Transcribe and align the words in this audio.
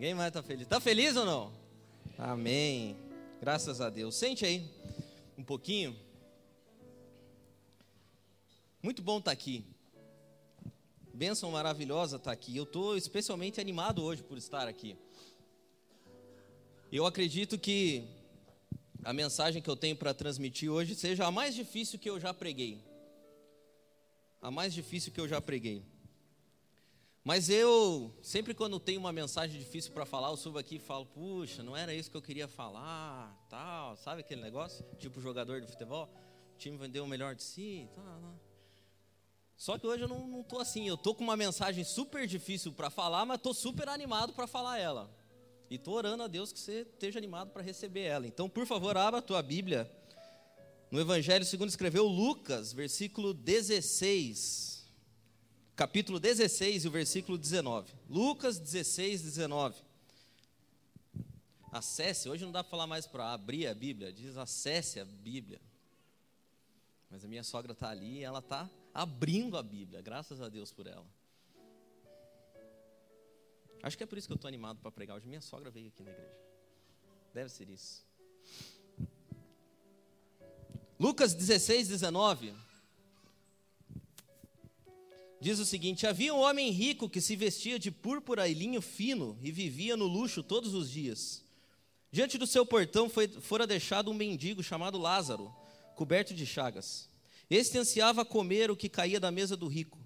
Ninguém 0.00 0.14
mais 0.14 0.28
está 0.28 0.42
feliz. 0.42 0.62
Está 0.62 0.80
feliz 0.80 1.14
ou 1.14 1.26
não? 1.26 1.52
Amém. 2.16 2.96
Graças 3.38 3.82
a 3.82 3.90
Deus. 3.90 4.14
Sente 4.14 4.46
aí 4.46 4.66
um 5.36 5.44
pouquinho. 5.44 5.94
Muito 8.82 9.02
bom 9.02 9.18
estar 9.18 9.30
tá 9.30 9.32
aqui. 9.32 9.62
Bênção 11.12 11.50
maravilhosa 11.50 12.16
estar 12.16 12.30
tá 12.30 12.32
aqui. 12.32 12.56
Eu 12.56 12.62
estou 12.62 12.96
especialmente 12.96 13.60
animado 13.60 14.02
hoje 14.02 14.22
por 14.22 14.38
estar 14.38 14.66
aqui. 14.66 14.96
Eu 16.90 17.04
acredito 17.04 17.58
que 17.58 18.02
a 19.04 19.12
mensagem 19.12 19.60
que 19.60 19.68
eu 19.68 19.76
tenho 19.76 19.96
para 19.96 20.14
transmitir 20.14 20.70
hoje 20.70 20.94
seja 20.94 21.26
a 21.26 21.30
mais 21.30 21.54
difícil 21.54 21.98
que 21.98 22.08
eu 22.08 22.18
já 22.18 22.32
preguei. 22.32 22.82
A 24.40 24.50
mais 24.50 24.72
difícil 24.72 25.12
que 25.12 25.20
eu 25.20 25.28
já 25.28 25.42
preguei. 25.42 25.84
Mas 27.22 27.50
eu, 27.50 28.14
sempre 28.22 28.54
quando 28.54 28.80
tenho 28.80 28.98
uma 28.98 29.12
mensagem 29.12 29.58
difícil 29.58 29.92
para 29.92 30.06
falar, 30.06 30.30
eu 30.30 30.36
subo 30.36 30.58
aqui 30.58 30.76
e 30.76 30.78
falo, 30.78 31.04
puxa, 31.04 31.62
não 31.62 31.76
era 31.76 31.94
isso 31.94 32.10
que 32.10 32.16
eu 32.16 32.22
queria 32.22 32.48
falar, 32.48 33.36
tal, 33.48 33.96
sabe 33.96 34.20
aquele 34.20 34.40
negócio? 34.40 34.84
Tipo 34.98 35.20
jogador 35.20 35.60
de 35.60 35.66
futebol, 35.66 36.08
o 36.54 36.58
time 36.58 36.78
vendeu 36.78 37.04
o 37.04 37.06
melhor 37.06 37.34
de 37.34 37.42
si, 37.42 37.88
tal, 37.94 38.04
tal. 38.04 38.40
Só 39.54 39.76
que 39.76 39.86
hoje 39.86 40.04
eu 40.04 40.08
não 40.08 40.40
estou 40.40 40.58
assim, 40.58 40.88
eu 40.88 40.94
estou 40.94 41.14
com 41.14 41.22
uma 41.22 41.36
mensagem 41.36 41.84
super 41.84 42.26
difícil 42.26 42.72
para 42.72 42.88
falar, 42.88 43.26
mas 43.26 43.36
estou 43.36 43.52
super 43.52 43.90
animado 43.90 44.32
para 44.32 44.46
falar 44.46 44.78
ela. 44.78 45.10
E 45.68 45.74
estou 45.74 45.94
orando 45.94 46.22
a 46.22 46.26
Deus 46.26 46.50
que 46.50 46.58
você 46.58 46.80
esteja 46.80 47.18
animado 47.18 47.50
para 47.50 47.62
receber 47.62 48.04
ela. 48.04 48.26
Então, 48.26 48.48
por 48.48 48.66
favor, 48.66 48.96
abra 48.96 49.18
a 49.18 49.22
tua 49.22 49.42
Bíblia 49.42 49.90
no 50.90 50.98
Evangelho 50.98 51.44
segundo 51.44 51.68
escreveu 51.68 52.04
Lucas, 52.04 52.72
versículo 52.72 53.32
16. 53.32 54.69
Capítulo 55.80 56.20
16 56.20 56.84
e 56.84 56.88
o 56.88 56.90
versículo 56.90 57.38
19. 57.38 57.90
Lucas 58.06 58.58
16, 58.58 59.22
19. 59.22 59.80
Acesse, 61.72 62.28
hoje 62.28 62.44
não 62.44 62.52
dá 62.52 62.62
para 62.62 62.70
falar 62.70 62.86
mais 62.86 63.06
para 63.06 63.32
abrir 63.32 63.66
a 63.66 63.72
Bíblia, 63.72 64.12
diz 64.12 64.36
acesse 64.36 65.00
a 65.00 65.06
Bíblia. 65.06 65.58
Mas 67.08 67.24
a 67.24 67.28
minha 67.28 67.42
sogra 67.42 67.72
está 67.72 67.88
ali 67.88 68.18
e 68.18 68.22
ela 68.22 68.40
está 68.40 68.68
abrindo 68.92 69.56
a 69.56 69.62
Bíblia, 69.62 70.02
graças 70.02 70.42
a 70.42 70.50
Deus 70.50 70.70
por 70.70 70.86
ela. 70.86 71.06
Acho 73.82 73.96
que 73.96 74.02
é 74.02 74.06
por 74.06 74.18
isso 74.18 74.28
que 74.28 74.34
eu 74.34 74.36
estou 74.36 74.48
animado 74.48 74.80
para 74.82 74.92
pregar 74.92 75.16
hoje. 75.16 75.26
Minha 75.26 75.40
sogra 75.40 75.70
veio 75.70 75.88
aqui 75.88 76.02
na 76.02 76.10
igreja. 76.10 76.36
Deve 77.32 77.48
ser 77.48 77.70
isso. 77.70 78.04
Lucas 80.98 81.32
16, 81.32 81.88
19. 81.88 82.54
Diz 85.40 85.58
o 85.58 85.64
seguinte: 85.64 86.06
Havia 86.06 86.34
um 86.34 86.40
homem 86.40 86.70
rico 86.70 87.08
que 87.08 87.20
se 87.20 87.34
vestia 87.34 87.78
de 87.78 87.90
púrpura 87.90 88.46
e 88.46 88.54
linho 88.54 88.82
fino 88.82 89.38
e 89.42 89.50
vivia 89.50 89.96
no 89.96 90.06
luxo 90.06 90.42
todos 90.42 90.74
os 90.74 90.90
dias. 90.90 91.42
Diante 92.12 92.36
do 92.36 92.46
seu 92.46 92.66
portão 92.66 93.08
foi, 93.08 93.26
fora 93.28 93.66
deixado 93.66 94.10
um 94.10 94.14
mendigo 94.14 94.62
chamado 94.62 94.98
Lázaro, 94.98 95.54
coberto 95.94 96.34
de 96.34 96.44
chagas. 96.44 97.08
Este 97.48 97.78
ansiava 97.78 98.24
comer 98.24 98.70
o 98.70 98.76
que 98.76 98.88
caía 98.88 99.18
da 99.18 99.30
mesa 99.30 99.56
do 99.56 99.66
rico. 99.66 99.98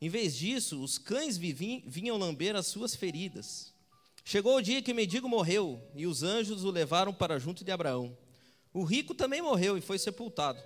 Em 0.00 0.08
vez 0.08 0.36
disso, 0.36 0.82
os 0.82 0.98
cães 0.98 1.38
vinham 1.38 2.18
lamber 2.18 2.56
as 2.56 2.66
suas 2.66 2.94
feridas. 2.94 3.72
Chegou 4.24 4.56
o 4.56 4.62
dia 4.62 4.82
que 4.82 4.92
o 4.92 4.94
mendigo 4.94 5.28
morreu, 5.28 5.80
e 5.94 6.06
os 6.06 6.22
anjos 6.22 6.64
o 6.64 6.70
levaram 6.70 7.14
para 7.14 7.38
junto 7.38 7.64
de 7.64 7.70
Abraão. 7.70 8.16
O 8.72 8.84
rico 8.84 9.14
também 9.14 9.40
morreu 9.40 9.78
e 9.78 9.80
foi 9.80 9.98
sepultado. 9.98 10.62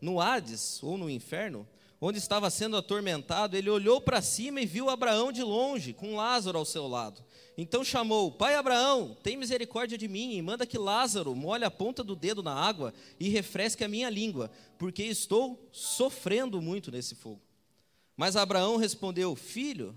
No 0.00 0.20
Hades, 0.20 0.82
ou 0.82 0.98
no 0.98 1.08
inferno, 1.08 1.66
onde 2.04 2.18
estava 2.18 2.50
sendo 2.50 2.76
atormentado, 2.76 3.56
ele 3.56 3.70
olhou 3.70 4.00
para 4.00 4.20
cima 4.20 4.60
e 4.60 4.66
viu 4.66 4.90
Abraão 4.90 5.30
de 5.30 5.40
longe, 5.40 5.92
com 5.92 6.16
Lázaro 6.16 6.58
ao 6.58 6.64
seu 6.64 6.88
lado. 6.88 7.22
Então 7.56 7.84
chamou: 7.84 8.32
Pai 8.32 8.56
Abraão, 8.56 9.16
tem 9.22 9.36
misericórdia 9.36 9.96
de 9.96 10.08
mim 10.08 10.34
e 10.34 10.42
manda 10.42 10.66
que 10.66 10.76
Lázaro 10.76 11.32
molhe 11.36 11.64
a 11.64 11.70
ponta 11.70 12.02
do 12.02 12.16
dedo 12.16 12.42
na 12.42 12.52
água 12.52 12.92
e 13.20 13.28
refresque 13.28 13.84
a 13.84 13.88
minha 13.88 14.10
língua, 14.10 14.50
porque 14.76 15.04
estou 15.04 15.68
sofrendo 15.70 16.60
muito 16.60 16.90
nesse 16.90 17.14
fogo. 17.14 17.40
Mas 18.16 18.34
Abraão 18.34 18.76
respondeu: 18.76 19.36
Filho, 19.36 19.94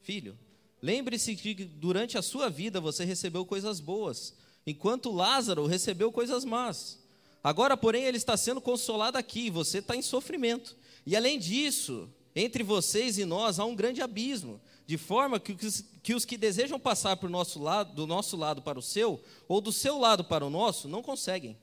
filho, 0.00 0.38
lembre-se 0.80 1.36
que 1.36 1.54
durante 1.54 2.16
a 2.16 2.22
sua 2.22 2.48
vida 2.48 2.80
você 2.80 3.04
recebeu 3.04 3.44
coisas 3.44 3.78
boas, 3.78 4.34
enquanto 4.66 5.12
Lázaro 5.12 5.66
recebeu 5.66 6.10
coisas 6.10 6.46
más. 6.46 6.98
Agora, 7.44 7.76
porém, 7.76 8.04
ele 8.04 8.16
está 8.16 8.36
sendo 8.38 8.60
consolado 8.60 9.18
aqui, 9.18 9.50
você 9.50 9.78
está 9.78 9.94
em 9.94 10.02
sofrimento. 10.02 10.76
E 11.06 11.16
além 11.16 11.38
disso, 11.38 12.08
entre 12.34 12.62
vocês 12.62 13.18
e 13.18 13.24
nós 13.24 13.58
há 13.58 13.64
um 13.64 13.74
grande 13.74 14.02
abismo 14.02 14.60
de 14.90 14.98
forma 14.98 15.38
que 15.38 15.52
os, 15.52 15.84
que 16.02 16.14
os 16.14 16.24
que 16.24 16.36
desejam 16.36 16.78
passar 16.80 17.16
por 17.16 17.30
nosso 17.30 17.62
lado, 17.62 17.94
do 17.94 18.08
nosso 18.08 18.36
lado 18.36 18.60
para 18.60 18.76
o 18.76 18.82
seu, 18.82 19.22
ou 19.46 19.60
do 19.60 19.70
seu 19.70 19.96
lado 19.98 20.24
para 20.24 20.44
o 20.44 20.50
nosso, 20.50 20.88
não 20.88 21.00
conseguem. 21.00 21.56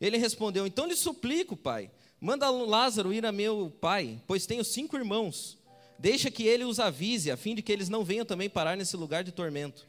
Ele 0.00 0.18
respondeu: 0.18 0.66
Então 0.66 0.84
lhe 0.84 0.96
suplico, 0.96 1.56
pai, 1.56 1.88
manda 2.20 2.50
Lázaro 2.50 3.12
ir 3.12 3.24
a 3.24 3.30
meu 3.30 3.72
pai, 3.80 4.20
pois 4.26 4.46
tenho 4.46 4.64
cinco 4.64 4.96
irmãos. 4.96 5.56
Deixa 5.96 6.28
que 6.28 6.42
ele 6.42 6.64
os 6.64 6.80
avise, 6.80 7.30
a 7.30 7.36
fim 7.36 7.54
de 7.54 7.62
que 7.62 7.70
eles 7.70 7.88
não 7.88 8.04
venham 8.04 8.26
também 8.26 8.50
parar 8.50 8.76
nesse 8.76 8.96
lugar 8.96 9.22
de 9.22 9.30
tormento. 9.30 9.86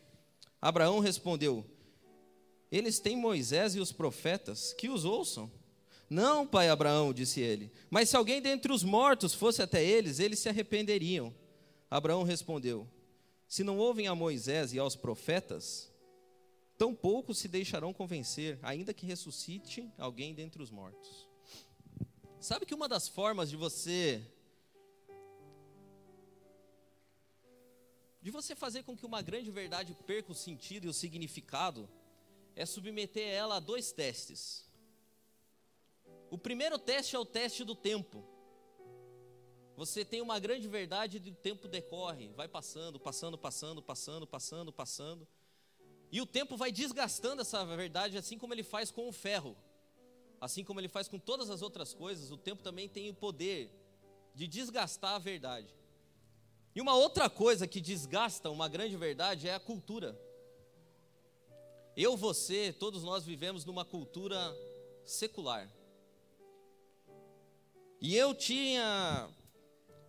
Abraão 0.62 1.00
respondeu: 1.00 1.66
Eles 2.72 3.00
têm 3.00 3.18
Moisés 3.18 3.74
e 3.74 3.80
os 3.80 3.92
profetas, 3.92 4.74
que 4.74 4.88
os 4.88 5.04
ouçam. 5.04 5.52
Não, 6.10 6.48
pai 6.48 6.70
Abraão, 6.70 7.14
disse 7.14 7.42
ele, 7.42 7.72
mas 7.90 8.10
se 8.10 8.16
alguém 8.16 8.42
dentre 8.42 8.72
os 8.72 8.84
mortos 8.84 9.34
fosse 9.34 9.62
até 9.62 9.84
eles, 9.84 10.20
eles 10.20 10.40
se 10.40 10.48
arrependeriam. 10.48 11.36
Abraão 11.90 12.24
respondeu: 12.24 12.88
Se 13.48 13.64
não 13.64 13.78
ouvem 13.78 14.08
a 14.08 14.16
Moisés 14.16 14.72
e 14.74 14.80
aos 14.80 14.96
profetas, 14.96 15.92
tampouco 16.78 17.34
se 17.34 17.48
deixarão 17.48 17.94
convencer, 17.94 18.58
ainda 18.62 18.94
que 18.94 19.06
ressuscite 19.06 19.92
alguém 19.98 20.34
dentre 20.34 20.62
os 20.62 20.72
mortos. 20.72 21.28
Sabe 22.40 22.66
que 22.66 22.76
uma 22.76 22.88
das 22.88 23.08
formas 23.10 23.50
de 23.50 23.58
você 23.58 24.24
de 28.22 28.32
você 28.32 28.56
fazer 28.56 28.84
com 28.84 28.96
que 28.96 29.06
uma 29.06 29.22
grande 29.22 29.50
verdade 29.50 29.96
perca 30.06 30.34
o 30.34 30.36
sentido 30.36 30.86
e 30.86 30.90
o 30.90 30.94
significado 30.94 31.90
é 32.56 32.66
submeter 32.66 33.28
ela 33.28 33.56
a 33.56 33.60
dois 33.60 33.92
testes. 33.92 34.67
O 36.30 36.38
primeiro 36.38 36.78
teste 36.78 37.16
é 37.16 37.20
o 37.20 37.26
teste 37.26 37.64
do 37.64 37.76
tempo. 37.76 38.24
Você 39.76 40.04
tem 40.04 40.22
uma 40.22 40.40
grande 40.40 40.68
verdade 40.68 41.22
e 41.24 41.30
o 41.30 41.36
tempo 41.36 41.68
decorre, 41.68 42.30
vai 42.30 42.48
passando, 42.48 43.00
passando, 43.00 43.38
passando, 43.38 43.82
passando, 43.82 44.26
passando, 44.28 44.74
passando. 44.74 45.28
E 46.12 46.20
o 46.20 46.26
tempo 46.26 46.58
vai 46.58 46.72
desgastando 46.72 47.42
essa 47.42 47.64
verdade, 47.64 48.18
assim 48.18 48.38
como 48.38 48.54
ele 48.54 48.64
faz 48.64 48.90
com 48.90 49.08
o 49.08 49.12
ferro. 49.12 49.56
Assim 50.42 50.64
como 50.64 50.80
ele 50.80 50.88
faz 50.88 51.08
com 51.08 51.20
todas 51.20 51.50
as 51.50 51.62
outras 51.62 51.94
coisas, 51.94 52.32
o 52.32 52.38
tempo 52.38 52.64
também 52.64 52.90
tem 52.90 53.10
o 53.10 53.14
poder 53.14 53.72
de 54.34 54.48
desgastar 54.48 55.16
a 55.16 55.20
verdade. 55.20 55.76
E 56.76 56.82
uma 56.82 56.96
outra 56.96 57.30
coisa 57.30 57.68
que 57.68 57.82
desgasta 57.82 58.50
uma 58.50 58.68
grande 58.68 58.96
verdade 58.96 59.48
é 59.48 59.54
a 59.54 59.60
cultura. 59.60 60.20
Eu, 61.96 62.16
você, 62.16 62.72
todos 62.72 63.04
nós 63.04 63.26
vivemos 63.26 63.66
numa 63.66 63.84
cultura 63.84 64.56
secular. 65.04 65.68
E 68.00 68.16
eu 68.16 68.34
tinha 68.34 69.30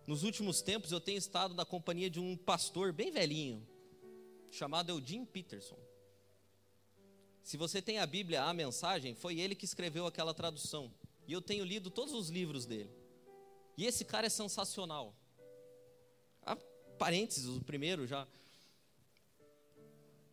nos 0.09 0.23
últimos 0.23 0.59
tempos 0.59 0.91
eu 0.91 0.99
tenho 0.99 1.19
estado 1.19 1.53
na 1.53 1.63
companhia 1.63 2.09
de 2.09 2.19
um 2.19 2.35
pastor 2.35 2.91
bem 2.91 3.11
velhinho, 3.11 3.61
chamado 4.49 4.89
Eugene 4.89 5.23
Peterson. 5.23 5.77
Se 7.43 7.57
você 7.57 7.79
tem 7.79 7.99
a 7.99 8.07
Bíblia, 8.07 8.43
a 8.43 8.51
mensagem, 8.51 9.13
foi 9.13 9.39
ele 9.39 9.53
que 9.53 9.65
escreveu 9.65 10.07
aquela 10.07 10.33
tradução. 10.33 10.91
E 11.27 11.33
eu 11.33 11.41
tenho 11.43 11.63
lido 11.63 11.91
todos 11.91 12.13
os 12.15 12.29
livros 12.29 12.65
dele. 12.65 12.89
E 13.77 13.85
esse 13.85 14.03
cara 14.03 14.25
é 14.25 14.31
sensacional. 14.31 15.15
Ah, 16.41 16.57
parênteses, 16.97 17.45
o 17.45 17.61
primeiro 17.61 18.07
já. 18.07 18.27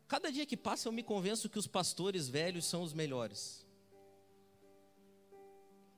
Cada 0.08 0.30
dia 0.30 0.46
que 0.46 0.56
passa 0.56 0.88
eu 0.88 0.92
me 0.92 1.02
convenço 1.02 1.50
que 1.50 1.58
os 1.58 1.66
pastores 1.66 2.28
velhos 2.28 2.64
são 2.64 2.82
os 2.82 2.94
melhores. 2.94 3.65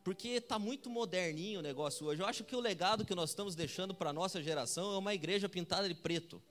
Porque 0.09 0.29
está 0.29 0.59
muito 0.59 0.89
moderninho 0.89 1.59
o 1.59 1.63
negócio 1.63 2.07
hoje. 2.07 2.23
Eu 2.23 2.27
acho 2.27 2.43
que 2.43 2.57
o 2.57 2.61
legado 2.61 3.05
que 3.05 3.15
nós 3.15 3.29
estamos 3.29 3.55
deixando 3.55 3.95
para 3.95 4.09
a 4.09 4.13
nossa 4.15 4.43
geração 4.43 4.95
é 4.95 4.97
uma 4.97 5.13
igreja 5.13 5.51
pintada 5.51 5.87
de 5.87 5.95
preto. 5.95 6.43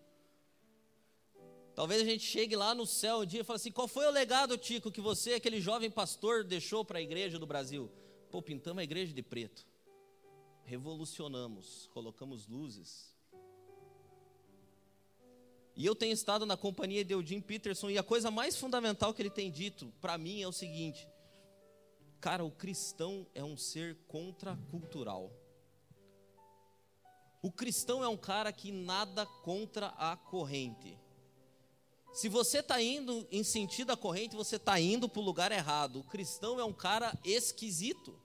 Talvez 1.73 2.03
a 2.03 2.05
gente 2.05 2.23
chegue 2.23 2.55
lá 2.55 2.75
no 2.75 2.85
céu 2.85 3.21
um 3.21 3.25
dia 3.25 3.41
e 3.41 3.43
fale 3.43 3.55
assim: 3.55 3.71
qual 3.71 3.87
foi 3.87 4.05
o 4.05 4.11
legado, 4.11 4.59
Tico, 4.59 4.91
que 4.91 5.01
você, 5.01 5.33
aquele 5.33 5.59
jovem 5.59 5.89
pastor, 5.89 6.43
deixou 6.43 6.85
para 6.85 6.99
a 6.99 7.01
igreja 7.01 7.39
do 7.39 7.47
Brasil? 7.47 7.91
Pô, 8.29 8.43
pintamos 8.43 8.79
a 8.79 8.83
igreja 8.83 9.11
de 9.11 9.23
preto. 9.23 9.65
Revolucionamos, 10.63 11.89
colocamos 11.95 12.45
luzes. 12.45 13.11
E 15.75 15.83
eu 15.83 15.95
tenho 15.95 16.13
estado 16.13 16.45
na 16.45 16.55
companhia 16.55 17.03
de 17.03 17.15
Eugene 17.15 17.41
Peterson, 17.41 17.89
e 17.89 17.97
a 17.97 18.03
coisa 18.03 18.29
mais 18.29 18.55
fundamental 18.55 19.15
que 19.15 19.21
ele 19.23 19.31
tem 19.31 19.49
dito 19.49 19.91
para 19.99 20.15
mim 20.15 20.43
é 20.43 20.47
o 20.47 20.51
seguinte: 20.51 21.07
Cara, 22.27 22.43
o 22.43 22.51
cristão 22.51 23.25
é 23.33 23.41
um 23.41 23.55
ser 23.55 23.95
contracultural. 24.05 25.31
O 27.41 27.49
cristão 27.49 28.03
é 28.03 28.07
um 28.09 28.17
cara 28.17 28.51
que 28.51 28.69
nada 28.69 29.25
contra 29.25 29.87
a 29.97 30.17
corrente. 30.17 30.99
Se 32.11 32.27
você 32.27 32.59
está 32.59 32.81
indo 32.81 33.25
em 33.31 33.45
sentido 33.45 33.87
da 33.87 33.95
corrente, 33.95 34.35
você 34.35 34.57
está 34.57 34.77
indo 34.77 35.07
para 35.07 35.21
o 35.21 35.23
lugar 35.23 35.53
errado. 35.53 36.01
O 36.01 36.03
cristão 36.03 36.59
é 36.59 36.65
um 36.65 36.73
cara 36.73 37.17
esquisito. 37.23 38.21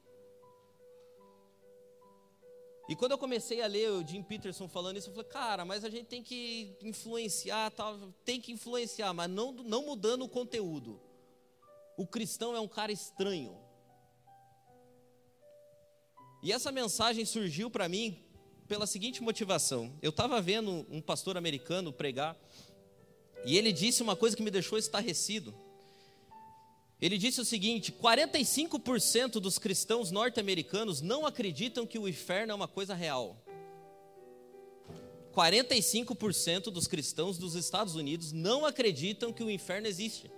E 2.88 2.96
quando 2.96 3.12
eu 3.12 3.18
comecei 3.18 3.62
a 3.62 3.68
ler 3.68 3.88
o 3.92 4.04
Jim 4.04 4.24
Peterson 4.24 4.66
falando 4.66 4.96
isso, 4.96 5.10
eu 5.10 5.14
falei, 5.14 5.30
cara, 5.30 5.64
mas 5.64 5.84
a 5.84 5.88
gente 5.88 6.06
tem 6.06 6.24
que 6.24 6.76
influenciar, 6.82 7.70
tal, 7.70 8.12
tem 8.24 8.40
que 8.40 8.50
influenciar, 8.50 9.14
mas 9.14 9.30
não, 9.30 9.52
não 9.52 9.86
mudando 9.86 10.24
o 10.24 10.28
conteúdo. 10.28 11.00
O 11.96 12.04
cristão 12.04 12.56
é 12.56 12.58
um 12.58 12.66
cara 12.66 12.90
estranho. 12.90 13.70
E 16.42 16.52
essa 16.52 16.72
mensagem 16.72 17.24
surgiu 17.24 17.70
para 17.70 17.88
mim 17.88 18.18
pela 18.66 18.86
seguinte 18.86 19.22
motivação. 19.22 19.92
Eu 20.02 20.10
estava 20.10 20.40
vendo 20.40 20.86
um 20.90 21.00
pastor 21.00 21.36
americano 21.36 21.92
pregar, 21.92 22.36
e 23.44 23.56
ele 23.56 23.72
disse 23.72 24.02
uma 24.02 24.16
coisa 24.16 24.36
que 24.36 24.42
me 24.42 24.50
deixou 24.50 24.78
estarrecido. 24.78 25.54
Ele 27.00 27.18
disse 27.18 27.40
o 27.40 27.44
seguinte: 27.44 27.92
45% 27.92 29.32
dos 29.40 29.58
cristãos 29.58 30.10
norte-americanos 30.10 31.00
não 31.00 31.26
acreditam 31.26 31.86
que 31.86 31.98
o 31.98 32.08
inferno 32.08 32.52
é 32.52 32.54
uma 32.54 32.68
coisa 32.68 32.94
real. 32.94 33.36
45% 35.32 36.64
dos 36.64 36.86
cristãos 36.86 37.38
dos 37.38 37.54
Estados 37.54 37.94
Unidos 37.94 38.32
não 38.32 38.66
acreditam 38.66 39.32
que 39.32 39.42
o 39.42 39.50
inferno 39.50 39.86
existe. 39.86 40.30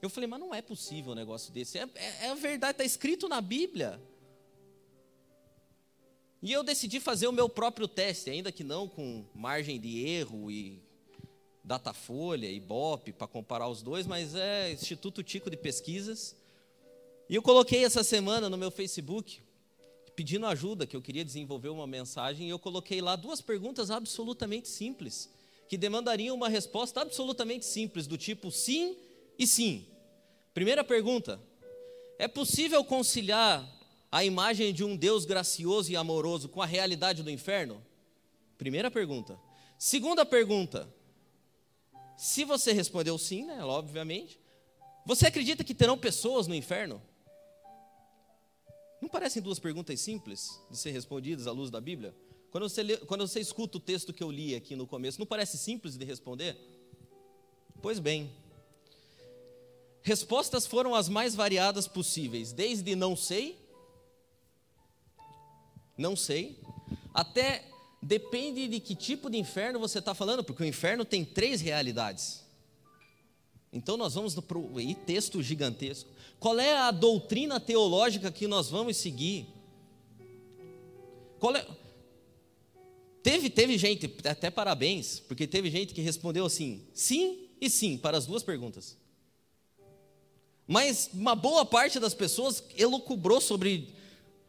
Eu 0.00 0.08
falei, 0.08 0.28
mas 0.28 0.38
não 0.38 0.54
é 0.54 0.62
possível 0.62 1.12
um 1.12 1.16
negócio 1.16 1.52
desse. 1.52 1.78
É, 1.78 1.88
é, 1.94 2.26
é 2.26 2.28
a 2.28 2.34
verdade, 2.34 2.72
está 2.72 2.84
escrito 2.84 3.28
na 3.28 3.40
Bíblia. 3.40 4.00
E 6.46 6.52
eu 6.52 6.62
decidi 6.62 7.00
fazer 7.00 7.26
o 7.26 7.32
meu 7.32 7.48
próprio 7.48 7.88
teste, 7.88 8.30
ainda 8.30 8.52
que 8.52 8.62
não 8.62 8.86
com 8.86 9.24
margem 9.34 9.80
de 9.80 10.06
erro 10.06 10.48
e 10.48 10.80
Datafolha, 11.64 12.46
Ibope, 12.46 13.12
para 13.12 13.26
comparar 13.26 13.68
os 13.68 13.82
dois, 13.82 14.06
mas 14.06 14.32
é 14.36 14.70
Instituto 14.70 15.24
Tico 15.24 15.50
de 15.50 15.56
Pesquisas. 15.56 16.36
E 17.28 17.34
eu 17.34 17.42
coloquei 17.42 17.84
essa 17.84 18.04
semana 18.04 18.48
no 18.48 18.56
meu 18.56 18.70
Facebook, 18.70 19.42
pedindo 20.14 20.46
ajuda, 20.46 20.86
que 20.86 20.94
eu 20.94 21.02
queria 21.02 21.24
desenvolver 21.24 21.70
uma 21.70 21.84
mensagem, 21.84 22.46
e 22.46 22.50
eu 22.50 22.60
coloquei 22.60 23.00
lá 23.00 23.16
duas 23.16 23.40
perguntas 23.40 23.90
absolutamente 23.90 24.68
simples, 24.68 25.28
que 25.68 25.76
demandariam 25.76 26.36
uma 26.36 26.48
resposta 26.48 27.00
absolutamente 27.00 27.64
simples, 27.64 28.06
do 28.06 28.16
tipo 28.16 28.52
sim 28.52 28.96
e 29.36 29.48
sim. 29.48 29.84
Primeira 30.54 30.84
pergunta: 30.84 31.40
é 32.20 32.28
possível 32.28 32.84
conciliar 32.84 33.75
a 34.10 34.24
imagem 34.24 34.72
de 34.72 34.84
um 34.84 34.96
Deus 34.96 35.24
gracioso 35.24 35.90
e 35.90 35.96
amoroso 35.96 36.48
com 36.48 36.62
a 36.62 36.66
realidade 36.66 37.22
do 37.22 37.30
inferno? 37.30 37.82
Primeira 38.56 38.90
pergunta. 38.90 39.38
Segunda 39.78 40.24
pergunta: 40.24 40.88
se 42.16 42.44
você 42.44 42.72
respondeu 42.72 43.18
sim, 43.18 43.44
né, 43.44 43.62
obviamente, 43.64 44.40
você 45.04 45.26
acredita 45.26 45.62
que 45.62 45.74
terão 45.74 45.98
pessoas 45.98 46.46
no 46.46 46.54
inferno? 46.54 47.02
Não 49.00 49.08
parecem 49.08 49.42
duas 49.42 49.58
perguntas 49.58 50.00
simples 50.00 50.60
de 50.70 50.76
ser 50.76 50.90
respondidas 50.90 51.46
à 51.46 51.52
luz 51.52 51.70
da 51.70 51.80
Bíblia? 51.80 52.14
Quando 52.50 52.68
você, 52.68 52.82
lê, 52.82 52.96
quando 52.96 53.26
você 53.26 53.38
escuta 53.38 53.76
o 53.76 53.80
texto 53.80 54.12
que 54.12 54.22
eu 54.22 54.30
li 54.30 54.54
aqui 54.54 54.74
no 54.74 54.86
começo, 54.86 55.18
não 55.18 55.26
parece 55.26 55.58
simples 55.58 55.96
de 55.96 56.04
responder? 56.04 56.56
Pois 57.82 57.98
bem, 57.98 58.32
respostas 60.00 60.66
foram 60.66 60.94
as 60.94 61.08
mais 61.08 61.34
variadas 61.34 61.86
possíveis, 61.86 62.52
desde 62.52 62.96
não 62.96 63.14
sei, 63.14 63.58
não 65.96 66.16
sei, 66.16 66.58
até 67.14 67.64
Depende 68.06 68.68
de 68.68 68.78
que 68.78 68.94
tipo 68.94 69.28
de 69.28 69.36
inferno 69.36 69.80
você 69.80 69.98
está 69.98 70.14
falando, 70.14 70.44
porque 70.44 70.62
o 70.62 70.66
inferno 70.66 71.04
tem 71.04 71.24
três 71.24 71.60
realidades. 71.60 72.44
Então 73.72 73.96
nós 73.96 74.14
vamos 74.14 74.34
para 74.36 74.56
o 74.56 74.94
texto 75.04 75.42
gigantesco. 75.42 76.08
Qual 76.38 76.56
é 76.60 76.76
a 76.76 76.92
doutrina 76.92 77.58
teológica 77.58 78.30
que 78.30 78.46
nós 78.46 78.70
vamos 78.70 78.96
seguir? 78.96 79.48
É... 81.56 81.66
Teve, 83.24 83.50
teve 83.50 83.76
gente, 83.76 84.14
até 84.24 84.50
parabéns, 84.50 85.18
porque 85.18 85.44
teve 85.44 85.68
gente 85.68 85.92
que 85.92 86.00
respondeu 86.00 86.46
assim, 86.46 86.86
sim 86.94 87.48
e 87.60 87.68
sim, 87.68 87.98
para 87.98 88.16
as 88.16 88.24
duas 88.24 88.44
perguntas. 88.44 88.96
Mas 90.64 91.10
uma 91.12 91.34
boa 91.34 91.66
parte 91.66 91.98
das 91.98 92.14
pessoas 92.14 92.62
elucubrou 92.76 93.40
sobre 93.40 93.95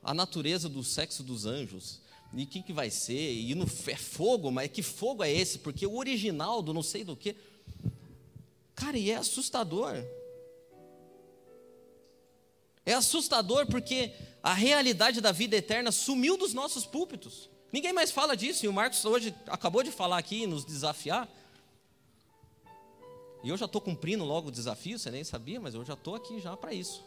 a 0.08 0.14
natureza 0.14 0.70
do 0.70 0.86
sexo 0.86 1.22
dos 1.22 1.46
anjos, 1.46 2.00
e 2.34 2.44
o 2.44 2.48
que, 2.48 2.72
vai 2.72 2.90
ser? 2.90 3.34
E 3.34 3.54
no, 3.54 3.66
é 3.88 3.96
fogo, 3.98 4.50
mas 4.50 4.72
que 4.72 4.82
fogo 4.82 5.22
é 5.22 5.30
esse? 5.30 5.60
Porque 5.60 5.86
o 5.86 5.98
original 5.98 6.62
do 6.62 6.74
não 6.74 6.82
sei 6.82 7.04
do 7.04 7.14
que. 7.14 7.36
Cara, 8.74 8.98
e 8.98 9.12
é 9.12 9.16
assustador. 9.16 9.96
É 12.86 12.94
assustador 12.94 13.68
porque 13.68 14.14
a 14.42 14.54
realidade 14.54 15.20
da 15.20 15.34
vida 15.34 15.58
eterna 15.58 15.92
sumiu 15.92 16.38
dos 16.38 16.54
nossos 16.54 16.86
púlpitos. 16.86 17.50
Ninguém 17.70 17.92
mais 17.92 18.10
fala 18.10 18.38
disso, 18.38 18.64
e 18.64 18.70
o 18.70 18.74
Marcos 18.74 19.04
hoje 19.04 19.36
acabou 19.48 19.84
de 19.84 19.92
falar 19.92 20.18
aqui, 20.18 20.48
nos 20.48 20.64
desafiar. 20.64 21.28
E 23.44 23.50
eu 23.50 23.58
já 23.58 23.66
estou 23.66 23.82
cumprindo 23.82 24.24
logo 24.24 24.48
o 24.48 24.52
desafio, 24.52 24.98
você 24.98 25.12
nem 25.12 25.26
sabia, 25.26 25.60
mas 25.60 25.76
eu 25.76 25.84
já 25.84 25.96
estou 25.96 26.16
aqui 26.16 26.40
já 26.40 26.56
para 26.56 26.74
isso. 26.74 27.04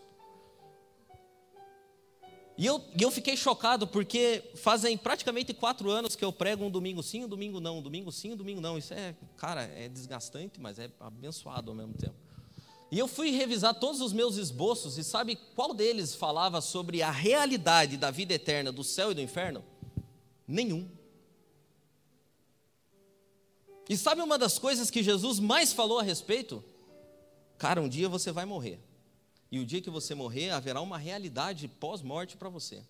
E 2.61 2.67
eu, 2.67 2.85
eu 3.01 3.11
fiquei 3.11 3.39
chocado 3.39 3.87
porque 3.87 4.45
fazem 4.55 4.95
praticamente 4.99 5.55
quatro 5.55 5.91
anos 5.91 6.15
que 6.15 6.23
eu 6.23 6.31
prego 6.31 6.63
um 6.63 6.71
domingo 6.71 7.03
sim, 7.03 7.25
um 7.25 7.27
domingo 7.27 7.59
não, 7.59 7.79
um 7.79 7.83
domingo 7.83 8.13
sim, 8.13 8.33
um 8.33 8.37
domingo 8.37 8.61
não. 8.61 8.77
Isso 8.77 8.93
é, 8.93 9.17
cara, 9.39 9.63
é 9.63 9.89
desgastante, 9.89 10.61
mas 10.61 10.79
é 10.79 10.91
abençoado 11.01 11.71
ao 11.71 11.75
mesmo 11.75 11.95
tempo. 11.95 12.15
E 12.93 12.99
eu 12.99 13.09
fui 13.09 13.31
revisar 13.31 13.73
todos 13.73 14.03
os 14.03 14.13
meus 14.13 14.37
esboços 14.37 14.99
e 14.99 15.05
sabe 15.05 15.39
qual 15.57 15.73
deles 15.73 16.15
falava 16.15 16.61
sobre 16.61 17.01
a 17.01 17.11
realidade 17.11 17.97
da 17.97 18.11
vida 18.11 18.35
eterna, 18.35 18.71
do 18.71 18.85
céu 18.85 19.11
e 19.13 19.15
do 19.15 19.23
inferno? 19.23 19.65
Nenhum. 20.47 20.87
E 23.89 23.97
sabe 23.97 24.21
uma 24.21 24.37
das 24.37 24.59
coisas 24.59 24.91
que 24.91 25.03
Jesus 25.03 25.41
mais 25.41 25.73
falou 25.73 25.99
a 25.99 26.03
respeito? 26.03 26.63
Cara, 27.57 27.81
um 27.81 27.89
dia 27.89 28.07
você 28.07 28.31
vai 28.31 28.45
morrer. 28.45 28.79
E 29.51 29.59
o 29.59 29.67
dia 29.67 29.81
que 29.81 29.91
você 29.91 30.15
morrer, 30.15 30.51
haverá 30.51 30.81
uma 30.81 30.97
realidade 30.97 31.67
pós-morte 31.67 32.37
para 32.37 32.49
você. 32.49 32.83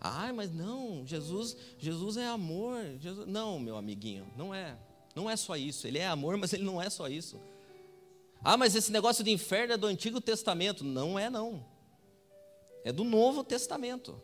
Ah, 0.00 0.32
mas 0.32 0.52
não, 0.52 1.06
Jesus, 1.06 1.56
Jesus 1.78 2.16
é 2.16 2.26
amor. 2.26 2.84
Jesus... 2.98 3.28
Não, 3.28 3.60
meu 3.60 3.76
amiguinho, 3.76 4.26
não 4.36 4.52
é. 4.52 4.76
Não 5.14 5.30
é 5.30 5.36
só 5.36 5.56
isso. 5.56 5.86
Ele 5.86 5.98
é 5.98 6.08
amor, 6.08 6.36
mas 6.36 6.52
ele 6.52 6.64
não 6.64 6.82
é 6.82 6.90
só 6.90 7.08
isso. 7.08 7.40
Ah, 8.42 8.56
mas 8.56 8.74
esse 8.74 8.90
negócio 8.90 9.22
de 9.22 9.30
inferno 9.30 9.74
é 9.74 9.76
do 9.76 9.86
Antigo 9.86 10.20
Testamento. 10.20 10.82
Não 10.82 11.16
é, 11.16 11.30
não. 11.30 11.64
É 12.84 12.90
do 12.90 13.04
Novo 13.04 13.44
Testamento. 13.44 14.20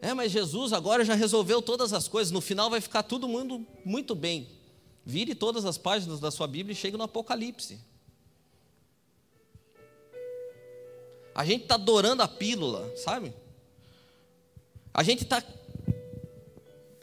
É, 0.00 0.14
mas 0.14 0.32
Jesus 0.32 0.72
agora 0.72 1.04
já 1.04 1.12
resolveu 1.14 1.60
todas 1.60 1.92
as 1.92 2.08
coisas. 2.08 2.32
No 2.32 2.40
final 2.40 2.70
vai 2.70 2.80
ficar 2.80 3.02
todo 3.02 3.28
mundo 3.28 3.66
muito 3.84 4.14
bem. 4.14 4.48
Vire 5.04 5.34
todas 5.34 5.66
as 5.66 5.76
páginas 5.76 6.18
da 6.18 6.30
sua 6.30 6.46
Bíblia 6.46 6.72
e 6.72 6.76
chegue 6.76 6.96
no 6.96 7.04
Apocalipse. 7.04 7.89
A 11.34 11.44
gente 11.44 11.62
está 11.62 11.74
adorando 11.74 12.22
a 12.22 12.28
pílula, 12.28 12.92
sabe? 12.96 13.32
A 14.92 15.02
gente 15.02 15.22
está. 15.22 15.42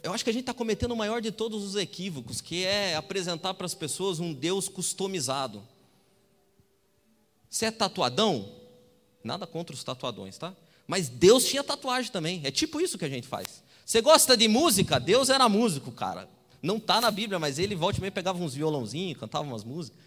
Eu 0.02 0.12
acho 0.12 0.22
que 0.22 0.30
a 0.30 0.32
gente 0.32 0.42
está 0.42 0.54
cometendo 0.54 0.92
o 0.92 0.96
maior 0.96 1.20
de 1.20 1.32
todos 1.32 1.64
os 1.64 1.74
equívocos, 1.74 2.40
que 2.40 2.64
é 2.64 2.94
apresentar 2.94 3.54
para 3.54 3.66
as 3.66 3.74
pessoas 3.74 4.20
um 4.20 4.32
Deus 4.32 4.68
customizado. 4.68 5.62
Você 7.48 7.66
é 7.66 7.70
tatuadão? 7.70 8.48
Nada 9.24 9.46
contra 9.46 9.74
os 9.74 9.82
tatuadões, 9.82 10.38
tá? 10.38 10.54
Mas 10.86 11.08
Deus 11.08 11.44
tinha 11.44 11.64
tatuagem 11.64 12.10
também. 12.10 12.40
É 12.44 12.50
tipo 12.50 12.80
isso 12.80 12.96
que 12.96 13.04
a 13.04 13.08
gente 13.08 13.26
faz. 13.26 13.62
Você 13.84 14.00
gosta 14.00 14.36
de 14.36 14.48
música? 14.48 15.00
Deus 15.00 15.28
era 15.28 15.48
músico, 15.48 15.90
cara. 15.90 16.28
Não 16.62 16.76
está 16.76 17.00
na 17.00 17.10
Bíblia, 17.10 17.38
mas 17.38 17.58
ele 17.58 17.74
volta 17.74 17.98
e 17.98 18.00
meia 18.00 18.10
pegava 18.10 18.42
uns 18.42 18.54
violãozinhos, 18.54 19.18
cantava 19.18 19.44
umas 19.44 19.64
músicas. 19.64 19.98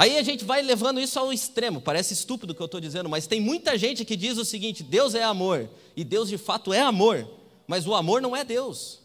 Aí 0.00 0.16
a 0.16 0.22
gente 0.22 0.46
vai 0.46 0.62
levando 0.62 0.98
isso 0.98 1.18
ao 1.18 1.30
extremo, 1.30 1.78
parece 1.78 2.14
estúpido 2.14 2.54
o 2.54 2.56
que 2.56 2.62
eu 2.62 2.64
estou 2.64 2.80
dizendo, 2.80 3.06
mas 3.06 3.26
tem 3.26 3.38
muita 3.38 3.76
gente 3.76 4.02
que 4.02 4.16
diz 4.16 4.38
o 4.38 4.46
seguinte: 4.46 4.82
Deus 4.82 5.14
é 5.14 5.22
amor, 5.22 5.68
e 5.94 6.02
Deus 6.02 6.30
de 6.30 6.38
fato 6.38 6.72
é 6.72 6.80
amor, 6.80 7.30
mas 7.66 7.86
o 7.86 7.94
amor 7.94 8.22
não 8.22 8.34
é 8.34 8.42
Deus. 8.42 9.00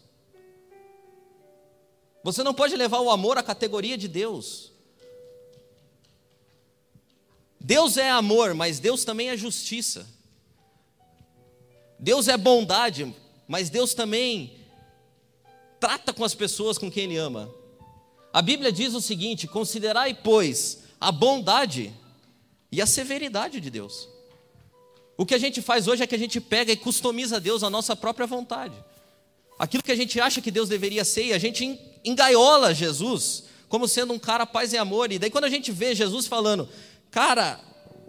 Você 2.23 2.43
não 2.43 2.53
pode 2.53 2.77
levar 2.77 3.01
o 3.01 3.09
amor 3.09 3.37
à 3.37 3.43
categoria 3.43 3.97
de 3.97 4.07
Deus. 4.07 4.71
Deus 7.59 7.97
é 7.97 8.09
amor, 8.09 8.53
mas 8.53 8.79
Deus 8.79 9.03
também 9.03 9.27
é 9.27 9.35
justiça. 9.35 10.07
Deus 11.99 12.29
é 12.29 12.37
bondade, 12.37 13.13
mas 13.49 13.69
Deus 13.69 13.93
também 13.93 14.59
trata 15.77 16.13
com 16.13 16.23
as 16.23 16.33
pessoas 16.33 16.77
com 16.77 16.89
quem 16.89 17.03
Ele 17.03 17.17
ama. 17.17 17.53
A 18.31 18.41
Bíblia 18.41 18.71
diz 18.71 18.93
o 18.93 19.01
seguinte: 19.01 19.45
considerai, 19.45 20.13
pois, 20.13 20.84
a 21.05 21.11
bondade 21.11 21.93
e 22.71 22.81
a 22.81 22.87
severidade 22.87 23.61
de 23.61 23.69
Deus. 23.69 24.09
O 25.15 25.23
que 25.23 25.35
a 25.35 25.37
gente 25.37 25.61
faz 25.61 25.87
hoje 25.87 26.01
é 26.01 26.07
que 26.07 26.15
a 26.15 26.17
gente 26.17 26.41
pega 26.41 26.71
e 26.71 26.75
customiza 26.75 27.39
Deus 27.39 27.61
à 27.61 27.69
nossa 27.69 27.95
própria 27.95 28.25
vontade. 28.25 28.73
aquilo 29.59 29.83
que 29.83 29.91
a 29.91 29.95
gente 29.95 30.19
acha 30.19 30.41
que 30.41 30.49
Deus 30.49 30.67
deveria 30.67 31.05
ser, 31.05 31.27
e 31.27 31.33
a 31.33 31.37
gente 31.37 31.79
engaiola 32.03 32.73
Jesus 32.73 33.43
como 33.69 33.87
sendo 33.87 34.13
um 34.13 34.19
cara 34.19 34.47
paz 34.47 34.73
e 34.73 34.77
amor. 34.77 35.11
E 35.11 35.19
daí 35.19 35.29
quando 35.29 35.45
a 35.45 35.49
gente 35.49 35.71
vê 35.71 35.93
Jesus 35.93 36.25
falando, 36.25 36.67
cara, 37.11 37.59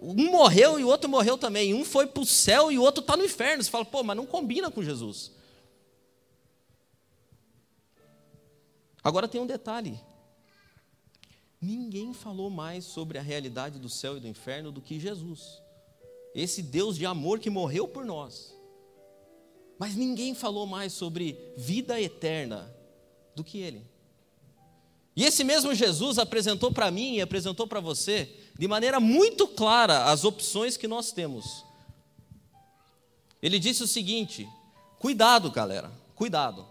um 0.01 0.31
morreu 0.31 0.79
e 0.79 0.83
o 0.83 0.87
outro 0.87 1.07
morreu 1.07 1.37
também, 1.37 1.75
um 1.75 1.85
foi 1.85 2.07
para 2.07 2.23
o 2.23 2.25
céu 2.25 2.71
e 2.71 2.79
o 2.79 2.81
outro 2.81 3.01
está 3.01 3.15
no 3.15 3.23
inferno, 3.23 3.63
você 3.63 3.69
fala, 3.69 3.85
pô, 3.85 4.03
mas 4.03 4.17
não 4.17 4.25
combina 4.25 4.71
com 4.71 4.81
Jesus. 4.81 5.31
Agora 9.03 9.27
tem 9.27 9.39
um 9.39 9.45
detalhe. 9.45 9.99
Ninguém 11.59 12.13
falou 12.13 12.49
mais 12.49 12.85
sobre 12.85 13.17
a 13.17 13.21
realidade 13.21 13.79
do 13.79 13.89
céu 13.89 14.17
e 14.17 14.19
do 14.19 14.27
inferno 14.27 14.71
do 14.71 14.81
que 14.81 14.99
Jesus. 14.99 15.61
Esse 16.33 16.61
Deus 16.61 16.97
de 16.97 17.05
amor 17.05 17.39
que 17.39 17.49
morreu 17.49 17.87
por 17.87 18.05
nós. 18.05 18.55
Mas 19.79 19.95
ninguém 19.95 20.35
falou 20.35 20.67
mais 20.67 20.93
sobre 20.93 21.53
vida 21.55 21.99
eterna 21.99 22.73
do 23.35 23.43
que 23.43 23.59
ele. 23.59 23.85
E 25.15 25.23
esse 25.23 25.43
mesmo 25.43 25.73
Jesus 25.73 26.19
apresentou 26.19 26.71
para 26.71 26.91
mim 26.91 27.15
e 27.15 27.21
apresentou 27.21 27.65
para 27.65 27.79
você, 27.79 28.31
de 28.57 28.67
maneira 28.67 28.99
muito 28.99 29.47
clara, 29.47 30.05
as 30.11 30.23
opções 30.23 30.77
que 30.77 30.87
nós 30.87 31.11
temos. 31.11 31.65
Ele 33.41 33.57
disse 33.57 33.83
o 33.83 33.87
seguinte: 33.87 34.47
cuidado, 34.99 35.49
galera, 35.49 35.91
cuidado. 36.13 36.67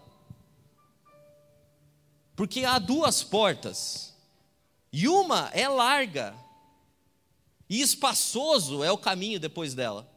Porque 2.37 2.63
há 2.63 2.79
duas 2.79 3.21
portas, 3.21 4.13
e 4.91 5.07
uma 5.07 5.49
é 5.53 5.67
larga, 5.67 6.35
e 7.69 7.81
espaçoso 7.81 8.83
é 8.83 8.91
o 8.91 8.97
caminho 8.97 9.39
depois 9.39 9.73
dela. 9.73 10.09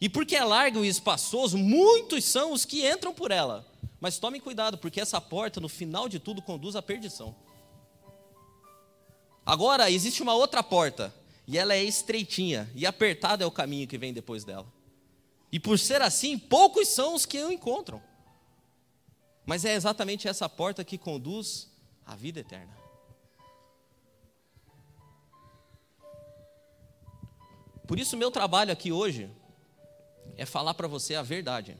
E 0.00 0.08
porque 0.08 0.36
é 0.36 0.44
largo 0.44 0.84
e 0.84 0.88
espaçoso, 0.88 1.56
muitos 1.56 2.24
são 2.24 2.52
os 2.52 2.64
que 2.64 2.86
entram 2.86 3.14
por 3.14 3.30
ela. 3.30 3.66
Mas 4.00 4.18
tome 4.18 4.40
cuidado, 4.40 4.76
porque 4.76 5.00
essa 5.00 5.20
porta, 5.20 5.60
no 5.60 5.68
final 5.68 6.08
de 6.08 6.18
tudo, 6.18 6.42
conduz 6.42 6.76
à 6.76 6.82
perdição. 6.82 7.34
Agora, 9.46 9.90
existe 9.90 10.22
uma 10.22 10.34
outra 10.34 10.62
porta, 10.62 11.14
e 11.46 11.58
ela 11.58 11.74
é 11.74 11.82
estreitinha, 11.82 12.70
e 12.74 12.86
apertado 12.86 13.42
é 13.42 13.46
o 13.46 13.50
caminho 13.50 13.86
que 13.86 13.98
vem 13.98 14.12
depois 14.12 14.44
dela. 14.44 14.66
E 15.52 15.60
por 15.60 15.78
ser 15.78 16.02
assim, 16.02 16.38
poucos 16.38 16.88
são 16.88 17.14
os 17.14 17.24
que 17.24 17.42
o 17.42 17.52
encontram. 17.52 18.02
Mas 19.46 19.64
é 19.64 19.74
exatamente 19.74 20.26
essa 20.26 20.48
porta 20.48 20.84
que 20.84 20.98
conduz 20.98 21.70
à 22.04 22.16
vida 22.16 22.40
eterna. 22.40 22.83
Por 27.86 27.98
isso, 27.98 28.16
meu 28.16 28.30
trabalho 28.30 28.72
aqui 28.72 28.90
hoje 28.90 29.30
é 30.36 30.46
falar 30.46 30.74
para 30.74 30.88
você 30.88 31.14
a 31.14 31.22
verdade. 31.22 31.76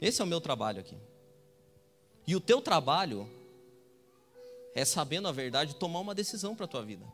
Esse 0.00 0.20
é 0.20 0.24
o 0.24 0.28
meu 0.28 0.40
trabalho 0.40 0.80
aqui. 0.80 0.96
E 2.26 2.34
o 2.34 2.40
teu 2.40 2.60
trabalho 2.60 3.28
é 4.74 4.84
sabendo 4.84 5.28
a 5.28 5.32
verdade 5.32 5.76
tomar 5.76 6.00
uma 6.00 6.14
decisão 6.14 6.56
para 6.56 6.64
a 6.64 6.68
tua 6.68 6.82
vida. 6.82 7.04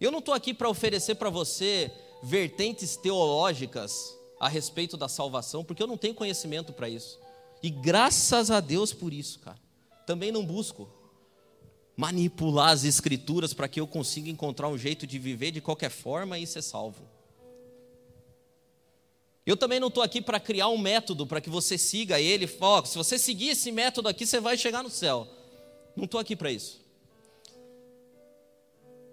Eu 0.00 0.10
não 0.10 0.18
estou 0.18 0.34
aqui 0.34 0.52
para 0.52 0.68
oferecer 0.68 1.14
para 1.14 1.30
você 1.30 1.90
vertentes 2.22 2.96
teológicas 2.96 4.16
a 4.38 4.48
respeito 4.48 4.96
da 4.96 5.08
salvação, 5.08 5.64
porque 5.64 5.82
eu 5.82 5.86
não 5.86 5.96
tenho 5.96 6.14
conhecimento 6.14 6.72
para 6.72 6.88
isso. 6.88 7.18
E 7.62 7.70
graças 7.70 8.50
a 8.50 8.60
Deus 8.60 8.92
por 8.92 9.12
isso, 9.12 9.40
cara. 9.40 9.58
Também 10.06 10.30
não 10.30 10.44
busco 10.44 10.88
manipular 11.96 12.70
as 12.70 12.84
escrituras 12.84 13.54
para 13.54 13.68
que 13.68 13.80
eu 13.80 13.86
consiga 13.86 14.28
encontrar 14.28 14.68
um 14.68 14.76
jeito 14.76 15.06
de 15.06 15.18
viver 15.18 15.50
de 15.50 15.62
qualquer 15.62 15.90
forma 15.90 16.38
e 16.38 16.46
ser 16.46 16.62
salvo. 16.62 17.02
Eu 19.46 19.56
também 19.56 19.80
não 19.80 19.88
estou 19.88 20.02
aqui 20.02 20.20
para 20.20 20.38
criar 20.38 20.68
um 20.68 20.76
método 20.76 21.26
para 21.26 21.40
que 21.40 21.48
você 21.48 21.78
siga 21.78 22.20
ele. 22.20 22.50
Oh, 22.60 22.84
se 22.84 22.98
você 22.98 23.16
seguir 23.16 23.50
esse 23.50 23.72
método 23.72 24.08
aqui, 24.08 24.26
você 24.26 24.40
vai 24.40 24.58
chegar 24.58 24.82
no 24.82 24.90
céu. 24.90 25.26
Não 25.94 26.04
estou 26.04 26.20
aqui 26.20 26.36
para 26.36 26.50
isso. 26.50 26.84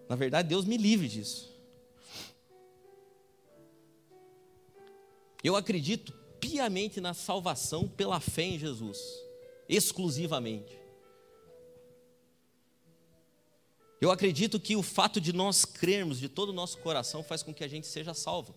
Na 0.10 0.16
verdade, 0.16 0.50
Deus 0.50 0.66
me 0.66 0.76
livre 0.76 1.08
disso. 1.08 1.54
Eu 5.44 5.56
acredito 5.56 6.12
piamente 6.40 7.00
na 7.00 7.14
salvação 7.14 7.88
pela 7.88 8.20
fé 8.20 8.44
em 8.44 8.60
Jesus, 8.60 9.00
exclusivamente. 9.70 10.83
Eu 14.04 14.12
acredito 14.12 14.60
que 14.60 14.76
o 14.76 14.84
fato 14.84 15.22
de 15.22 15.32
nós 15.32 15.64
crermos 15.64 16.20
de 16.20 16.28
todo 16.28 16.50
o 16.50 16.54
nosso 16.54 16.78
coração 16.80 17.24
faz 17.24 17.42
com 17.42 17.54
que 17.54 17.64
a 17.64 17.70
gente 17.70 17.88
seja 17.88 18.14
salvo. 18.14 18.54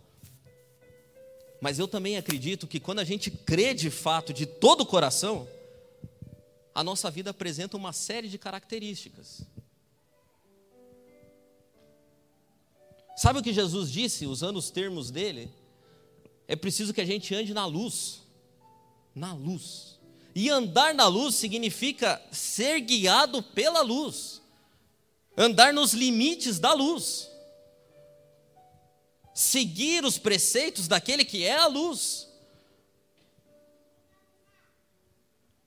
Mas 1.60 1.78
eu 1.78 1.86
também 1.86 2.16
acredito 2.16 2.66
que 2.66 2.80
quando 2.80 2.98
a 2.98 3.04
gente 3.04 3.30
crê 3.30 3.72
de 3.72 3.88
fato 3.88 4.32
de 4.32 4.44
todo 4.44 4.80
o 4.80 4.86
coração, 4.86 5.48
a 6.74 6.82
nossa 6.82 7.08
vida 7.12 7.30
apresenta 7.30 7.76
uma 7.76 7.92
série 7.92 8.28
de 8.28 8.38
características. 8.38 9.42
Sabe 13.16 13.38
o 13.38 13.42
que 13.42 13.52
Jesus 13.52 13.88
disse, 13.88 14.26
usando 14.26 14.56
os 14.56 14.68
termos 14.68 15.12
dele? 15.12 15.48
É 16.48 16.56
preciso 16.56 16.92
que 16.92 17.00
a 17.00 17.06
gente 17.06 17.32
ande 17.36 17.54
na 17.54 17.66
luz. 17.66 18.20
Na 19.14 19.32
luz. 19.32 20.00
E 20.34 20.50
andar 20.50 20.92
na 20.92 21.06
luz 21.06 21.36
significa 21.36 22.20
ser 22.32 22.80
guiado 22.80 23.44
pela 23.44 23.80
luz 23.80 24.44
andar 25.36 25.72
nos 25.72 25.92
limites 25.92 26.58
da 26.58 26.72
luz, 26.72 27.30
seguir 29.34 30.04
os 30.04 30.18
preceitos 30.18 30.88
daquele 30.88 31.24
que 31.24 31.44
é 31.44 31.56
a 31.56 31.66
luz. 31.66 32.26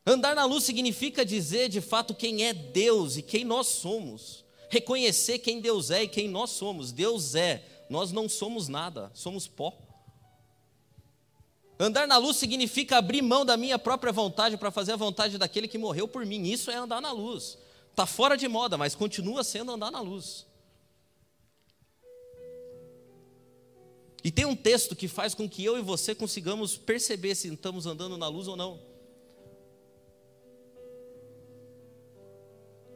Andar 0.06 0.36
na 0.36 0.46
luz 0.46 0.64
significa 0.64 1.24
dizer 1.24 1.70
de 1.70 1.82
fato 1.82 2.16
quem 2.16 2.46
é 2.46 2.54
Deus 2.54 3.16
e 3.16 3.22
quem 3.22 3.46
nós 3.46 3.68
somos, 3.68 4.44
reconhecer 4.70 5.38
quem 5.38 5.62
Deus 5.62 5.92
é 5.92 6.04
e 6.04 6.08
quem 6.08 6.28
nós 6.28 6.50
somos. 6.50 6.92
Deus 6.92 7.36
é, 7.36 7.64
nós 7.90 8.12
não 8.12 8.28
somos 8.28 8.68
nada, 8.68 9.12
somos 9.14 9.48
pó. 9.48 9.78
Andar 11.80 12.08
na 12.08 12.18
luz 12.18 12.38
significa 12.38 12.98
abrir 12.98 13.22
mão 13.22 13.46
da 13.46 13.56
minha 13.56 13.78
própria 13.78 14.12
vontade 14.12 14.58
para 14.58 14.72
fazer 14.72 14.94
a 14.94 14.98
vontade 14.98 15.38
daquele 15.38 15.68
que 15.68 15.78
morreu 15.78 16.08
por 16.08 16.26
mim. 16.26 16.44
Isso 16.48 16.72
é 16.72 16.76
andar 16.76 17.00
na 17.02 17.12
luz. 17.12 17.58
Está 18.00 18.06
fora 18.06 18.38
de 18.38 18.48
moda, 18.48 18.78
mas 18.78 18.96
continua 18.96 19.44
sendo 19.44 19.74
andar 19.74 19.92
na 19.92 20.00
luz. 20.00 20.46
E 24.24 24.32
tem 24.32 24.46
um 24.46 24.56
texto 24.56 24.96
que 24.96 25.06
faz 25.10 25.34
com 25.34 25.50
que 25.50 25.66
eu 25.66 25.78
e 25.78 25.82
você 25.82 26.16
consigamos 26.16 26.78
perceber 26.78 27.36
se 27.36 27.54
estamos 27.54 27.86
andando 27.86 28.18
na 28.18 28.30
luz 28.30 28.48
ou 28.48 28.56
não. 28.56 28.80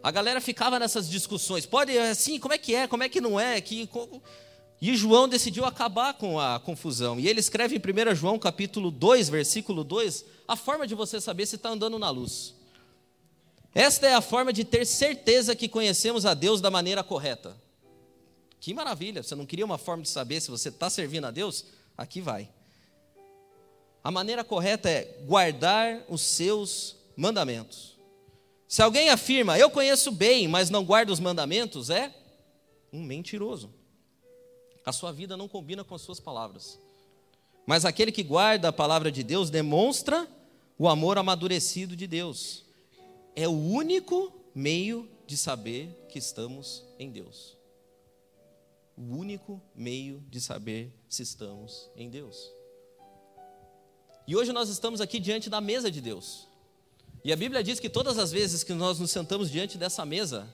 A 0.01 0.09
galera 0.09 0.39
ficava 0.39 0.79
nessas 0.79 1.09
discussões. 1.09 1.65
Pode 1.65 1.97
assim, 1.97 2.39
como 2.39 2.53
é 2.53 2.57
que 2.57 2.73
é, 2.73 2.87
como 2.87 3.03
é 3.03 3.09
que 3.09 3.19
não 3.19 3.37
é? 3.37 3.59
Que, 3.59 3.89
e 4.81 4.95
João 4.95 5.27
decidiu 5.27 5.65
acabar 5.65 6.13
com 6.13 6.39
a 6.39 6.61
confusão. 6.61 7.19
E 7.19 7.27
ele 7.27 7.41
escreve 7.41 7.75
em 7.75 8.11
1 8.11 8.15
João 8.15 8.39
capítulo 8.39 8.89
2, 8.89 9.27
versículo 9.27 9.83
2, 9.83 10.23
a 10.47 10.55
forma 10.55 10.87
de 10.87 10.95
você 10.95 11.19
saber 11.19 11.45
se 11.45 11.57
está 11.57 11.67
andando 11.67 11.99
na 11.99 12.09
luz. 12.09 12.55
Esta 13.75 14.07
é 14.07 14.13
a 14.13 14.21
forma 14.21 14.53
de 14.53 14.63
ter 14.63 14.85
certeza 14.85 15.55
que 15.55 15.67
conhecemos 15.67 16.25
a 16.25 16.33
Deus 16.33 16.61
da 16.61 16.69
maneira 16.69 17.03
correta. 17.03 17.57
Que 18.59 18.73
maravilha! 18.73 19.23
Você 19.23 19.33
não 19.35 19.45
queria 19.45 19.65
uma 19.65 19.79
forma 19.79 20.03
de 20.03 20.09
saber 20.09 20.39
se 20.41 20.51
você 20.51 20.69
está 20.69 20.89
servindo 20.89 21.25
a 21.25 21.31
Deus? 21.31 21.65
Aqui 21.97 22.21
vai. 22.21 22.49
A 24.03 24.11
maneira 24.11 24.43
correta 24.43 24.89
é 24.89 25.03
guardar 25.25 26.03
os 26.07 26.21
seus 26.21 26.95
mandamentos. 27.17 27.97
Se 28.67 28.81
alguém 28.81 29.09
afirma, 29.09 29.57
eu 29.57 29.69
conheço 29.71 30.11
bem, 30.11 30.47
mas 30.47 30.69
não 30.69 30.85
guarda 30.85 31.11
os 31.11 31.19
mandamentos, 31.19 31.89
é 31.89 32.13
um 32.91 33.01
mentiroso. 33.03 33.73
A 34.85 34.91
sua 34.91 35.11
vida 35.11 35.35
não 35.35 35.47
combina 35.47 35.83
com 35.83 35.95
as 35.95 36.01
suas 36.01 36.19
palavras. 36.19 36.79
Mas 37.65 37.85
aquele 37.85 38.11
que 38.11 38.23
guarda 38.23 38.67
a 38.67 38.73
palavra 38.73 39.11
de 39.11 39.23
Deus 39.23 39.49
demonstra 39.49 40.27
o 40.77 40.87
amor 40.87 41.17
amadurecido 41.17 41.95
de 41.95 42.05
Deus 42.05 42.62
é 43.35 43.47
o 43.47 43.51
único 43.51 44.33
meio 44.53 45.09
de 45.25 45.37
saber 45.37 46.05
que 46.09 46.19
estamos 46.19 46.83
em 46.99 47.09
Deus. 47.09 47.57
O 48.95 49.01
único 49.01 49.61
meio 49.75 50.23
de 50.29 50.39
saber 50.39 50.93
se 51.09 51.23
estamos 51.23 51.89
em 51.95 52.09
Deus. 52.09 52.51
E 54.27 54.35
hoje 54.35 54.53
nós 54.53 54.69
estamos 54.69 55.01
aqui 55.01 55.19
diante 55.19 55.49
da 55.49 55.59
mesa 55.59 55.89
de 55.89 55.99
Deus. 55.99 56.47
E 57.23 57.31
a 57.33 57.35
Bíblia 57.35 57.63
diz 57.63 57.79
que 57.79 57.89
todas 57.89 58.17
as 58.17 58.31
vezes 58.31 58.63
que 58.63 58.73
nós 58.73 58.99
nos 58.99 59.11
sentamos 59.11 59.49
diante 59.49 59.77
dessa 59.77 60.05
mesa, 60.05 60.47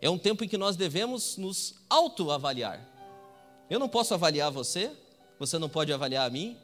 é 0.00 0.08
um 0.08 0.18
tempo 0.18 0.44
em 0.44 0.48
que 0.48 0.58
nós 0.58 0.76
devemos 0.76 1.36
nos 1.36 1.74
autoavaliar. 1.88 2.86
Eu 3.68 3.78
não 3.78 3.88
posso 3.88 4.12
avaliar 4.12 4.50
você, 4.50 4.92
você 5.38 5.58
não 5.58 5.68
pode 5.68 5.92
avaliar 5.92 6.26
a 6.26 6.30
mim, 6.30 6.56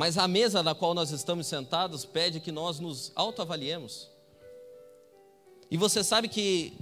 mas 0.00 0.16
a 0.16 0.26
mesa 0.26 0.62
na 0.62 0.74
qual 0.74 0.94
nós 0.94 1.10
estamos 1.10 1.46
sentados 1.46 2.06
pede 2.06 2.40
que 2.40 2.50
nós 2.50 2.80
nos 2.80 3.12
autoavaliemos. 3.14 4.08
E 5.70 5.76
você 5.76 6.02
sabe 6.02 6.26
que, 6.26 6.72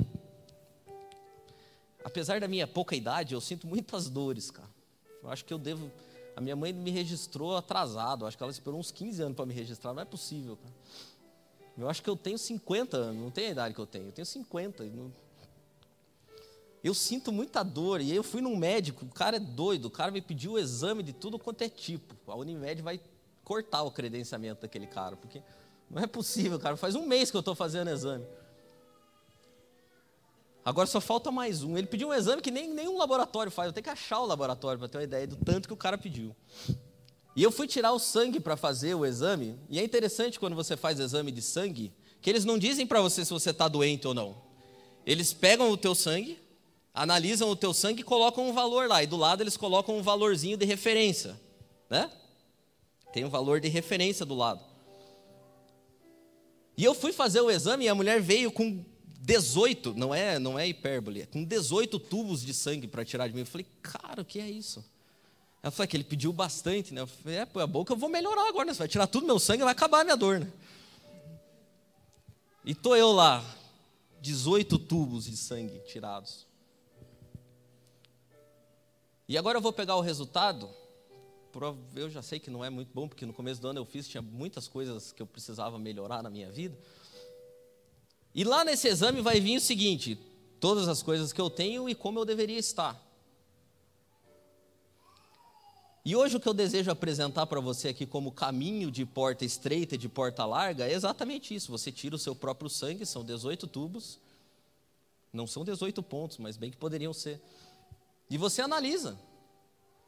apesar 2.04 2.38
da 2.38 2.46
minha 2.46 2.64
pouca 2.64 2.94
idade, 2.94 3.34
eu 3.34 3.40
sinto 3.40 3.66
muitas 3.66 4.08
dores, 4.08 4.52
cara. 4.52 4.68
Eu 5.20 5.30
acho 5.30 5.44
que 5.44 5.52
eu 5.52 5.58
devo. 5.58 5.90
A 6.36 6.40
minha 6.40 6.54
mãe 6.54 6.72
me 6.72 6.92
registrou 6.92 7.56
atrasado, 7.56 8.24
acho 8.24 8.36
que 8.36 8.42
ela 8.44 8.52
esperou 8.52 8.78
uns 8.78 8.92
15 8.92 9.20
anos 9.20 9.34
para 9.34 9.46
me 9.46 9.52
registrar, 9.52 9.92
não 9.92 10.02
é 10.02 10.04
possível, 10.04 10.56
cara. 10.56 10.74
Eu 11.76 11.90
acho 11.90 12.00
que 12.00 12.08
eu 12.08 12.14
tenho 12.14 12.38
50 12.38 12.96
anos, 12.96 13.20
não 13.20 13.32
tenho 13.32 13.48
a 13.48 13.50
idade 13.50 13.74
que 13.74 13.80
eu 13.80 13.86
tenho, 13.86 14.06
eu 14.06 14.12
tenho 14.12 14.26
50. 14.26 14.84
Não... 14.84 15.12
Eu 16.82 16.94
sinto 16.94 17.32
muita 17.32 17.62
dor, 17.62 18.00
e 18.00 18.14
eu 18.14 18.22
fui 18.22 18.40
num 18.40 18.56
médico, 18.56 19.04
o 19.04 19.08
cara 19.08 19.36
é 19.36 19.40
doido, 19.40 19.86
o 19.86 19.90
cara 19.90 20.12
me 20.12 20.20
pediu 20.20 20.52
o 20.52 20.58
exame 20.58 21.02
de 21.02 21.12
tudo 21.12 21.38
quanto 21.38 21.62
é 21.62 21.68
tipo. 21.68 22.14
A 22.30 22.36
Unimed 22.36 22.82
vai 22.82 23.00
cortar 23.42 23.82
o 23.82 23.90
credenciamento 23.90 24.62
daquele 24.62 24.86
cara, 24.86 25.16
porque 25.16 25.42
não 25.90 26.02
é 26.02 26.06
possível, 26.06 26.58
cara. 26.58 26.76
Faz 26.76 26.94
um 26.94 27.06
mês 27.06 27.30
que 27.30 27.36
eu 27.36 27.40
estou 27.40 27.54
fazendo 27.54 27.90
exame. 27.90 28.24
Agora 30.64 30.86
só 30.86 31.00
falta 31.00 31.30
mais 31.30 31.62
um. 31.62 31.78
Ele 31.78 31.86
pediu 31.86 32.08
um 32.08 32.14
exame 32.14 32.42
que 32.42 32.50
nem 32.50 32.68
nenhum 32.68 32.98
laboratório 32.98 33.50
faz. 33.50 33.68
Eu 33.68 33.72
tenho 33.72 33.84
que 33.84 33.90
achar 33.90 34.20
o 34.20 34.26
laboratório 34.26 34.78
para 34.78 34.86
ter 34.86 34.98
uma 34.98 35.04
ideia 35.04 35.26
do 35.26 35.36
tanto 35.36 35.66
que 35.66 35.72
o 35.72 35.76
cara 35.76 35.96
pediu. 35.96 36.36
E 37.34 37.42
eu 37.42 37.50
fui 37.50 37.66
tirar 37.66 37.92
o 37.92 37.98
sangue 37.98 38.38
para 38.38 38.56
fazer 38.56 38.94
o 38.94 39.06
exame. 39.06 39.58
E 39.70 39.78
é 39.78 39.82
interessante 39.82 40.38
quando 40.38 40.54
você 40.54 40.76
faz 40.76 41.00
exame 41.00 41.32
de 41.32 41.40
sangue, 41.40 41.90
que 42.20 42.28
eles 42.28 42.44
não 42.44 42.58
dizem 42.58 42.86
para 42.86 43.00
você 43.00 43.24
se 43.24 43.32
você 43.32 43.48
está 43.48 43.66
doente 43.66 44.06
ou 44.06 44.12
não. 44.12 44.36
Eles 45.06 45.32
pegam 45.32 45.70
o 45.70 45.76
teu 45.76 45.94
sangue, 45.94 46.38
analisam 46.98 47.48
o 47.48 47.56
teu 47.56 47.72
sangue 47.72 48.00
e 48.00 48.04
colocam 48.04 48.48
um 48.48 48.52
valor 48.52 48.88
lá. 48.88 49.02
E 49.02 49.06
do 49.06 49.16
lado 49.16 49.42
eles 49.42 49.56
colocam 49.56 49.96
um 49.96 50.02
valorzinho 50.02 50.56
de 50.56 50.66
referência, 50.66 51.40
né? 51.88 52.10
Tem 53.12 53.24
um 53.24 53.30
valor 53.30 53.60
de 53.60 53.68
referência 53.68 54.26
do 54.26 54.34
lado. 54.34 54.60
E 56.76 56.84
eu 56.84 56.94
fui 56.94 57.12
fazer 57.12 57.40
o 57.40 57.50
exame 57.50 57.84
e 57.84 57.88
a 57.88 57.94
mulher 57.94 58.20
veio 58.20 58.50
com 58.50 58.84
18, 59.20 59.94
não 59.94 60.14
é, 60.14 60.38
não 60.38 60.58
é 60.58 60.66
hipérbole, 60.66 61.22
é 61.22 61.26
com 61.26 61.44
18 61.44 61.98
tubos 61.98 62.44
de 62.44 62.52
sangue 62.52 62.88
para 62.88 63.04
tirar 63.04 63.28
de 63.28 63.34
mim. 63.34 63.40
Eu 63.40 63.46
falei, 63.46 63.66
cara, 63.80 64.22
o 64.22 64.24
que 64.24 64.40
é 64.40 64.50
isso? 64.50 64.84
Ela 65.62 65.70
falou 65.70 65.88
que 65.88 65.96
ele 65.96 66.04
pediu 66.04 66.32
bastante, 66.32 66.92
né? 66.92 67.00
Eu 67.00 67.06
falei, 67.06 67.38
é, 67.38 67.46
pô, 67.46 67.60
é 67.60 67.66
bom 67.66 67.84
que 67.84 67.92
eu 67.92 67.96
vou 67.96 68.08
melhorar 68.08 68.48
agora, 68.48 68.66
né? 68.66 68.74
Você 68.74 68.78
vai 68.78 68.88
tirar 68.88 69.06
tudo 69.06 69.26
meu 69.26 69.38
sangue, 69.38 69.62
vai 69.62 69.72
acabar 69.72 70.00
a 70.00 70.04
minha 70.04 70.16
dor, 70.16 70.40
né? 70.40 70.50
E 72.64 72.74
tô 72.74 72.94
eu 72.94 73.12
lá, 73.12 73.44
18 74.20 74.78
tubos 74.78 75.24
de 75.24 75.36
sangue 75.36 75.80
tirados. 75.86 76.47
E 79.28 79.36
agora 79.36 79.58
eu 79.58 79.62
vou 79.62 79.72
pegar 79.72 79.96
o 79.96 80.00
resultado 80.00 80.68
eu 81.94 82.10
já 82.10 82.22
sei 82.22 82.38
que 82.38 82.50
não 82.50 82.64
é 82.64 82.70
muito 82.70 82.90
bom, 82.94 83.08
porque 83.08 83.26
no 83.26 83.32
começo 83.32 83.60
do 83.60 83.68
ano 83.68 83.80
eu 83.80 83.84
fiz, 83.84 84.06
tinha 84.06 84.22
muitas 84.22 84.68
coisas 84.68 85.12
que 85.12 85.20
eu 85.20 85.26
precisava 85.26 85.78
melhorar 85.78 86.22
na 86.22 86.30
minha 86.30 86.50
vida. 86.50 86.76
E 88.34 88.44
lá 88.44 88.64
nesse 88.64 88.86
exame 88.88 89.20
vai 89.20 89.40
vir 89.40 89.56
o 89.56 89.60
seguinte: 89.60 90.18
todas 90.60 90.86
as 90.88 91.02
coisas 91.02 91.32
que 91.32 91.40
eu 91.40 91.50
tenho 91.50 91.88
e 91.88 91.94
como 91.94 92.18
eu 92.18 92.24
deveria 92.24 92.58
estar. 92.58 93.04
E 96.04 96.16
hoje 96.16 96.36
o 96.36 96.40
que 96.40 96.48
eu 96.48 96.54
desejo 96.54 96.90
apresentar 96.90 97.46
para 97.46 97.60
você 97.60 97.88
aqui 97.88 98.06
como 98.06 98.32
caminho 98.32 98.90
de 98.90 99.04
porta 99.04 99.44
estreita 99.44 99.94
e 99.94 99.98
de 99.98 100.08
porta 100.08 100.44
larga 100.46 100.86
é 100.86 100.92
exatamente 100.92 101.54
isso. 101.54 101.70
Você 101.70 101.92
tira 101.92 102.14
o 102.14 102.18
seu 102.18 102.34
próprio 102.34 102.70
sangue, 102.70 103.04
são 103.04 103.24
18 103.24 103.66
tubos. 103.66 104.18
Não 105.30 105.46
são 105.46 105.64
18 105.64 106.02
pontos, 106.02 106.38
mas 106.38 106.56
bem 106.56 106.70
que 106.70 106.76
poderiam 106.76 107.12
ser. 107.12 107.42
E 108.30 108.36
você 108.36 108.62
analisa. 108.62 109.18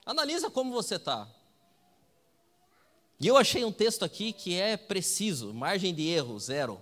Analisa 0.04 0.50
como 0.50 0.72
você 0.72 0.96
está. 0.96 1.28
E 3.18 3.26
eu 3.26 3.36
achei 3.36 3.64
um 3.64 3.72
texto 3.72 4.04
aqui 4.04 4.32
que 4.32 4.58
é 4.58 4.76
preciso, 4.76 5.52
margem 5.52 5.94
de 5.94 6.08
erro, 6.08 6.38
zero. 6.38 6.80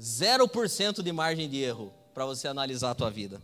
0% 0.00 1.02
de 1.02 1.12
margem 1.12 1.48
de 1.48 1.58
erro 1.58 1.92
para 2.12 2.26
você 2.26 2.48
analisar 2.48 2.90
a 2.90 2.94
tua 2.94 3.10
vida. 3.10 3.40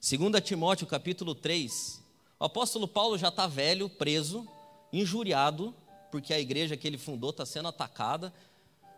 2 0.00 0.44
Timóteo 0.44 0.86
capítulo 0.86 1.34
3, 1.34 2.00
o 2.38 2.44
apóstolo 2.44 2.86
Paulo 2.86 3.18
já 3.18 3.28
está 3.28 3.46
velho, 3.46 3.88
preso, 3.88 4.46
injuriado, 4.92 5.74
porque 6.12 6.32
a 6.32 6.38
igreja 6.38 6.76
que 6.76 6.86
ele 6.86 6.98
fundou 6.98 7.30
está 7.30 7.44
sendo 7.44 7.68
atacada. 7.68 8.32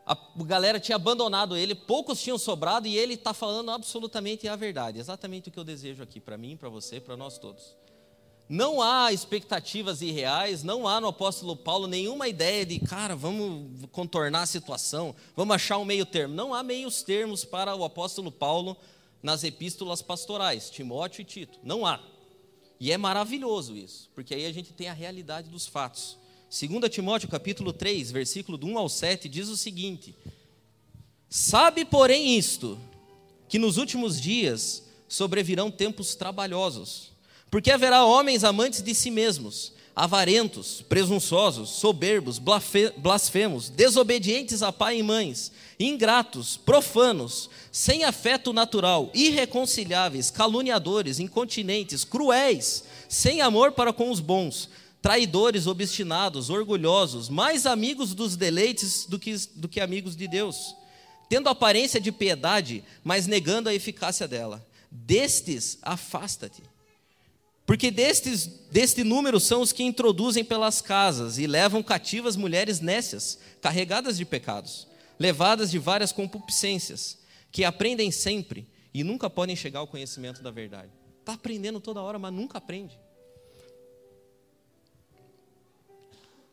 A 0.09 0.17
galera 0.43 0.81
tinha 0.81 0.97
abandonado 0.97 1.55
ele, 1.55 1.75
poucos 1.75 2.19
tinham 2.23 2.39
sobrado 2.39 2.89
e 2.89 2.97
ele 2.97 3.13
está 3.13 3.35
falando 3.35 3.71
absolutamente 3.71 4.49
a 4.49 4.57
verdade. 4.57 4.99
Exatamente 4.99 5.51
o 5.51 5.53
que 5.53 5.59
eu 5.59 5.65
desejo 5.65 6.03
aqui 6.03 6.19
para 6.19 6.39
mim, 6.39 6.57
para 6.57 6.71
você, 6.71 6.99
para 6.99 7.15
nós 7.15 7.37
todos. 7.37 7.77
Não 8.49 8.81
há 8.81 9.13
expectativas 9.13 10.01
irreais, 10.01 10.63
não 10.63 10.89
há 10.89 10.99
no 10.99 11.09
apóstolo 11.09 11.55
Paulo 11.55 11.87
nenhuma 11.87 12.27
ideia 12.27 12.65
de, 12.65 12.79
cara, 12.81 13.15
vamos 13.15 13.85
contornar 13.93 14.41
a 14.41 14.47
situação, 14.47 15.15
vamos 15.37 15.55
achar 15.55 15.77
um 15.77 15.85
meio 15.85 16.07
termo. 16.07 16.35
Não 16.35 16.55
há 16.55 16.63
meios 16.63 17.03
termos 17.03 17.45
para 17.45 17.77
o 17.77 17.85
apóstolo 17.85 18.33
Paulo 18.33 18.79
nas 19.23 19.45
epístolas 19.45 20.01
pastorais, 20.01 20.71
Timóteo 20.71 21.21
e 21.21 21.25
Tito. 21.27 21.59
Não 21.63 21.85
há. 21.85 22.01
E 22.81 22.91
é 22.91 22.97
maravilhoso 22.97 23.77
isso, 23.77 24.09
porque 24.15 24.35
aí 24.35 24.47
a 24.47 24.53
gente 24.53 24.73
tem 24.73 24.89
a 24.89 24.95
realidade 24.95 25.51
dos 25.51 25.67
fatos. 25.67 26.17
2 26.51 26.91
Timóteo 26.91 27.29
capítulo 27.29 27.73
3, 27.73 28.11
versículo 28.11 28.57
do 28.57 28.67
1 28.67 28.79
ao 28.79 28.89
7, 28.89 29.29
diz 29.29 29.49
o 29.49 29.57
seguinte: 29.57 30.15
Sabe, 31.29 31.85
porém, 31.85 32.37
isto, 32.39 32.79
que 33.49 33.59
nos 33.59 33.77
últimos 33.77 34.21
dias 34.21 34.83
sobrevirão 35.09 35.71
tempos 35.71 36.15
trabalhosos 36.15 37.19
porque 37.51 37.71
haverá 37.71 38.05
homens 38.05 38.45
amantes 38.45 38.83
de 38.83 38.95
si 38.95 39.11
mesmos, 39.11 39.73
avarentos, 39.97 40.83
presunçosos, 40.89 41.71
soberbos, 41.71 42.41
blasfemos, 42.97 43.69
desobedientes 43.69 44.63
a 44.63 44.71
pai 44.71 44.99
e 44.99 45.03
mães, 45.03 45.51
ingratos, 45.79 46.57
profanos, 46.57 47.49
sem 47.73 48.05
afeto 48.05 48.53
natural, 48.53 49.11
irreconciliáveis, 49.15 50.31
caluniadores, 50.31 51.19
incontinentes, 51.19 52.05
cruéis, 52.05 52.85
sem 53.09 53.41
amor 53.41 53.73
para 53.73 53.93
com 53.93 54.11
os 54.11 54.21
bons, 54.21 54.69
traidores, 55.01 55.67
obstinados, 55.67 56.51
orgulhosos, 56.51 57.29
mais 57.29 57.67
amigos 57.67 58.15
dos 58.15 58.37
deleites 58.37 59.07
do 59.07 59.19
que, 59.19 59.35
do 59.55 59.69
que 59.69 59.81
amigos 59.81 60.17
de 60.17 60.27
Deus, 60.27 60.75
tendo 61.29 61.49
aparência 61.49 62.01
de 62.01 62.11
piedade, 62.11 62.83
mas 63.05 63.27
negando 63.27 63.69
a 63.69 63.75
eficácia 63.75 64.27
dela. 64.27 64.67
Destes, 64.91 65.79
afasta-te. 65.83 66.63
Porque 67.67 67.91
destes, 67.91 68.47
deste 68.71 69.05
número 69.05 69.39
são 69.39 69.61
os 69.61 69.73
que 69.73 69.83
introduzem 69.83 70.43
pelas 70.43 70.81
casas 70.81 71.37
e 71.37 71.47
levam 71.47 71.83
cativas 71.83 72.35
mulheres 72.35 72.81
nécias, 72.81 73.39
carregadas 73.61 74.17
de 74.17 74.25
pecados, 74.25 74.89
levadas 75.19 75.71
de 75.71 75.79
várias 75.79 76.11
concupiscências, 76.11 77.19
que 77.53 77.65
aprendem 77.65 78.11
sempre 78.11 78.67
e 78.95 79.05
nunca 79.05 79.29
podem 79.29 79.55
chegar 79.55 79.81
ao 79.81 79.87
conhecimento 79.87 80.43
da 80.43 80.51
verdade. 80.51 80.91
Está 81.21 81.35
aprendendo 81.35 81.79
toda 81.79 82.01
hora, 82.01 82.19
mas 82.19 82.33
nunca 82.33 82.57
aprende. 82.57 82.99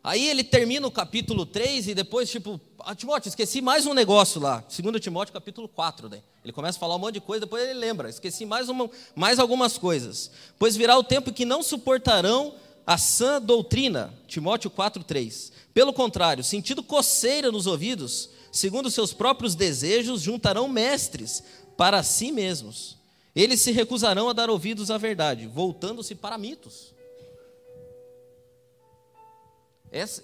Aí 0.06 0.30
ele 0.30 0.44
termina 0.44 0.86
o 0.86 0.92
capítulo 0.92 1.48
3 1.48 1.88
e 1.88 1.96
depois, 1.96 2.30
tipo, 2.30 2.62
ah, 2.78 2.94
Timóteo, 2.94 3.28
esqueci 3.28 3.60
mais 3.60 3.88
um 3.88 3.94
negócio 3.96 4.40
lá. 4.40 4.64
2 4.70 5.02
Timóteo, 5.02 5.34
capítulo 5.34 5.68
4. 5.68 6.08
Daí. 6.08 6.22
Ele 6.44 6.54
começa 6.54 6.78
a 6.78 6.80
falar 6.80 6.96
um 6.96 7.00
monte 7.00 7.16
de 7.16 7.22
coisa, 7.22 7.40
depois 7.40 7.64
ele 7.64 7.74
lembra, 7.74 8.08
esqueci 8.08 8.46
mais, 8.46 8.70
uma, 8.70 8.88
mais 9.16 9.40
algumas 9.40 9.80
coisas. 9.80 10.30
Pois 10.60 10.76
virá 10.76 10.96
o 10.96 11.04
tempo 11.04 11.34
que 11.34 11.44
não 11.44 11.64
suportarão 11.64 12.54
a 12.86 13.00
sã 13.00 13.42
doutrina. 13.42 14.14
Timóteo 14.28 14.70
4, 14.70 15.04
3. 15.04 15.52
Pelo 15.74 15.92
contrário, 15.92 16.44
sentindo 16.44 16.84
coceira 16.84 17.52
nos 17.52 17.66
ouvidos, 17.66 18.30
segundo 18.52 18.92
seus 18.92 19.12
próprios 19.12 19.56
desejos, 19.56 20.22
juntarão 20.22 20.68
mestres 20.68 21.44
para 21.76 22.04
si 22.04 22.32
mesmos. 22.32 22.96
Eles 23.36 23.60
se 23.60 23.72
recusarão 23.72 24.30
a 24.30 24.34
dar 24.34 24.52
ouvidos 24.52 24.92
à 24.92 25.00
verdade, 25.00 25.48
voltando-se 25.48 26.14
para 26.14 26.38
mitos. 26.38 26.94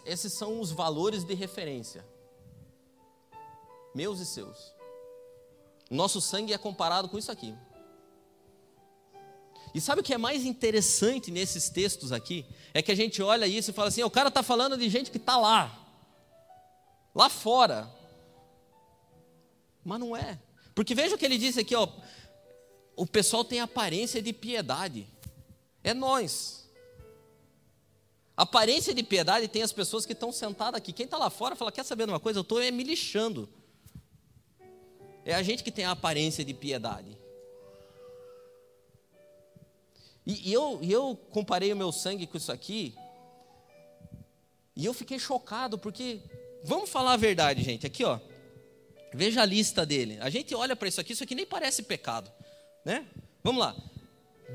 Esses 0.05 0.33
são 0.33 0.59
os 0.59 0.69
valores 0.69 1.23
de 1.23 1.33
referência, 1.33 2.05
meus 3.95 4.19
e 4.19 4.25
seus. 4.25 4.73
Nosso 5.89 6.19
sangue 6.19 6.51
é 6.51 6.57
comparado 6.57 7.07
com 7.07 7.17
isso 7.17 7.31
aqui. 7.31 7.55
E 9.73 9.79
sabe 9.79 10.01
o 10.01 10.03
que 10.03 10.13
é 10.13 10.17
mais 10.17 10.43
interessante 10.43 11.31
nesses 11.31 11.69
textos 11.69 12.11
aqui? 12.11 12.45
É 12.73 12.81
que 12.81 12.91
a 12.91 12.95
gente 12.95 13.21
olha 13.21 13.47
isso 13.47 13.71
e 13.71 13.73
fala 13.73 13.87
assim: 13.87 14.03
o 14.03 14.09
cara 14.09 14.27
está 14.27 14.43
falando 14.43 14.75
de 14.75 14.89
gente 14.89 15.09
que 15.09 15.15
está 15.15 15.37
lá, 15.37 15.87
lá 17.15 17.29
fora. 17.29 17.89
Mas 19.85 20.01
não 20.01 20.17
é. 20.17 20.37
Porque 20.75 20.93
veja 20.93 21.15
o 21.15 21.17
que 21.17 21.23
ele 21.23 21.37
disse 21.37 21.61
aqui: 21.61 21.75
ó, 21.75 21.87
o 22.93 23.05
pessoal 23.05 23.45
tem 23.45 23.61
aparência 23.61 24.21
de 24.21 24.33
piedade. 24.33 25.07
É 25.81 25.93
nós. 25.93 26.60
Aparência 28.41 28.91
de 28.91 29.03
piedade 29.03 29.47
tem 29.47 29.61
as 29.61 29.71
pessoas 29.71 30.03
que 30.03 30.13
estão 30.13 30.31
sentadas 30.31 30.75
aqui. 30.79 30.91
Quem 30.91 31.03
está 31.03 31.15
lá 31.15 31.29
fora 31.29 31.55
fala: 31.55 31.71
Quer 31.71 31.85
saber 31.85 32.07
de 32.07 32.11
uma 32.11 32.19
coisa? 32.19 32.39
Eu 32.39 32.41
estou 32.41 32.59
me 32.71 32.83
lixando. 32.83 33.47
É 35.23 35.35
a 35.35 35.43
gente 35.43 35.63
que 35.63 35.69
tem 35.69 35.85
a 35.85 35.91
aparência 35.91 36.43
de 36.43 36.51
piedade. 36.51 37.15
E, 40.25 40.49
e 40.49 40.51
eu, 40.51 40.79
eu 40.81 41.15
comparei 41.29 41.71
o 41.71 41.75
meu 41.75 41.91
sangue 41.91 42.25
com 42.25 42.35
isso 42.35 42.51
aqui. 42.51 42.95
E 44.75 44.85
eu 44.85 44.93
fiquei 44.95 45.19
chocado, 45.19 45.77
porque, 45.77 46.19
vamos 46.63 46.89
falar 46.89 47.13
a 47.13 47.17
verdade, 47.17 47.61
gente. 47.61 47.85
Aqui, 47.85 48.03
ó. 48.03 48.19
Veja 49.13 49.43
a 49.43 49.45
lista 49.45 49.85
dele. 49.85 50.17
A 50.19 50.31
gente 50.31 50.55
olha 50.55 50.75
para 50.75 50.87
isso 50.87 50.99
aqui, 50.99 51.13
isso 51.13 51.23
aqui 51.23 51.35
nem 51.35 51.45
parece 51.45 51.83
pecado. 51.83 52.31
Né? 52.83 53.05
Vamos 53.43 53.61
lá. 53.61 53.75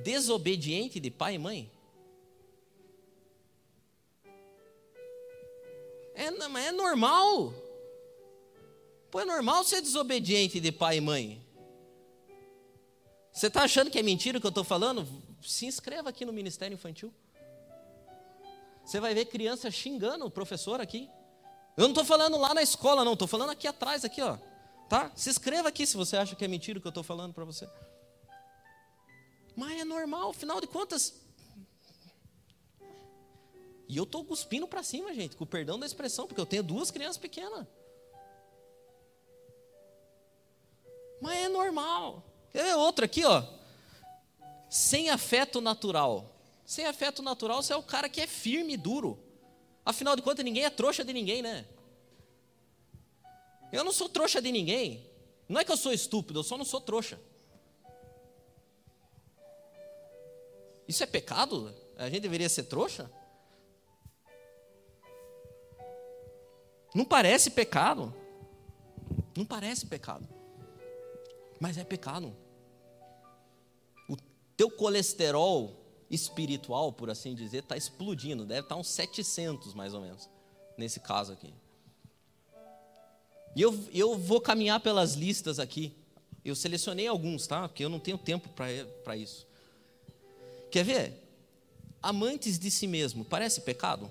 Desobediente 0.02 0.98
de 0.98 1.08
pai 1.08 1.36
e 1.36 1.38
mãe. 1.38 1.70
É, 6.16 6.66
é 6.66 6.72
normal. 6.72 7.52
Pô, 9.10 9.20
é 9.20 9.24
normal 9.24 9.62
ser 9.64 9.80
desobediente 9.80 10.58
de 10.58 10.72
pai 10.72 10.96
e 10.96 11.00
mãe. 11.00 11.46
Você 13.32 13.48
está 13.48 13.64
achando 13.64 13.90
que 13.90 13.98
é 13.98 14.02
mentira 14.02 14.38
o 14.38 14.40
que 14.40 14.46
eu 14.46 14.50
estou 14.50 14.64
falando? 14.64 15.06
Se 15.42 15.66
inscreva 15.66 16.08
aqui 16.08 16.24
no 16.24 16.32
Ministério 16.32 16.74
Infantil. 16.74 17.12
Você 18.84 18.98
vai 18.98 19.14
ver 19.14 19.26
criança 19.26 19.70
xingando 19.70 20.24
o 20.24 20.30
professor 20.30 20.80
aqui. 20.80 21.10
Eu 21.76 21.82
não 21.82 21.90
estou 21.90 22.04
falando 22.04 22.38
lá 22.38 22.54
na 22.54 22.62
escola, 22.62 23.04
não, 23.04 23.12
estou 23.12 23.28
falando 23.28 23.50
aqui 23.50 23.68
atrás, 23.68 24.04
aqui, 24.04 24.22
ó. 24.22 24.38
Tá? 24.88 25.10
Se 25.14 25.28
inscreva 25.28 25.68
aqui 25.68 25.86
se 25.86 25.96
você 25.96 26.16
acha 26.16 26.34
que 26.34 26.44
é 26.44 26.48
mentira 26.48 26.78
o 26.78 26.80
que 26.80 26.86
eu 26.86 26.90
estou 26.90 27.04
falando 27.04 27.34
para 27.34 27.44
você. 27.44 27.68
Mas 29.54 29.80
é 29.80 29.84
normal, 29.84 30.30
afinal 30.30 30.60
de 30.60 30.66
contas. 30.66 31.25
E 33.88 33.96
eu 33.96 34.04
estou 34.04 34.24
cuspindo 34.24 34.66
para 34.66 34.82
cima, 34.82 35.14
gente, 35.14 35.36
com 35.36 35.44
o 35.44 35.46
perdão 35.46 35.78
da 35.78 35.86
expressão, 35.86 36.26
porque 36.26 36.40
eu 36.40 36.46
tenho 36.46 36.62
duas 36.62 36.90
crianças 36.90 37.18
pequenas. 37.18 37.66
Mas 41.20 41.38
é 41.38 41.48
normal. 41.48 42.24
É 42.52 42.74
outro 42.74 43.04
aqui, 43.04 43.24
ó. 43.24 43.44
Sem 44.68 45.08
afeto 45.10 45.60
natural. 45.60 46.32
Sem 46.64 46.84
afeto 46.86 47.22
natural, 47.22 47.62
você 47.62 47.72
é 47.72 47.76
o 47.76 47.82
cara 47.82 48.08
que 48.08 48.20
é 48.20 48.26
firme 48.26 48.74
e 48.74 48.76
duro. 48.76 49.18
Afinal 49.84 50.16
de 50.16 50.22
contas, 50.22 50.44
ninguém 50.44 50.64
é 50.64 50.70
trouxa 50.70 51.04
de 51.04 51.12
ninguém, 51.12 51.40
né? 51.40 51.64
Eu 53.72 53.84
não 53.84 53.92
sou 53.92 54.08
trouxa 54.08 54.42
de 54.42 54.50
ninguém. 54.50 55.08
Não 55.48 55.60
é 55.60 55.64
que 55.64 55.70
eu 55.70 55.76
sou 55.76 55.92
estúpido, 55.92 56.40
eu 56.40 56.44
só 56.44 56.58
não 56.58 56.64
sou 56.64 56.80
trouxa. 56.80 57.20
Isso 60.88 61.02
é 61.04 61.06
pecado? 61.06 61.72
A 61.96 62.08
gente 62.08 62.20
deveria 62.20 62.48
ser 62.48 62.64
trouxa? 62.64 63.10
Não 66.96 67.04
parece 67.04 67.50
pecado. 67.50 68.10
Não 69.36 69.44
parece 69.44 69.84
pecado. 69.84 70.26
Mas 71.60 71.76
é 71.76 71.84
pecado. 71.84 72.34
O 74.08 74.16
teu 74.56 74.70
colesterol 74.70 75.78
espiritual, 76.10 76.90
por 76.90 77.10
assim 77.10 77.34
dizer, 77.34 77.58
está 77.58 77.76
explodindo. 77.76 78.46
Deve 78.46 78.60
estar 78.60 78.76
tá 78.76 78.80
uns 78.80 78.88
700, 78.88 79.74
mais 79.74 79.92
ou 79.92 80.00
menos, 80.00 80.30
nesse 80.78 80.98
caso 80.98 81.34
aqui. 81.34 81.52
E 83.54 83.60
eu, 83.60 83.78
eu 83.92 84.16
vou 84.16 84.40
caminhar 84.40 84.80
pelas 84.80 85.12
listas 85.12 85.58
aqui. 85.58 85.94
Eu 86.42 86.56
selecionei 86.56 87.06
alguns, 87.06 87.46
tá? 87.46 87.68
Porque 87.68 87.84
eu 87.84 87.90
não 87.90 87.98
tenho 88.00 88.16
tempo 88.16 88.48
para 89.04 89.14
isso. 89.18 89.46
Quer 90.70 90.82
ver? 90.82 91.22
Amantes 92.02 92.58
de 92.58 92.70
si 92.70 92.86
mesmo, 92.86 93.22
parece 93.22 93.60
pecado? 93.60 94.08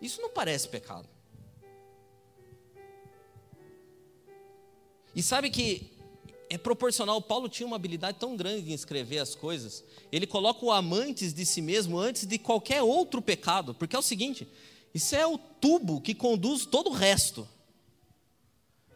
Isso 0.00 0.20
não 0.20 0.30
parece 0.30 0.68
pecado. 0.68 1.08
E 5.14 5.22
sabe 5.22 5.50
que 5.50 5.92
é 6.48 6.58
proporcional. 6.58 7.20
Paulo 7.20 7.48
tinha 7.48 7.66
uma 7.66 7.76
habilidade 7.76 8.18
tão 8.18 8.36
grande 8.36 8.70
em 8.70 8.74
escrever 8.74 9.18
as 9.18 9.34
coisas. 9.34 9.84
Ele 10.10 10.26
coloca 10.26 10.64
o 10.64 10.72
amantes 10.72 11.32
de 11.32 11.46
si 11.46 11.60
mesmo 11.60 11.98
antes 11.98 12.26
de 12.26 12.38
qualquer 12.38 12.82
outro 12.82 13.22
pecado, 13.22 13.74
porque 13.74 13.94
é 13.94 13.98
o 13.98 14.02
seguinte: 14.02 14.48
isso 14.94 15.14
é 15.14 15.26
o 15.26 15.38
tubo 15.38 16.00
que 16.00 16.14
conduz 16.14 16.66
todo 16.66 16.90
o 16.90 16.92
resto. 16.92 17.48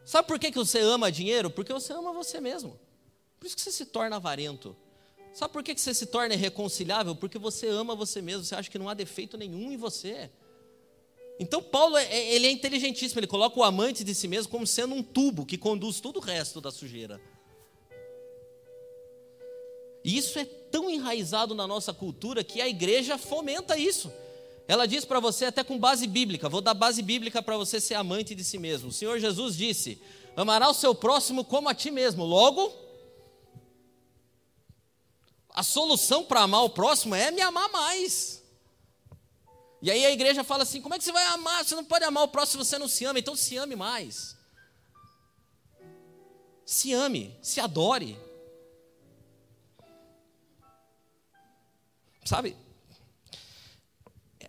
Sabe 0.05 0.29
por 0.29 0.39
que, 0.39 0.51
que 0.51 0.59
você 0.59 0.81
ama 0.81 1.11
dinheiro? 1.11 1.49
Porque 1.49 1.73
você 1.73 1.93
ama 1.93 2.13
você 2.13 2.41
mesmo. 2.41 2.79
Por 3.39 3.47
isso 3.47 3.57
que 3.57 3.63
você 3.63 3.73
se 3.73 3.87
torna 3.87 4.17
avarento. 4.17 4.77
Sabe 5.33 5.53
por 5.53 5.63
que, 5.63 5.75
que 5.75 5.81
você 5.81 5.95
se 5.95 6.07
torna 6.07 6.35
irreconciliável? 6.35 7.17
Porque 7.17 7.39
você 7.39 7.67
ama 7.67 7.97
você 7.97 8.21
mesmo, 8.21 8.45
você 8.45 8.55
acha 8.55 8.71
que 8.71 8.79
não 8.79 8.89
há 8.89 8.95
defeito 8.95 9.37
nenhum 9.37 9.73
em 9.73 9.77
você. 9.77 10.31
Então 11.39 11.63
Paulo 11.63 11.97
é, 11.97 12.05
é, 12.05 12.35
ele 12.35 12.47
é 12.47 12.51
inteligentíssimo, 12.51 13.19
ele 13.19 13.27
coloca 13.27 13.59
o 13.59 13.65
amante 13.65 14.05
de 14.05 14.15
si 14.15 14.29
mesmo 14.29 14.51
como 14.51 14.67
sendo 14.67 14.95
um 14.95 15.03
tubo 15.03 15.45
que 15.45 15.59
conduz 15.59 16.01
todo 16.01 16.19
o 16.19 16.21
resto 16.21 16.61
da 16.61 16.71
sujeira. 16.71 17.21
E 20.05 20.17
isso 20.17 20.39
é 20.39 20.45
tão 20.45 20.91
enraizado 20.91 21.55
na 21.55 21.67
nossa 21.67 21.93
cultura 21.93 22.45
que 22.45 22.61
a 22.61 22.69
igreja 22.69 23.17
fomenta 23.17 23.77
isso. 23.77 24.13
Ela 24.69 24.87
diz 24.87 25.05
para 25.05 25.19
você, 25.19 25.47
até 25.47 25.65
com 25.65 25.79
base 25.79 26.07
bíblica, 26.07 26.49
vou 26.49 26.61
dar 26.61 26.75
base 26.75 27.03
bíblica 27.03 27.43
para 27.43 27.57
você 27.57 27.81
ser 27.81 27.95
amante 27.95 28.35
de 28.35 28.45
si 28.45 28.59
mesmo. 28.59 28.89
O 28.91 28.93
Senhor 28.93 29.19
Jesus 29.19 29.57
disse: 29.57 30.01
amará 30.37 30.69
o 30.69 30.75
seu 30.75 30.95
próximo 30.95 31.45
como 31.45 31.69
a 31.69 31.75
ti 31.75 31.91
mesmo. 31.91 32.25
Logo, 32.25 32.73
a 35.51 35.63
solução 35.63 36.25
para 36.25 36.43
amar 36.43 36.65
o 36.65 36.71
próximo 36.71 37.15
é 37.15 37.31
me 37.31 37.41
amar 37.41 37.71
mais. 37.71 38.44
E 39.85 39.91
aí 39.91 40.07
a 40.07 40.11
igreja 40.11 40.43
fala 40.43 40.63
assim: 40.63 40.81
como 40.81 40.95
é 40.95 40.99
que 40.99 41.05
você 41.05 41.13
vai 41.13 41.27
amar? 41.27 41.63
Você 41.63 41.75
não 41.75 41.85
pode 41.85 42.07
amar 42.07 42.23
o 42.23 42.29
próximo 42.29 42.65
se 42.65 42.71
você 42.71 42.79
não 42.79 42.89
se 42.89 43.05
ama, 43.05 43.19
então 43.19 43.37
se 43.37 43.59
ame 43.59 43.77
mais. 43.77 44.35
Se 46.65 46.95
ame, 46.95 47.39
se 47.43 47.61
adore. 47.61 48.19
Sabe, 52.25 52.57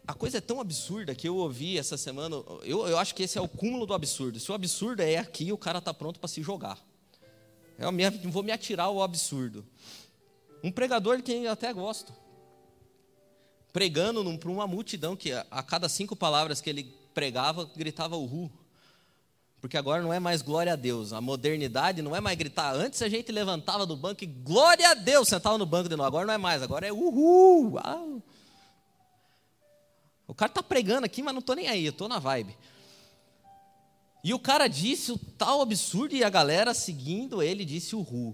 a 0.08 0.14
coisa 0.14 0.38
é 0.38 0.42
tão 0.42 0.62
absurda 0.62 1.14
que 1.14 1.28
eu 1.28 1.36
ouvi 1.36 1.78
essa 1.78 1.98
semana. 1.98 2.38
Eu, 2.64 2.88
eu 2.88 2.98
acho 2.98 3.14
que 3.14 3.24
esse 3.24 3.38
é 3.38 3.42
o 3.42 3.50
cúmulo 3.50 3.86
do 3.86 3.94
absurdo. 3.94 4.40
Se 4.40 4.50
o 4.50 4.56
absurdo 4.56 5.02
é 5.02 5.18
aqui, 5.18 5.52
o 5.52 5.58
cara 5.58 5.80
está 5.80 5.94
pronto 5.94 6.18
para 6.18 6.30
se 6.30 6.42
jogar. 6.42 6.80
Eu 7.78 7.92
vou 8.32 8.42
me 8.42 8.54
atirar 8.54 8.86
ao 8.86 9.04
absurdo. 9.04 9.68
Um 10.64 10.72
pregador 10.72 11.22
que 11.22 11.34
eu 11.34 11.52
até 11.52 11.74
gosto 11.74 12.24
pregando 13.76 14.24
para 14.38 14.50
uma 14.50 14.66
multidão 14.66 15.18
que 15.18 15.34
a, 15.34 15.62
cada 15.62 15.90
cinco 15.90 16.16
palavras 16.16 16.62
que 16.62 16.70
ele 16.70 16.86
pregava, 17.14 17.70
gritava 17.76 18.16
uhul. 18.16 18.50
Porque 19.60 19.76
agora 19.76 20.02
não 20.02 20.14
é 20.14 20.20
mais 20.20 20.42
glória 20.42 20.72
a 20.72 20.78
Deus. 20.78 21.12
A 21.12 21.20
modernidade 21.20 22.02
não 22.02 22.16
é 22.16 22.22
mais 22.22 22.38
gritar. 22.38 22.74
Antes 22.74 23.02
a 23.02 23.10
gente 23.10 23.34
levantava 23.34 23.86
do 23.86 23.98
banco 23.98 24.24
e 24.24 24.28
glória 24.28 24.92
a 24.92 24.94
Deus, 24.94 25.28
sentava 25.28 25.58
no 25.58 25.66
banco 25.66 25.90
de 25.90 25.96
novo. 25.98 26.08
Agora 26.08 26.26
não 26.26 26.34
é 26.34 26.38
mais, 26.38 26.64
agora 26.64 26.88
é 26.88 26.94
uhul. 26.94 27.74
Uau. 27.74 28.24
O 30.26 30.34
cara 30.34 30.52
está 30.52 30.64
pregando 30.64 31.06
aqui, 31.06 31.22
mas 31.22 31.34
não 31.34 31.42
estou 31.42 31.58
nem 31.58 31.68
aí, 31.68 31.86
estou 31.86 32.08
na 32.08 32.18
vibe. 32.18 32.58
E 34.24 34.34
o 34.34 34.40
cara 34.40 34.70
disse 34.70 35.12
o 35.12 35.18
tal 35.18 35.60
absurdo 35.60 36.16
e 36.16 36.24
a 36.24 36.30
galera 36.30 36.74
seguindo 36.74 37.44
ele 37.44 37.66
disse 37.66 37.94
uhul. 37.94 38.34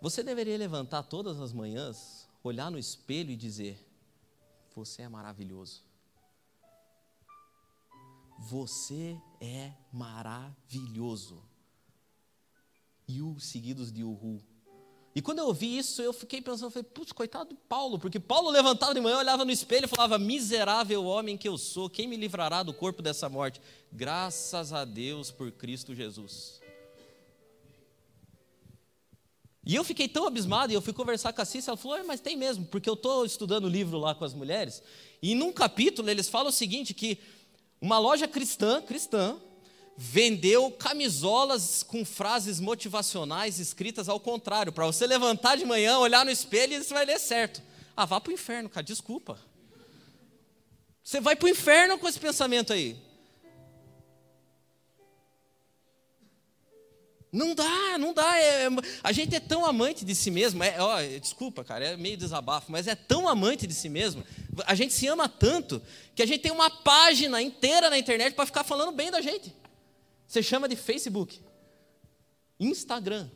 Você 0.00 0.22
deveria 0.22 0.56
levantar 0.56 1.02
todas 1.02 1.40
as 1.40 1.52
manhãs 1.52 2.23
olhar 2.44 2.70
no 2.70 2.78
espelho 2.78 3.30
e 3.30 3.36
dizer: 3.36 3.84
Você 4.74 5.02
é 5.02 5.08
maravilhoso. 5.08 5.82
Você 8.38 9.18
é 9.40 9.72
maravilhoso. 9.92 11.42
E 13.08 13.22
o 13.22 13.38
seguidos 13.38 13.90
de 13.92 14.04
Uhu. 14.04 14.42
E 15.14 15.22
quando 15.22 15.38
eu 15.38 15.46
ouvi 15.46 15.78
isso, 15.78 16.02
eu 16.02 16.12
fiquei 16.12 16.42
pensando, 16.42 16.72
falei, 16.72 16.88
putz, 16.92 17.12
coitado 17.12 17.50
de 17.50 17.54
Paulo, 17.68 18.00
porque 18.00 18.18
Paulo 18.18 18.50
levantava 18.50 18.92
de 18.92 19.00
manhã, 19.00 19.18
olhava 19.18 19.44
no 19.44 19.52
espelho 19.52 19.84
e 19.84 19.88
falava, 19.88 20.18
miserável 20.18 21.04
homem 21.04 21.36
que 21.36 21.48
eu 21.48 21.56
sou, 21.56 21.88
quem 21.88 22.08
me 22.08 22.16
livrará 22.16 22.64
do 22.64 22.74
corpo 22.74 23.00
dessa 23.00 23.28
morte? 23.28 23.60
Graças 23.92 24.72
a 24.72 24.84
Deus 24.84 25.30
por 25.30 25.52
Cristo 25.52 25.94
Jesus. 25.94 26.63
E 29.66 29.74
eu 29.74 29.82
fiquei 29.82 30.06
tão 30.06 30.26
abismado, 30.26 30.72
e 30.72 30.74
eu 30.74 30.82
fui 30.82 30.92
conversar 30.92 31.32
com 31.32 31.40
a 31.40 31.44
Cícera, 31.44 31.72
ela 31.72 31.76
falou, 31.76 32.04
mas 32.04 32.20
tem 32.20 32.36
mesmo, 32.36 32.66
porque 32.66 32.88
eu 32.88 32.94
estou 32.94 33.24
estudando 33.24 33.64
o 33.64 33.68
livro 33.68 33.98
lá 33.98 34.14
com 34.14 34.24
as 34.24 34.34
mulheres, 34.34 34.82
e 35.22 35.34
num 35.34 35.52
capítulo 35.52 36.10
eles 36.10 36.28
falam 36.28 36.48
o 36.48 36.52
seguinte, 36.52 36.92
que 36.92 37.18
uma 37.80 37.98
loja 37.98 38.28
cristã, 38.28 38.82
cristã, 38.82 39.36
vendeu 39.96 40.70
camisolas 40.72 41.82
com 41.82 42.04
frases 42.04 42.60
motivacionais 42.60 43.58
escritas 43.58 44.08
ao 44.08 44.20
contrário, 44.20 44.72
para 44.72 44.86
você 44.86 45.06
levantar 45.06 45.56
de 45.56 45.64
manhã, 45.64 45.98
olhar 45.98 46.24
no 46.24 46.30
espelho 46.30 46.74
e 46.74 46.82
você 46.82 46.92
vai 46.92 47.06
ler 47.06 47.18
certo. 47.18 47.62
Ah, 47.96 48.04
vá 48.04 48.20
para 48.20 48.30
o 48.30 48.34
inferno, 48.34 48.68
cara, 48.68 48.84
desculpa. 48.84 49.38
Você 51.02 51.20
vai 51.20 51.36
para 51.36 51.46
o 51.46 51.50
inferno 51.50 51.98
com 51.98 52.08
esse 52.08 52.18
pensamento 52.18 52.72
aí. 52.72 52.96
Não 57.34 57.52
dá, 57.52 57.98
não 57.98 58.14
dá. 58.14 58.38
É, 58.38 58.68
a 59.02 59.10
gente 59.10 59.34
é 59.34 59.40
tão 59.40 59.66
amante 59.66 60.04
de 60.04 60.14
si 60.14 60.30
mesmo. 60.30 60.62
É, 60.62 60.80
ó, 60.80 61.02
desculpa, 61.20 61.64
cara, 61.64 61.84
é 61.84 61.96
meio 61.96 62.16
desabafo, 62.16 62.70
mas 62.70 62.86
é 62.86 62.94
tão 62.94 63.26
amante 63.28 63.66
de 63.66 63.74
si 63.74 63.88
mesmo. 63.88 64.24
A 64.64 64.74
gente 64.76 64.94
se 64.94 65.08
ama 65.08 65.28
tanto 65.28 65.82
que 66.14 66.22
a 66.22 66.26
gente 66.26 66.42
tem 66.42 66.52
uma 66.52 66.70
página 66.70 67.42
inteira 67.42 67.90
na 67.90 67.98
internet 67.98 68.34
para 68.34 68.46
ficar 68.46 68.62
falando 68.62 68.92
bem 68.92 69.10
da 69.10 69.20
gente. 69.20 69.52
Você 70.28 70.44
chama 70.44 70.68
de 70.68 70.76
Facebook, 70.76 71.40
Instagram. 72.60 73.28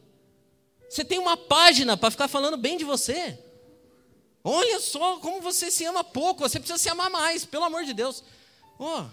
Você 0.88 1.04
tem 1.04 1.18
uma 1.18 1.37
página 1.37 1.96
para 1.96 2.12
ficar 2.12 2.28
falando 2.28 2.56
bem 2.56 2.78
de 2.78 2.84
você. 2.84 3.37
Olha 4.44 4.78
só 4.78 5.18
como 5.18 5.40
você 5.40 5.72
se 5.72 5.84
ama 5.84 6.04
pouco. 6.04 6.48
Você 6.48 6.61
precisa 6.61 6.78
se 6.78 6.88
amar 6.88 7.11
mais, 7.11 7.44
pelo 7.44 7.64
amor 7.64 7.84
de 7.84 7.92
Deus. 7.92 8.22
Oh, 8.78 9.04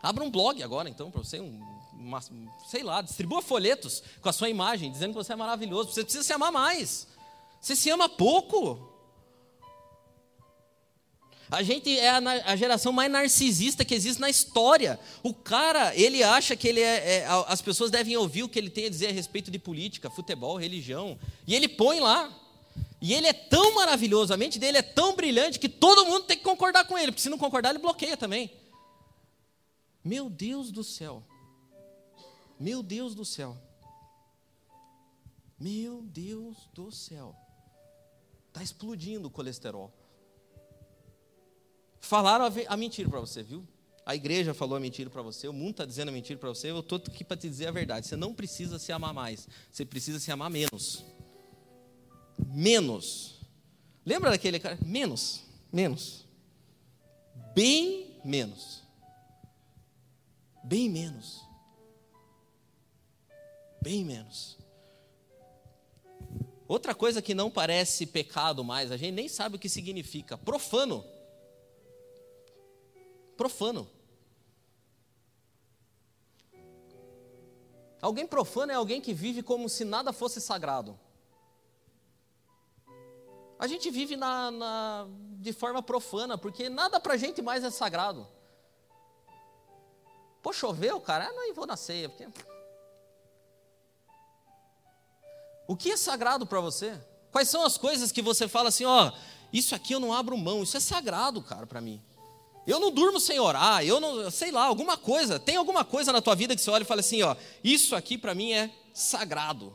abra 0.00 0.22
um 0.22 0.30
blog 0.30 0.62
agora, 0.62 0.88
então, 0.88 1.10
para 1.10 1.24
você, 1.24 1.40
um 1.40 1.73
uma, 2.04 2.20
sei 2.68 2.82
lá, 2.82 3.00
distribua 3.00 3.40
folhetos 3.40 4.02
com 4.20 4.28
a 4.28 4.32
sua 4.32 4.50
imagem, 4.50 4.92
dizendo 4.92 5.10
que 5.12 5.24
você 5.24 5.32
é 5.32 5.36
maravilhoso. 5.36 5.92
Você 5.92 6.04
precisa 6.04 6.22
se 6.22 6.32
amar 6.32 6.52
mais. 6.52 7.06
Você 7.60 7.74
se 7.74 7.88
ama 7.90 8.08
pouco. 8.08 8.92
A 11.50 11.62
gente 11.62 11.96
é 11.98 12.10
a, 12.10 12.18
a, 12.18 12.56
geração 12.56 12.92
mais 12.92 13.10
narcisista 13.10 13.84
que 13.84 13.94
existe 13.94 14.20
na 14.20 14.28
história. 14.28 14.98
O 15.22 15.32
cara, 15.32 15.94
ele 15.94 16.22
acha 16.22 16.56
que 16.56 16.68
ele 16.68 16.80
é, 16.80 17.18
é, 17.18 17.26
as 17.46 17.62
pessoas 17.62 17.90
devem 17.90 18.16
ouvir 18.16 18.42
o 18.42 18.48
que 18.48 18.58
ele 18.58 18.70
tem 18.70 18.86
a 18.86 18.90
dizer 18.90 19.08
a 19.08 19.12
respeito 19.12 19.50
de 19.50 19.58
política, 19.58 20.10
futebol, 20.10 20.56
religião, 20.56 21.18
e 21.46 21.54
ele 21.54 21.68
põe 21.68 22.00
lá. 22.00 22.30
E 23.00 23.12
ele 23.12 23.26
é 23.26 23.32
tão 23.32 23.74
maravilhoso, 23.74 24.32
a 24.32 24.36
mente 24.36 24.58
dele 24.58 24.78
é 24.78 24.82
tão 24.82 25.14
brilhante 25.14 25.58
que 25.58 25.68
todo 25.68 26.06
mundo 26.06 26.24
tem 26.24 26.38
que 26.38 26.42
concordar 26.42 26.86
com 26.86 26.98
ele, 26.98 27.12
porque 27.12 27.22
se 27.22 27.28
não 27.28 27.38
concordar, 27.38 27.70
ele 27.70 27.78
bloqueia 27.78 28.16
também. 28.16 28.50
Meu 30.02 30.28
Deus 30.28 30.70
do 30.70 30.82
céu. 30.82 31.22
Meu 32.58 32.82
Deus 32.82 33.14
do 33.14 33.24
céu. 33.24 33.56
Meu 35.58 36.02
Deus 36.02 36.68
do 36.74 36.90
céu. 36.90 37.34
Está 38.48 38.62
explodindo 38.62 39.28
o 39.28 39.30
colesterol. 39.30 39.92
Falaram 42.00 42.44
a, 42.68 42.76
mentira 42.76 43.08
para 43.08 43.20
você, 43.20 43.42
viu? 43.42 43.66
A 44.04 44.14
igreja 44.14 44.52
falou 44.52 44.76
a 44.76 44.80
mentira 44.80 45.08
para 45.08 45.22
você, 45.22 45.48
o 45.48 45.52
mundo 45.52 45.70
está 45.70 45.84
dizendo 45.86 46.10
a 46.10 46.12
mentira 46.12 46.38
para 46.38 46.50
você, 46.50 46.70
eu 46.70 46.80
estou 46.80 46.98
aqui 46.98 47.24
para 47.24 47.38
te 47.38 47.48
dizer 47.48 47.66
a 47.66 47.70
verdade. 47.70 48.06
Você 48.06 48.16
não 48.16 48.34
precisa 48.34 48.78
se 48.78 48.92
amar 48.92 49.14
mais, 49.14 49.48
você 49.70 49.84
precisa 49.84 50.20
se 50.20 50.30
amar 50.30 50.50
menos. 50.50 51.02
Menos. 52.46 53.40
Lembra 54.04 54.30
daquele 54.30 54.60
cara? 54.60 54.78
Menos, 54.84 55.44
menos. 55.72 56.26
Bem 57.54 58.20
menos. 58.22 58.82
Bem 60.62 60.90
menos. 60.90 61.43
Bem 63.84 64.04
menos. 64.04 64.58
Outra 66.66 66.94
coisa 66.94 67.22
que 67.22 67.34
não 67.34 67.50
parece 67.50 68.06
pecado 68.06 68.64
mais, 68.64 68.90
a 68.90 68.96
gente 68.96 69.12
nem 69.12 69.28
sabe 69.28 69.56
o 69.56 69.58
que 69.58 69.68
significa. 69.68 70.36
Profano 70.36 71.04
profano. 73.34 73.88
Alguém 78.00 78.26
profano 78.26 78.72
é 78.72 78.74
alguém 78.74 79.00
que 79.00 79.12
vive 79.12 79.42
como 79.42 79.68
se 79.68 79.84
nada 79.84 80.12
fosse 80.12 80.40
sagrado. 80.40 80.98
A 83.58 83.66
gente 83.66 83.90
vive 83.90 84.16
na, 84.16 84.50
na, 84.50 85.06
de 85.38 85.52
forma 85.52 85.82
profana, 85.82 86.36
porque 86.36 86.68
nada 86.68 87.00
para 87.00 87.14
a 87.14 87.16
gente 87.16 87.40
mais 87.40 87.64
é 87.64 87.70
sagrado. 87.70 88.26
Pô, 90.42 90.52
choveu, 90.52 91.00
cara? 91.00 91.28
Ah, 91.28 91.32
não, 91.32 91.54
vou 91.54 91.66
na 91.66 91.76
ceia. 91.76 92.08
Porque... 92.08 92.26
O 95.66 95.76
que 95.76 95.90
é 95.90 95.96
sagrado 95.96 96.46
para 96.46 96.60
você? 96.60 96.98
Quais 97.30 97.48
são 97.48 97.64
as 97.64 97.76
coisas 97.76 98.12
que 98.12 98.22
você 98.22 98.46
fala 98.46 98.68
assim, 98.68 98.84
ó, 98.84 99.12
isso 99.52 99.74
aqui 99.74 99.92
eu 99.92 100.00
não 100.00 100.12
abro 100.12 100.36
mão, 100.36 100.62
isso 100.62 100.76
é 100.76 100.80
sagrado, 100.80 101.42
cara, 101.42 101.66
para 101.66 101.80
mim. 101.80 102.02
Eu 102.66 102.80
não 102.80 102.90
durmo 102.90 103.20
sem 103.20 103.38
orar, 103.38 103.84
eu 103.84 104.00
não, 104.00 104.30
sei 104.30 104.50
lá, 104.50 104.64
alguma 104.64 104.96
coisa. 104.96 105.38
Tem 105.38 105.56
alguma 105.56 105.84
coisa 105.84 106.12
na 106.12 106.22
tua 106.22 106.34
vida 106.34 106.54
que 106.54 106.62
você 106.62 106.70
olha 106.70 106.82
e 106.82 106.86
fala 106.86 107.00
assim, 107.00 107.22
ó, 107.22 107.36
isso 107.62 107.94
aqui 107.94 108.16
para 108.16 108.34
mim 108.34 108.52
é 108.52 108.70
sagrado. 108.92 109.72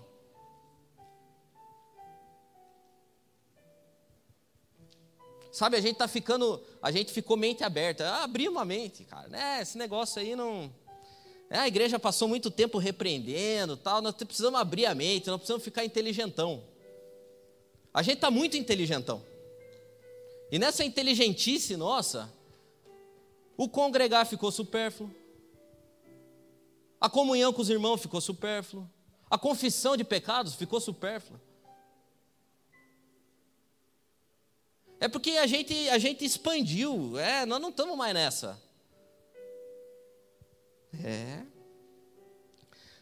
Sabe, 5.52 5.75
a 5.75 5.82
gente 5.82 5.97
tá 5.97 6.08
ficando, 6.08 6.63
a 6.82 6.91
gente 6.91 7.12
ficou 7.12 7.36
mente 7.36 7.63
aberta. 7.63 8.10
Ah, 8.10 8.30
uma 8.49 8.63
mente, 8.63 9.04
cara. 9.04 9.28
Né? 9.28 9.62
Esse 9.62 9.78
negócio 9.78 10.21
aí 10.21 10.36
não. 10.36 10.73
É, 11.49 11.57
a 11.57 11.67
igreja 11.67 11.97
passou 11.97 12.27
muito 12.27 12.51
tempo 12.51 12.77
repreendendo, 12.77 13.75
tal. 13.75 14.01
Nós 14.01 14.13
precisamos 14.15 14.59
abrir 14.59 14.85
a 14.85 14.93
mente, 14.93 15.27
nós 15.27 15.38
precisamos 15.38 15.63
ficar 15.63 15.83
inteligentão. 15.83 16.63
A 17.91 18.03
gente 18.03 18.15
está 18.15 18.29
muito 18.29 18.55
inteligentão. 18.55 19.23
E 20.51 20.59
nessa 20.59 20.83
inteligentice 20.83 21.75
nossa, 21.75 22.31
o 23.57 23.67
congregar 23.67 24.25
ficou 24.25 24.51
supérfluo. 24.51 25.13
A 27.01 27.09
comunhão 27.09 27.51
com 27.51 27.62
os 27.62 27.69
irmãos 27.69 28.01
ficou 28.01 28.21
supérfluo. 28.21 28.88
A 29.29 29.38
confissão 29.38 29.97
de 29.97 30.03
pecados 30.03 30.53
ficou 30.53 30.79
supérflua. 30.79 31.39
É 34.99 35.07
porque 35.07 35.31
a 35.31 35.47
gente, 35.47 35.89
a 35.89 35.97
gente 35.97 36.25
expandiu. 36.25 37.17
É, 37.17 37.45
nós 37.45 37.62
não 37.62 37.69
estamos 37.69 37.97
mais 37.97 38.13
nessa. 38.13 38.68
É. 41.04 41.43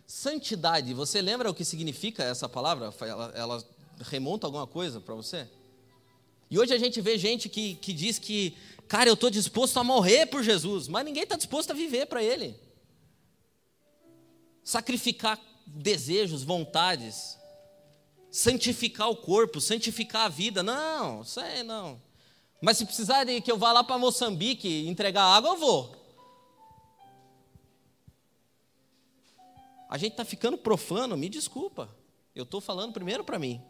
Santidade, 0.06 0.94
você 0.94 1.22
lembra 1.22 1.50
o 1.50 1.54
que 1.54 1.66
significa 1.66 2.24
essa 2.24 2.48
palavra? 2.48 2.94
Ela, 3.02 3.32
ela 3.36 3.64
remonta 4.02 4.48
alguma 4.48 4.66
coisa 4.66 5.02
para 5.02 5.14
você? 5.14 5.48
E 6.50 6.58
hoje 6.58 6.74
a 6.74 6.78
gente 6.78 7.02
vê 7.02 7.18
gente 7.18 7.50
que, 7.50 7.76
que 7.76 7.92
diz 7.92 8.18
que 8.18 8.58
Cara, 8.88 9.10
eu 9.10 9.16
estou 9.16 9.30
disposto 9.30 9.78
a 9.78 9.84
morrer 9.84 10.28
por 10.28 10.42
Jesus, 10.42 10.88
mas 10.88 11.04
ninguém 11.04 11.24
está 11.24 11.36
disposto 11.36 11.72
a 11.72 11.74
viver 11.74 12.06
para 12.06 12.24
Ele. 12.24 12.58
Sacrificar 14.64 15.40
desejos, 15.66 16.44
vontades, 16.44 17.38
santificar 18.32 19.10
o 19.10 19.18
corpo, 19.18 19.60
santificar 19.60 20.26
a 20.26 20.30
vida. 20.30 20.64
Não, 20.64 21.22
isso 21.22 21.40
aí 21.40 21.64
não. 21.64 22.02
Mas 22.62 22.78
se 22.78 22.86
precisar 22.86 23.26
de 23.26 23.42
que 23.42 23.52
eu 23.52 23.58
vá 23.58 23.74
lá 23.74 23.84
para 23.84 23.98
Moçambique 23.98 24.88
entregar 24.88 25.24
água, 25.24 25.52
eu 25.52 25.58
vou. 25.58 25.97
A 29.90 29.98
gente 29.98 30.12
está 30.12 30.26
ficando 30.26 30.58
profano, 30.58 31.16
me 31.16 31.30
desculpa. 31.30 31.90
Eu 32.36 32.44
estou 32.44 32.62
falando 32.62 32.94
primeiro 32.94 33.24
para 33.24 33.40
mim 33.40 33.62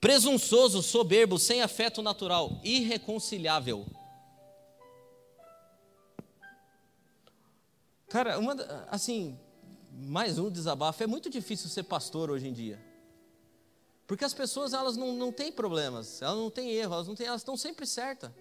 presunçoso, 0.00 0.82
soberbo, 0.82 1.38
sem 1.38 1.60
afeto 1.60 2.00
natural, 2.00 2.58
irreconciliável. 2.64 3.86
Cara, 8.08 8.38
uma, 8.38 8.56
assim, 8.88 9.38
mais 9.92 10.38
um 10.38 10.50
desabafo. 10.50 11.02
É 11.02 11.06
muito 11.06 11.28
difícil 11.28 11.68
ser 11.68 11.82
pastor 11.84 12.30
hoje 12.30 12.48
em 12.48 12.52
dia. 12.52 12.82
Porque 14.06 14.24
as 14.24 14.34
pessoas, 14.34 14.72
elas 14.72 14.96
não, 14.96 15.12
não 15.12 15.30
têm 15.30 15.52
problemas, 15.52 16.20
elas 16.20 16.36
não 16.36 16.50
têm 16.50 16.70
erro, 16.70 16.94
elas, 16.94 17.06
não 17.06 17.14
têm, 17.14 17.26
elas 17.26 17.42
estão 17.42 17.56
sempre 17.56 17.86
certas. 17.86 18.32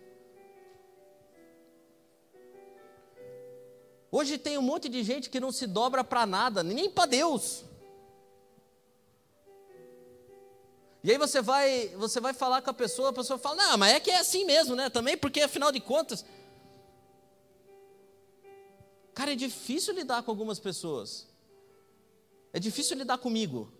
Hoje 4.11 4.37
tem 4.37 4.57
um 4.57 4.61
monte 4.61 4.89
de 4.89 5.03
gente 5.03 5.29
que 5.29 5.39
não 5.39 5.51
se 5.51 5.67
dobra 5.67 6.03
para 6.03 6.25
nada, 6.25 6.63
nem 6.63 6.89
para 6.89 7.05
Deus. 7.05 7.63
E 11.03 11.11
aí 11.11 11.17
você 11.17 11.41
vai, 11.41 11.89
você 11.89 12.19
vai 12.19 12.33
falar 12.33 12.61
com 12.61 12.69
a 12.69 12.73
pessoa, 12.73 13.09
a 13.09 13.13
pessoa 13.13 13.37
fala: 13.37 13.55
"Não, 13.55 13.77
mas 13.77 13.93
é 13.93 13.99
que 13.99 14.11
é 14.11 14.19
assim 14.19 14.43
mesmo, 14.45 14.75
né? 14.75 14.89
Também 14.89 15.15
porque 15.15 15.41
afinal 15.41 15.71
de 15.71 15.79
contas, 15.79 16.25
cara, 19.13 19.31
é 19.31 19.35
difícil 19.35 19.93
lidar 19.93 20.23
com 20.23 20.31
algumas 20.31 20.59
pessoas. 20.59 21.27
É 22.51 22.59
difícil 22.59 22.97
lidar 22.97 23.19
comigo. 23.19 23.71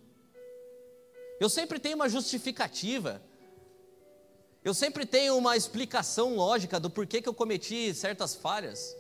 Eu 1.40 1.50
sempre 1.50 1.80
tenho 1.80 1.96
uma 1.96 2.08
justificativa. 2.08 3.22
Eu 4.64 4.74
sempre 4.74 5.06
tenho 5.06 5.38
uma 5.38 5.58
explicação 5.58 6.36
lógica 6.36 6.80
do 6.80 6.90
porquê 6.90 7.22
que 7.22 7.30
eu 7.30 7.34
cometi 7.34 7.94
certas 7.94 8.36
falhas. 8.36 8.96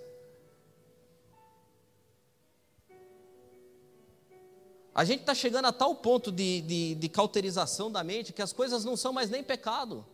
A 4.99 5.05
gente 5.05 5.21
está 5.21 5.33
chegando 5.33 5.63
a 5.63 5.71
tal 5.71 5.95
ponto 5.95 6.29
de, 6.29 6.59
de, 6.59 6.95
de 6.95 7.07
cauterização 7.07 7.89
da 7.89 8.03
mente 8.03 8.33
que 8.33 8.41
as 8.41 8.51
coisas 8.51 8.83
não 8.83 8.97
são 8.97 9.13
mais 9.13 9.29
nem 9.29 9.41
pecado. 9.41 10.05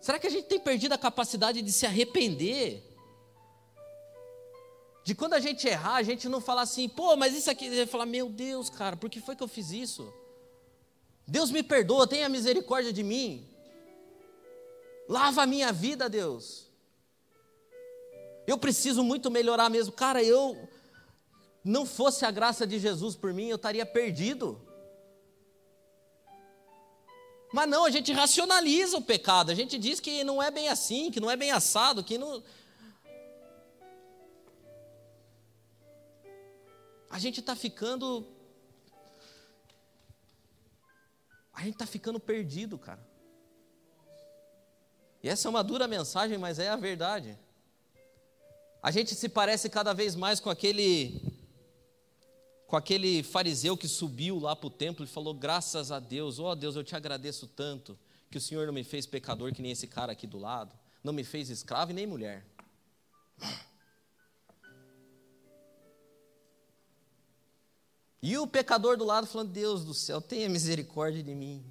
Será 0.00 0.18
que 0.18 0.26
a 0.26 0.30
gente 0.30 0.46
tem 0.46 0.58
perdido 0.58 0.92
a 0.92 0.98
capacidade 0.98 1.62
de 1.62 1.70
se 1.70 1.86
arrepender? 1.86 2.82
De 5.04 5.14
quando 5.14 5.34
a 5.34 5.38
gente 5.38 5.68
errar, 5.68 5.94
a 5.94 6.02
gente 6.02 6.28
não 6.28 6.40
falar 6.40 6.62
assim, 6.62 6.88
pô, 6.88 7.14
mas 7.14 7.32
isso 7.32 7.48
aqui, 7.48 7.70
você 7.70 7.86
falar, 7.86 8.06
meu 8.06 8.28
Deus, 8.28 8.68
cara, 8.68 8.96
por 8.96 9.08
que 9.08 9.20
foi 9.20 9.36
que 9.36 9.42
eu 9.44 9.46
fiz 9.46 9.70
isso? 9.70 10.12
Deus 11.28 11.48
me 11.48 11.62
perdoa, 11.62 12.08
tenha 12.08 12.28
misericórdia 12.28 12.92
de 12.92 13.04
mim. 13.04 13.48
Lava 15.08 15.44
a 15.44 15.46
minha 15.46 15.72
vida, 15.72 16.08
Deus. 16.08 16.66
Eu 18.48 18.58
preciso 18.58 19.04
muito 19.04 19.30
melhorar 19.30 19.70
mesmo. 19.70 19.92
Cara, 19.92 20.20
eu 20.20 20.73
não 21.64 21.86
fosse 21.86 22.26
a 22.26 22.30
graça 22.30 22.66
de 22.66 22.78
Jesus 22.78 23.16
por 23.16 23.32
mim, 23.32 23.48
eu 23.48 23.56
estaria 23.56 23.86
perdido. 23.86 24.60
Mas 27.50 27.68
não, 27.68 27.84
a 27.86 27.90
gente 27.90 28.12
racionaliza 28.12 28.98
o 28.98 29.02
pecado, 29.02 29.50
a 29.50 29.54
gente 29.54 29.78
diz 29.78 29.98
que 29.98 30.22
não 30.22 30.42
é 30.42 30.50
bem 30.50 30.68
assim, 30.68 31.10
que 31.10 31.20
não 31.20 31.30
é 31.30 31.36
bem 31.36 31.52
assado, 31.52 32.04
que 32.04 32.18
não. 32.18 32.42
A 37.08 37.18
gente 37.18 37.40
está 37.40 37.56
ficando. 37.56 38.26
A 41.54 41.62
gente 41.62 41.74
está 41.74 41.86
ficando 41.86 42.18
perdido, 42.18 42.76
cara. 42.76 43.00
E 45.22 45.28
essa 45.28 45.48
é 45.48 45.50
uma 45.50 45.64
dura 45.64 45.88
mensagem, 45.88 46.36
mas 46.36 46.58
é 46.58 46.68
a 46.68 46.76
verdade. 46.76 47.38
A 48.82 48.90
gente 48.90 49.14
se 49.14 49.28
parece 49.28 49.70
cada 49.70 49.94
vez 49.94 50.14
mais 50.14 50.40
com 50.40 50.50
aquele 50.50 51.33
com 52.74 52.78
aquele 52.78 53.22
fariseu 53.22 53.76
que 53.76 53.86
subiu 53.86 54.40
lá 54.40 54.56
para 54.56 54.66
o 54.66 54.70
templo 54.70 55.04
e 55.04 55.08
falou: 55.08 55.32
Graças 55.32 55.92
a 55.92 56.00
Deus, 56.00 56.40
ó 56.40 56.50
oh, 56.50 56.54
Deus, 56.56 56.74
eu 56.74 56.82
te 56.82 56.96
agradeço 56.96 57.46
tanto 57.46 57.96
que 58.28 58.36
o 58.36 58.40
Senhor 58.40 58.66
não 58.66 58.74
me 58.74 58.82
fez 58.82 59.06
pecador 59.06 59.54
que 59.54 59.62
nem 59.62 59.70
esse 59.70 59.86
cara 59.86 60.10
aqui 60.10 60.26
do 60.26 60.40
lado, 60.40 60.76
não 61.00 61.12
me 61.12 61.22
fez 61.22 61.50
escravo 61.50 61.92
e 61.92 61.94
nem 61.94 62.04
mulher. 62.04 62.44
E 68.20 68.36
o 68.36 68.44
pecador 68.44 68.96
do 68.96 69.04
lado 69.04 69.28
falando: 69.28 69.52
Deus 69.52 69.84
do 69.84 69.94
céu, 69.94 70.20
tenha 70.20 70.48
misericórdia 70.48 71.22
de 71.22 71.32
mim. 71.32 71.64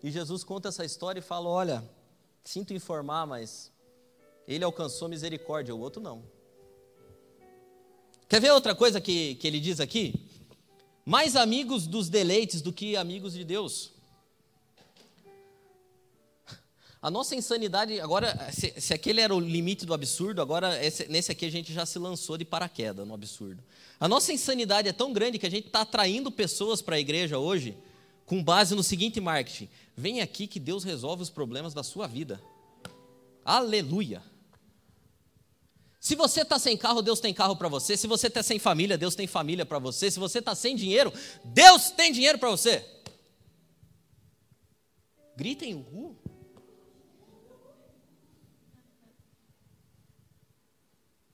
E 0.00 0.12
Jesus 0.12 0.44
conta 0.44 0.68
essa 0.68 0.84
história 0.84 1.18
e 1.18 1.22
fala: 1.22 1.48
Olha, 1.48 1.90
sinto 2.44 2.72
informar, 2.72 3.26
mas 3.26 3.72
ele 4.46 4.62
alcançou 4.62 5.08
misericórdia, 5.08 5.74
o 5.74 5.80
outro 5.80 6.00
não. 6.00 6.37
Quer 8.28 8.40
ver 8.40 8.52
outra 8.52 8.74
coisa 8.74 9.00
que, 9.00 9.36
que 9.36 9.46
ele 9.46 9.58
diz 9.58 9.80
aqui? 9.80 10.14
Mais 11.04 11.34
amigos 11.34 11.86
dos 11.86 12.10
deleites 12.10 12.60
do 12.60 12.70
que 12.72 12.94
amigos 12.94 13.32
de 13.32 13.42
Deus. 13.42 13.90
A 17.00 17.10
nossa 17.10 17.34
insanidade, 17.34 17.98
agora, 18.00 18.52
se, 18.52 18.74
se, 18.78 18.92
aquele 18.92 19.22
era 19.22 19.34
o 19.34 19.40
limite 19.40 19.86
do 19.86 19.94
absurdo, 19.94 20.42
agora 20.42 20.84
esse, 20.84 21.08
nesse 21.08 21.32
aqui 21.32 21.46
a 21.46 21.50
gente 21.50 21.72
já 21.72 21.86
se 21.86 21.98
lançou 21.98 22.36
de 22.36 22.44
paraquedas 22.44 23.08
no 23.08 23.14
absurdo. 23.14 23.64
A 23.98 24.06
nossa 24.06 24.30
insanidade 24.30 24.88
é 24.88 24.92
tão 24.92 25.10
grande 25.10 25.38
que 25.38 25.46
a 25.46 25.50
gente 25.50 25.68
está 25.68 25.80
atraindo 25.80 26.30
pessoas 26.30 26.82
para 26.82 26.96
a 26.96 27.00
igreja 27.00 27.38
hoje 27.38 27.78
com 28.26 28.44
base 28.44 28.74
no 28.74 28.82
seguinte 28.82 29.20
marketing: 29.20 29.70
vem 29.96 30.20
aqui 30.20 30.46
que 30.46 30.60
Deus 30.60 30.84
resolve 30.84 31.22
os 31.22 31.30
problemas 31.30 31.72
da 31.72 31.82
sua 31.82 32.06
vida. 32.06 32.38
Aleluia! 33.42 34.22
Se 36.00 36.14
você 36.14 36.42
está 36.42 36.58
sem 36.58 36.76
carro, 36.76 37.02
Deus 37.02 37.20
tem 37.20 37.34
carro 37.34 37.56
para 37.56 37.68
você. 37.68 37.96
Se 37.96 38.06
você 38.06 38.28
está 38.28 38.42
sem 38.42 38.58
família, 38.58 38.96
Deus 38.96 39.14
tem 39.14 39.26
família 39.26 39.66
para 39.66 39.78
você. 39.78 40.10
Se 40.10 40.18
você 40.18 40.38
está 40.38 40.54
sem 40.54 40.76
dinheiro, 40.76 41.12
Deus 41.44 41.90
tem 41.90 42.12
dinheiro 42.12 42.38
para 42.38 42.50
você. 42.50 42.84
Gritem, 45.36 45.74
uhul. 45.74 46.16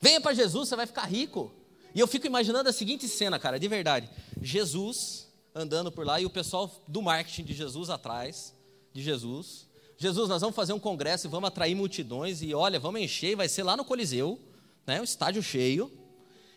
Venha 0.00 0.20
para 0.20 0.34
Jesus, 0.34 0.68
você 0.68 0.76
vai 0.76 0.86
ficar 0.86 1.04
rico. 1.04 1.52
E 1.94 2.00
eu 2.00 2.06
fico 2.06 2.26
imaginando 2.26 2.68
a 2.68 2.72
seguinte 2.72 3.08
cena, 3.08 3.38
cara, 3.38 3.58
de 3.58 3.68
verdade. 3.68 4.10
Jesus 4.42 5.32
andando 5.54 5.92
por 5.92 6.04
lá 6.04 6.20
e 6.20 6.26
o 6.26 6.30
pessoal 6.30 6.70
do 6.88 7.00
marketing 7.00 7.44
de 7.44 7.54
Jesus 7.54 7.88
atrás 7.88 8.54
de 8.92 9.02
Jesus. 9.02 9.66
Jesus, 9.96 10.28
nós 10.28 10.40
vamos 10.40 10.56
fazer 10.56 10.72
um 10.72 10.78
congresso 10.78 11.26
e 11.26 11.30
vamos 11.30 11.48
atrair 11.48 11.74
multidões 11.74 12.42
e 12.42 12.52
olha, 12.52 12.80
vamos 12.80 13.00
encher, 13.00 13.36
vai 13.36 13.48
ser 13.48 13.62
lá 13.62 13.76
no 13.76 13.84
Coliseu, 13.84 14.38
né, 14.86 15.00
o 15.00 15.04
estádio 15.04 15.42
cheio. 15.42 15.90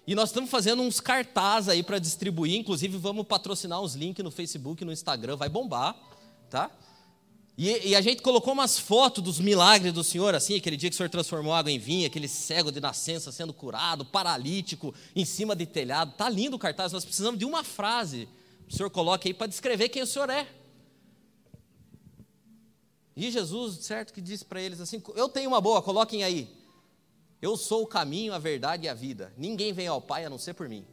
E 0.05 0.15
nós 0.15 0.29
estamos 0.29 0.49
fazendo 0.49 0.81
uns 0.81 0.99
cartazes 1.01 1.69
aí 1.69 1.83
para 1.83 1.99
distribuir, 1.99 2.55
inclusive 2.55 2.97
vamos 2.97 3.27
patrocinar 3.27 3.81
uns 3.81 3.93
links 3.93 4.23
no 4.23 4.31
Facebook, 4.31 4.85
no 4.85 4.91
Instagram, 4.91 5.35
vai 5.35 5.49
bombar, 5.49 5.95
tá? 6.49 6.71
E, 7.57 7.89
e, 7.89 7.95
a 7.95 8.01
gente 8.01 8.21
colocou 8.21 8.53
umas 8.53 8.77
fotos 8.77 9.23
dos 9.23 9.39
milagres 9.39 9.91
do 9.91 10.03
Senhor, 10.03 10.35
assim, 10.35 10.55
aquele 10.55 10.77
dia 10.77 10.91
que 10.91 10.93
o 10.93 10.97
Senhor 10.97 11.09
transformou 11.09 11.55
água 11.55 11.71
em 11.71 11.79
vinho, 11.79 12.05
aquele 12.05 12.27
cego 12.27 12.71
de 12.71 12.79
nascença 12.79 13.31
sendo 13.31 13.51
curado, 13.51 14.05
paralítico, 14.05 14.93
em 15.15 15.25
cima 15.25 15.55
de 15.55 15.65
telhado. 15.65 16.13
Tá 16.15 16.29
lindo 16.29 16.55
o 16.55 16.59
cartaz, 16.59 16.93
nós 16.93 17.03
precisamos 17.03 17.39
de 17.39 17.45
uma 17.45 17.63
frase. 17.63 18.29
O 18.69 18.75
Senhor 18.75 18.91
coloca 18.91 19.27
aí 19.27 19.33
para 19.33 19.47
descrever 19.47 19.89
quem 19.89 20.03
o 20.03 20.07
Senhor 20.07 20.29
é. 20.29 20.47
E 23.15 23.31
Jesus, 23.31 23.83
certo, 23.83 24.13
que 24.13 24.21
disse 24.21 24.45
para 24.45 24.61
eles 24.61 24.79
assim: 24.79 25.01
Eu 25.15 25.27
tenho 25.27 25.49
uma 25.49 25.59
boa, 25.59 25.81
coloquem 25.81 26.23
aí. 26.23 26.47
Eu 27.41 27.55
sou 27.55 27.83
o 27.83 27.87
caminho, 27.87 28.33
a 28.33 28.39
verdade 28.39 28.85
e 28.85 28.89
a 28.89 28.93
vida. 28.93 29.33
Ninguém 29.37 29.71
vem 29.73 29.87
ao 29.87 30.01
Pai 30.01 30.25
a 30.25 30.29
não 30.29 30.37
ser 30.37 30.53
por 30.53 30.67
mim. 30.67 30.85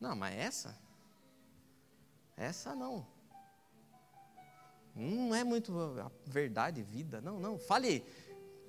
Não, 0.00 0.14
mas 0.14 0.36
essa? 0.38 0.78
Essa 2.36 2.74
não. 2.74 3.06
Não 4.94 5.34
é 5.34 5.42
muito 5.44 5.72
a 5.98 6.10
verdade, 6.26 6.82
vida. 6.82 7.20
Não, 7.20 7.40
não. 7.40 7.58
Fale, 7.58 8.04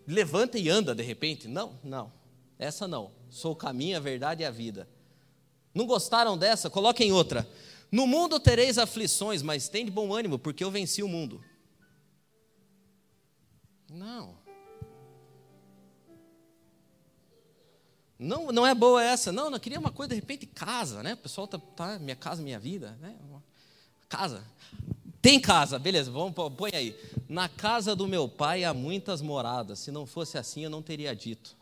levanta 0.07 0.57
e 0.57 0.69
anda 0.69 0.95
de 0.95 1.03
repente. 1.03 1.47
Não, 1.47 1.77
não. 1.83 2.11
Essa 2.57 2.87
não. 2.87 3.11
Sou 3.29 3.53
o 3.53 3.55
caminho, 3.55 3.97
a 3.97 3.99
verdade 3.99 4.43
e 4.43 4.45
a 4.45 4.51
vida. 4.51 4.87
Não 5.73 5.85
gostaram 5.85 6.37
dessa? 6.37 6.69
Coloquem 6.69 7.11
outra. 7.11 7.47
No 7.91 8.05
mundo 8.07 8.39
tereis 8.39 8.77
aflições, 8.77 9.41
mas 9.41 9.67
tem 9.67 9.85
de 9.85 9.91
bom 9.91 10.13
ânimo, 10.13 10.37
porque 10.37 10.63
eu 10.63 10.71
venci 10.71 11.01
o 11.03 11.07
mundo. 11.07 11.43
Não. 13.89 14.37
Não, 18.19 18.51
não 18.51 18.67
é 18.67 18.75
boa 18.75 19.01
essa. 19.01 19.31
Não, 19.31 19.49
não 19.49 19.57
queria 19.57 19.79
uma 19.79 19.91
coisa, 19.91 20.09
de 20.09 20.15
repente, 20.15 20.45
casa, 20.45 21.01
né? 21.01 21.13
O 21.13 21.17
pessoal 21.17 21.47
tá, 21.47 21.57
tá 21.57 21.97
minha 21.97 22.17
casa, 22.17 22.43
minha 22.43 22.59
vida, 22.59 22.97
né? 22.99 23.15
Casa. 24.09 24.43
Tem 25.21 25.39
casa, 25.39 25.79
beleza, 25.79 26.11
vamos 26.11 26.33
põe 26.55 26.71
aí. 26.73 26.99
Na 27.27 27.47
casa 27.47 27.95
do 27.95 28.07
meu 28.07 28.27
pai 28.27 28.63
há 28.63 28.73
muitas 28.73 29.21
moradas. 29.21 29.79
Se 29.79 29.91
não 29.91 30.05
fosse 30.05 30.37
assim, 30.37 30.63
eu 30.63 30.69
não 30.69 30.81
teria 30.81 31.15
dito. 31.15 31.55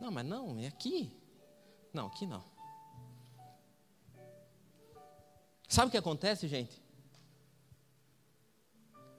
Não, 0.00 0.10
mas 0.10 0.24
não, 0.24 0.56
é 0.58 0.68
aqui. 0.68 1.10
Não, 1.92 2.06
aqui 2.06 2.26
não. 2.26 2.44
Sabe 5.68 5.88
o 5.88 5.90
que 5.90 5.96
acontece, 5.96 6.46
gente? 6.46 6.80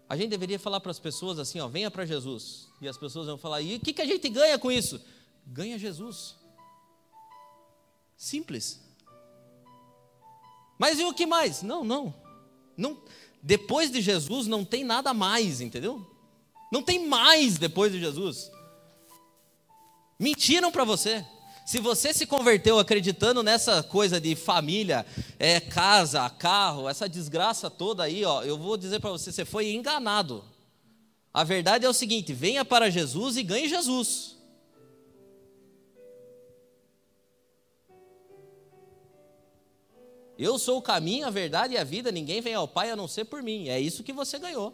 A 0.07 0.17
gente 0.17 0.29
deveria 0.29 0.57
falar 0.57 0.79
para 0.79 0.91
as 0.91 0.99
pessoas 0.99 1.37
assim, 1.39 1.59
ó, 1.59 1.67
venha 1.67 1.91
para 1.91 2.05
Jesus. 2.05 2.67
E 2.81 2.87
as 2.87 2.97
pessoas 2.97 3.27
vão 3.27 3.37
falar, 3.37 3.61
e 3.61 3.75
o 3.75 3.79
que, 3.79 3.93
que 3.93 4.01
a 4.01 4.05
gente 4.05 4.27
ganha 4.29 4.57
com 4.57 4.71
isso? 4.71 4.99
Ganha 5.51 5.77
Jesus. 5.79 6.35
Simples. 8.15 8.79
Mas 10.77 10.99
e 10.99 11.03
o 11.03 11.13
que 11.13 11.25
mais? 11.25 11.61
Não, 11.61 11.83
não. 11.83 12.13
Não, 12.77 13.01
depois 13.41 13.91
de 13.91 14.01
Jesus 14.01 14.47
não 14.47 14.63
tem 14.63 14.83
nada 14.83 15.13
mais, 15.13 15.59
entendeu? 15.59 16.05
Não 16.71 16.83
tem 16.83 17.07
mais 17.07 17.57
depois 17.57 17.91
de 17.91 17.99
Jesus. 17.99 18.51
Mentiram 20.17 20.71
para 20.71 20.83
você. 20.83 21.25
Se 21.65 21.79
você 21.79 22.13
se 22.13 22.25
converteu 22.25 22.79
acreditando 22.79 23.43
nessa 23.43 23.83
coisa 23.83 24.19
de 24.19 24.35
família, 24.35 25.05
é, 25.37 25.59
casa, 25.59 26.27
carro, 26.29 26.89
essa 26.89 27.07
desgraça 27.07 27.69
toda 27.69 28.03
aí, 28.03 28.23
ó, 28.25 28.43
eu 28.43 28.57
vou 28.57 28.77
dizer 28.77 28.99
para 28.99 29.11
você, 29.11 29.31
você 29.31 29.45
foi 29.45 29.71
enganado. 29.71 30.43
A 31.33 31.43
verdade 31.43 31.85
é 31.85 31.89
o 31.89 31.93
seguinte: 31.93 32.33
venha 32.33 32.65
para 32.65 32.89
Jesus 32.89 33.37
e 33.37 33.43
ganhe 33.43 33.69
Jesus. 33.69 34.38
Eu 40.39 40.57
sou 40.57 40.77
o 40.77 40.81
caminho, 40.81 41.27
a 41.27 41.29
verdade 41.29 41.73
e 41.73 41.77
a 41.77 41.83
vida, 41.83 42.13
ninguém 42.13 42.39
vem 42.39 42.53
ao 42.53 42.65
Pai 42.65 42.89
a 42.89 42.95
não 42.95 43.09
ser 43.09 43.25
por 43.25 43.43
mim. 43.43 43.67
É 43.67 43.77
isso 43.77 44.03
que 44.03 44.13
você 44.13 44.39
ganhou. 44.39 44.73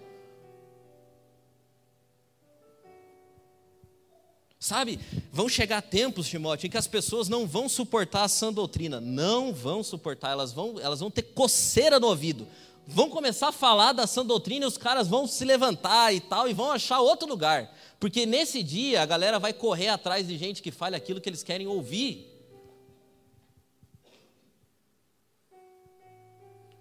Sabe, 4.59 4.99
vão 5.31 5.49
chegar 5.49 5.81
tempos, 5.81 6.27
Timóteo, 6.27 6.67
em 6.67 6.69
que 6.69 6.77
as 6.77 6.85
pessoas 6.85 7.27
não 7.27 7.47
vão 7.47 7.67
suportar 7.67 8.23
a 8.23 8.27
sã 8.27 8.53
doutrina, 8.53 9.01
não 9.01 9.51
vão 9.51 9.83
suportar, 9.83 10.31
elas 10.31 10.53
vão, 10.53 10.79
elas 10.79 10.99
vão 10.99 11.09
ter 11.09 11.23
coceira 11.23 11.99
no 11.99 12.07
ouvido, 12.07 12.47
vão 12.87 13.09
começar 13.09 13.47
a 13.47 13.51
falar 13.51 13.91
da 13.91 14.07
sã 14.07 14.23
doutrina 14.25 14.65
e 14.65 14.67
os 14.67 14.77
caras 14.77 15.07
vão 15.07 15.27
se 15.27 15.45
levantar 15.45 16.13
e 16.13 16.19
tal, 16.19 16.47
e 16.47 16.53
vão 16.53 16.71
achar 16.71 16.99
outro 16.99 17.27
lugar, 17.27 17.75
porque 17.99 18.25
nesse 18.25 18.63
dia 18.63 19.01
a 19.01 19.05
galera 19.05 19.39
vai 19.39 19.53
correr 19.53 19.89
atrás 19.89 20.27
de 20.27 20.37
gente 20.37 20.63
que 20.63 20.71
fale 20.71 20.95
aquilo 20.95 21.21
que 21.21 21.29
eles 21.29 21.43
querem 21.43 21.67
ouvir. 21.67 22.34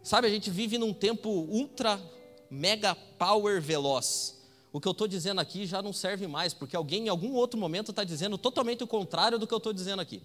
Sabe, 0.04 0.26
a 0.26 0.30
gente 0.30 0.50
vive 0.50 0.76
num 0.76 0.92
tempo 0.92 1.30
ultra, 1.30 1.98
mega 2.50 2.94
power 2.94 3.58
veloz. 3.58 4.38
O 4.70 4.78
que 4.78 4.86
eu 4.86 4.92
estou 4.92 5.08
dizendo 5.08 5.40
aqui 5.40 5.64
já 5.64 5.80
não 5.80 5.94
serve 5.94 6.26
mais, 6.26 6.52
porque 6.52 6.76
alguém 6.76 7.06
em 7.06 7.08
algum 7.08 7.32
outro 7.32 7.58
momento 7.58 7.90
está 7.90 8.04
dizendo 8.04 8.36
totalmente 8.36 8.84
o 8.84 8.86
contrário 8.86 9.38
do 9.38 9.46
que 9.46 9.54
eu 9.54 9.58
estou 9.58 9.72
dizendo 9.72 10.02
aqui. 10.02 10.22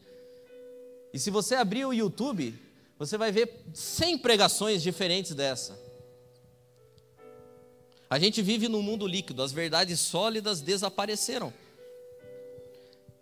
E 1.14 1.18
se 1.18 1.32
você 1.32 1.56
abrir 1.56 1.86
o 1.86 1.94
YouTube, 1.94 2.60
você 2.98 3.18
vai 3.18 3.32
ver 3.32 3.64
100 3.74 4.18
pregações 4.18 4.84
diferentes 4.84 5.34
dessa. 5.34 5.80
A 8.10 8.20
gente 8.20 8.42
vive 8.42 8.68
num 8.68 8.82
mundo 8.82 9.08
líquido, 9.08 9.42
as 9.42 9.54
verdades 9.54 10.02
sólidas 10.02 10.60
desapareceram. 10.60 11.54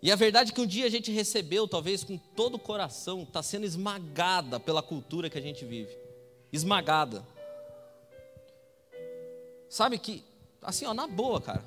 E 0.01 0.11
a 0.11 0.15
verdade 0.15 0.51
que 0.51 0.61
um 0.61 0.65
dia 0.65 0.88
a 0.88 0.89
gente 0.89 1.11
recebeu, 1.11 1.67
talvez 1.67 2.03
com 2.03 2.17
todo 2.17 2.55
o 2.55 2.59
coração, 2.59 3.21
está 3.21 3.43
sendo 3.43 3.65
esmagada 3.65 4.59
pela 4.59 4.81
cultura 4.81 5.29
que 5.29 5.38
a 5.38 5.41
gente 5.41 5.63
vive 5.63 6.06
esmagada. 6.51 7.25
Sabe 9.69 9.97
que, 9.97 10.23
assim, 10.61 10.85
ó, 10.85 10.93
na 10.93 11.07
boa, 11.07 11.41
cara. 11.41 11.63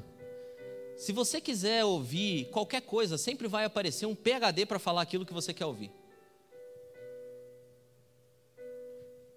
Se 0.97 1.13
você 1.13 1.41
quiser 1.41 1.85
ouvir 1.85 2.47
qualquer 2.51 2.83
coisa, 2.83 3.17
sempre 3.17 3.49
vai 3.49 3.65
aparecer 3.65 4.07
um 4.07 4.15
PhD 4.15 4.67
para 4.67 4.79
falar 4.79 5.03
aquilo 5.03 5.25
que 5.25 5.33
você 5.33 5.55
quer 5.55 5.67
ouvir. 5.67 5.91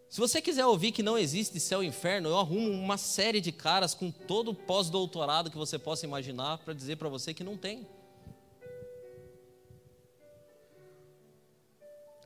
Se 0.10 0.20
você 0.20 0.42
quiser 0.42 0.66
ouvir 0.66 0.92
que 0.92 1.02
não 1.02 1.18
existe 1.18 1.60
céu 1.60 1.82
e 1.82 1.88
inferno, 1.88 2.30
eu 2.30 2.38
arrumo 2.38 2.70
uma 2.70 2.98
série 2.98 3.42
de 3.42 3.52
caras 3.52 3.96
com 3.96 4.12
todo 4.12 4.52
o 4.52 4.54
pós-doutorado 4.54 5.50
que 5.50 5.58
você 5.58 5.80
possa 5.80 6.06
imaginar 6.06 6.60
para 6.60 6.74
dizer 6.74 6.98
para 6.98 7.10
você 7.10 7.34
que 7.34 7.44
não 7.44 7.58
tem. 7.58 7.88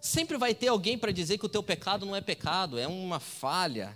Sempre 0.07 0.37
vai 0.37 0.55
ter 0.55 0.69
alguém 0.69 0.97
para 0.97 1.11
dizer 1.11 1.37
que 1.37 1.45
o 1.45 1.49
teu 1.49 1.61
pecado 1.61 2.05
não 2.05 2.15
é 2.15 2.21
pecado, 2.21 2.79
é 2.79 2.87
uma 2.87 3.19
falha. 3.19 3.93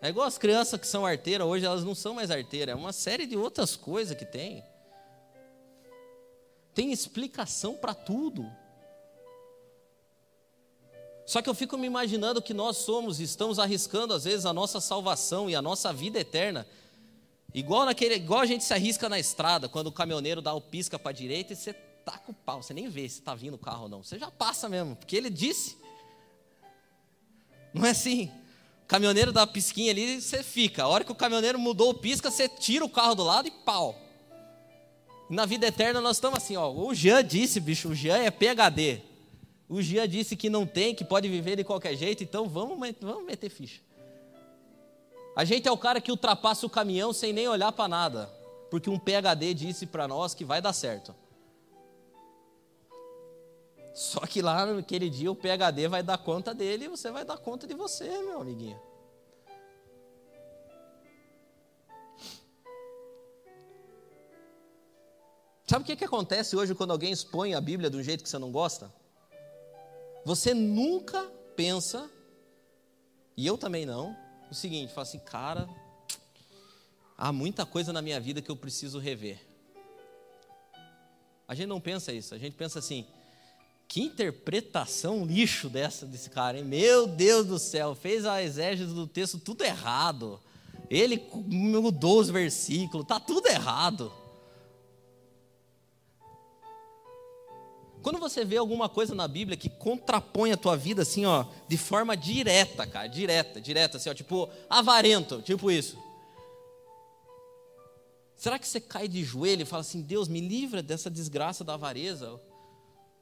É 0.00 0.08
igual 0.08 0.24
as 0.24 0.38
crianças 0.38 0.78
que 0.78 0.86
são 0.86 1.04
arteiras, 1.04 1.44
hoje 1.44 1.66
elas 1.66 1.82
não 1.82 1.92
são 1.92 2.14
mais 2.14 2.30
arteiras, 2.30 2.72
é 2.72 2.76
uma 2.76 2.92
série 2.92 3.26
de 3.26 3.36
outras 3.36 3.74
coisas 3.74 4.16
que 4.16 4.24
tem. 4.24 4.62
Tem 6.72 6.92
explicação 6.92 7.74
para 7.74 7.92
tudo. 7.92 8.48
Só 11.26 11.42
que 11.42 11.50
eu 11.50 11.54
fico 11.54 11.76
me 11.76 11.88
imaginando 11.88 12.40
que 12.40 12.54
nós 12.54 12.76
somos, 12.76 13.18
estamos 13.18 13.58
arriscando 13.58 14.14
às 14.14 14.22
vezes 14.22 14.46
a 14.46 14.52
nossa 14.52 14.80
salvação 14.80 15.50
e 15.50 15.56
a 15.56 15.60
nossa 15.60 15.92
vida 15.92 16.20
eterna, 16.20 16.64
igual 17.52 17.86
naquele, 17.86 18.14
igual 18.14 18.42
a 18.42 18.46
gente 18.46 18.62
se 18.62 18.72
arrisca 18.72 19.08
na 19.08 19.18
estrada, 19.18 19.68
quando 19.68 19.88
o 19.88 19.92
caminhoneiro 19.92 20.40
dá 20.40 20.54
o 20.54 20.60
pisca 20.60 20.96
para 20.96 21.10
a 21.10 21.12
direita 21.12 21.54
e 21.54 21.56
você 21.56 21.74
taca 22.04 22.30
o 22.30 22.34
pau, 22.34 22.62
você 22.62 22.74
nem 22.74 22.88
vê 22.88 23.08
se 23.08 23.20
está 23.20 23.34
vindo 23.34 23.54
o 23.54 23.58
carro 23.58 23.84
ou 23.84 23.88
não, 23.88 24.02
você 24.02 24.18
já 24.18 24.30
passa 24.30 24.68
mesmo, 24.68 24.96
porque 24.96 25.16
ele 25.16 25.30
disse. 25.30 25.76
Não 27.72 27.86
é 27.86 27.90
assim? 27.90 28.30
O 28.84 28.86
caminhoneiro 28.86 29.32
dá 29.32 29.46
pisquinha 29.46 29.92
ali, 29.92 30.20
você 30.20 30.42
fica. 30.42 30.82
A 30.82 30.88
hora 30.88 31.04
que 31.04 31.12
o 31.12 31.14
caminhoneiro 31.14 31.58
mudou 31.58 31.90
o 31.90 31.94
pisca, 31.94 32.30
você 32.30 32.48
tira 32.48 32.84
o 32.84 32.88
carro 32.88 33.14
do 33.14 33.22
lado 33.22 33.46
e 33.46 33.50
pau. 33.50 33.96
Na 35.28 35.46
vida 35.46 35.68
eterna 35.68 36.00
nós 36.00 36.16
estamos 36.16 36.38
assim, 36.38 36.56
ó. 36.56 36.72
O 36.72 36.92
Jean 36.92 37.24
disse, 37.24 37.60
bicho, 37.60 37.90
o 37.90 37.94
Jean 37.94 38.18
é 38.18 38.30
PHD. 38.30 39.00
O 39.68 39.80
Jean 39.80 40.08
disse 40.08 40.34
que 40.34 40.50
não 40.50 40.66
tem, 40.66 40.92
que 40.92 41.04
pode 41.04 41.28
viver 41.28 41.54
de 41.54 41.62
qualquer 41.62 41.94
jeito, 41.94 42.24
então 42.24 42.48
vamos, 42.48 42.76
vamos 43.00 43.24
meter 43.24 43.48
ficha. 43.48 43.80
A 45.36 45.44
gente 45.44 45.68
é 45.68 45.70
o 45.70 45.78
cara 45.78 46.00
que 46.00 46.10
ultrapassa 46.10 46.66
o 46.66 46.70
caminhão 46.70 47.12
sem 47.12 47.32
nem 47.32 47.46
olhar 47.46 47.70
para 47.70 47.86
nada, 47.86 48.26
porque 48.68 48.90
um 48.90 48.98
PHD 48.98 49.54
disse 49.54 49.86
para 49.86 50.08
nós 50.08 50.34
que 50.34 50.44
vai 50.44 50.60
dar 50.60 50.72
certo. 50.72 51.14
Só 53.92 54.20
que 54.20 54.40
lá 54.40 54.66
naquele 54.66 55.10
dia 55.10 55.30
o 55.30 55.34
PHD 55.34 55.88
vai 55.88 56.02
dar 56.02 56.18
conta 56.18 56.54
dele 56.54 56.84
e 56.84 56.88
você 56.88 57.10
vai 57.10 57.24
dar 57.24 57.38
conta 57.38 57.66
de 57.66 57.74
você, 57.74 58.08
meu 58.22 58.40
amiguinho. 58.40 58.80
Sabe 65.70 65.84
o 65.84 65.86
que, 65.86 65.94
que 65.94 66.04
acontece 66.04 66.56
hoje 66.56 66.74
quando 66.74 66.90
alguém 66.90 67.12
expõe 67.12 67.54
a 67.54 67.60
Bíblia 67.60 67.88
de 67.88 67.96
um 67.96 68.02
jeito 68.02 68.24
que 68.24 68.28
você 68.28 68.38
não 68.38 68.50
gosta? 68.50 68.92
Você 70.24 70.52
nunca 70.52 71.22
pensa, 71.54 72.10
e 73.36 73.46
eu 73.46 73.56
também 73.56 73.86
não, 73.86 74.16
o 74.50 74.54
seguinte: 74.54 74.92
fala 74.92 75.06
assim, 75.06 75.20
cara, 75.20 75.68
há 77.16 77.32
muita 77.32 77.64
coisa 77.64 77.92
na 77.92 78.02
minha 78.02 78.18
vida 78.18 78.42
que 78.42 78.50
eu 78.50 78.56
preciso 78.56 78.98
rever. 78.98 79.40
A 81.46 81.54
gente 81.54 81.68
não 81.68 81.80
pensa 81.80 82.12
isso, 82.12 82.34
a 82.34 82.38
gente 82.38 82.56
pensa 82.56 82.80
assim, 82.80 83.06
que 83.90 84.00
interpretação 84.00 85.24
lixo 85.24 85.68
dessa 85.68 86.06
desse 86.06 86.30
cara, 86.30 86.56
hein? 86.56 86.64
Meu 86.64 87.08
Deus 87.08 87.44
do 87.44 87.58
céu, 87.58 87.92
fez 87.92 88.24
a 88.24 88.40
exégese 88.40 88.94
do 88.94 89.04
texto 89.04 89.36
tudo 89.36 89.64
errado. 89.64 90.38
Ele 90.88 91.20
mudou 91.34 92.20
os 92.20 92.30
versículos, 92.30 93.04
tá 93.04 93.18
tudo 93.18 93.48
errado. 93.48 94.12
Quando 98.00 98.20
você 98.20 98.44
vê 98.44 98.58
alguma 98.58 98.88
coisa 98.88 99.12
na 99.12 99.26
Bíblia 99.26 99.56
que 99.56 99.68
contrapõe 99.68 100.52
a 100.52 100.56
tua 100.56 100.76
vida 100.76 101.02
assim, 101.02 101.26
ó, 101.26 101.46
de 101.66 101.76
forma 101.76 102.16
direta, 102.16 102.86
cara, 102.86 103.08
direta, 103.08 103.60
direta, 103.60 103.96
assim, 103.96 104.08
ó, 104.08 104.14
tipo 104.14 104.48
avarento, 104.68 105.42
tipo 105.42 105.68
isso. 105.68 105.98
Será 108.36 108.56
que 108.56 108.68
você 108.68 108.80
cai 108.80 109.08
de 109.08 109.24
joelho 109.24 109.62
e 109.62 109.66
fala 109.66 109.80
assim, 109.80 110.00
Deus, 110.00 110.28
me 110.28 110.40
livra 110.40 110.80
dessa 110.80 111.10
desgraça 111.10 111.64
da 111.64 111.74
avareza? 111.74 112.40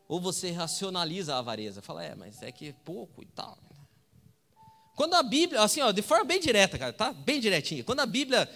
Ou 0.09 0.19
você 0.19 0.51
racionaliza 0.51 1.35
a 1.35 1.39
avareza, 1.39 1.83
fala, 1.83 2.03
é, 2.03 2.15
mas 2.15 2.43
é 2.43 2.51
que 2.51 2.69
é 2.69 2.73
pouco 2.73 3.23
e 3.23 3.27
tal. 3.27 3.59
Quando 4.97 5.15
a 5.15 5.23
Bíblia, 5.23 5.63
assim, 5.63 5.81
ó, 5.83 5.93
de 5.93 6.03
forma 6.03 6.25
bem 6.25 6.41
direta, 6.41 6.79
cara, 6.79 6.93
tá? 6.93 7.13
Bem 7.13 7.39
direitinho. 7.39 7.85
Quando 7.85 8.01
a 8.01 8.07
Bíblia 8.07 8.51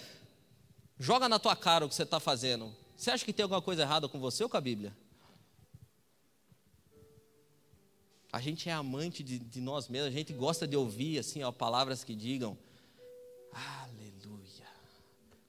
joga 0.99 1.29
na 1.29 1.37
tua 1.39 1.55
cara 1.55 1.85
o 1.85 1.89
que 1.89 1.95
você 1.95 2.03
está 2.03 2.19
fazendo, 2.19 2.75
você 2.97 3.11
acha 3.11 3.23
que 3.23 3.31
tem 3.31 3.43
alguma 3.43 3.61
coisa 3.61 3.83
errada 3.83 4.09
com 4.09 4.19
você 4.19 4.43
ou 4.43 4.49
com 4.49 4.57
a 4.57 4.61
Bíblia? 4.61 4.93
A 8.31 8.41
gente 8.41 8.67
é 8.67 8.73
amante 8.73 9.23
de, 9.23 9.37
de 9.37 9.61
nós 9.61 9.87
mesmos, 9.87 10.13
a 10.13 10.17
gente 10.17 10.33
gosta 10.33 10.67
de 10.67 10.75
ouvir 10.75 11.19
assim, 11.19 11.43
ó, 11.43 11.51
palavras 11.51 12.03
que 12.03 12.15
digam: 12.15 12.57
Aleluia, 13.51 14.67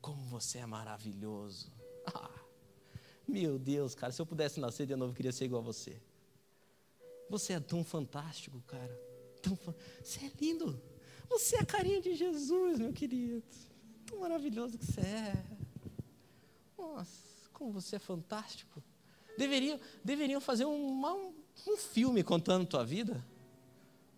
como 0.02 0.22
você 0.26 0.58
é 0.58 0.66
maravilhoso. 0.66 1.72
Ah, 2.06 2.43
meu 3.26 3.58
Deus, 3.58 3.94
cara, 3.94 4.12
se 4.12 4.20
eu 4.20 4.26
pudesse 4.26 4.60
nascer 4.60 4.86
de 4.86 4.94
novo, 4.94 5.12
eu 5.12 5.16
queria 5.16 5.32
ser 5.32 5.46
igual 5.46 5.62
a 5.62 5.64
você. 5.64 6.00
Você 7.28 7.54
é 7.54 7.60
tão 7.60 7.82
fantástico, 7.82 8.60
cara. 8.66 9.00
Tão 9.42 9.56
fa... 9.56 9.74
Você 10.02 10.26
é 10.26 10.32
lindo. 10.40 10.80
Você 11.28 11.56
é 11.56 11.60
a 11.60 11.66
carinha 11.66 12.00
de 12.00 12.14
Jesus, 12.14 12.78
meu 12.78 12.92
querido. 12.92 13.42
Tão 14.06 14.20
maravilhoso 14.20 14.78
que 14.78 14.84
você 14.84 15.00
é. 15.00 15.44
Nossa, 16.76 17.48
como 17.52 17.72
você 17.72 17.96
é 17.96 17.98
fantástico. 17.98 18.82
Deveriam, 19.36 19.80
deveriam 20.04 20.40
fazer 20.40 20.64
um, 20.64 21.04
um, 21.04 21.34
um 21.66 21.76
filme 21.76 22.22
contando 22.22 22.66
tua 22.66 22.84
vida. 22.84 23.24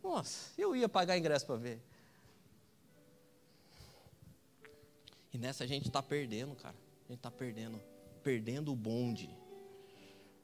Nossa, 0.03 0.53
eu 0.59 0.77
ia 0.77 0.89
pagar 0.89 1.17
ingresso 1.17 1.47
para 1.47 1.57
ver. 1.57 1.83
E 5.33 5.39
nessa 5.39 5.65
a 5.65 5.67
gente 5.67 5.87
está 5.87 6.03
perdendo, 6.03 6.55
cara. 6.57 6.77
A 7.05 7.09
gente 7.09 7.19
está 7.19 7.31
perdendo. 7.31 7.81
Perdendo 8.27 8.73
o 8.73 8.75
bonde. 8.75 9.31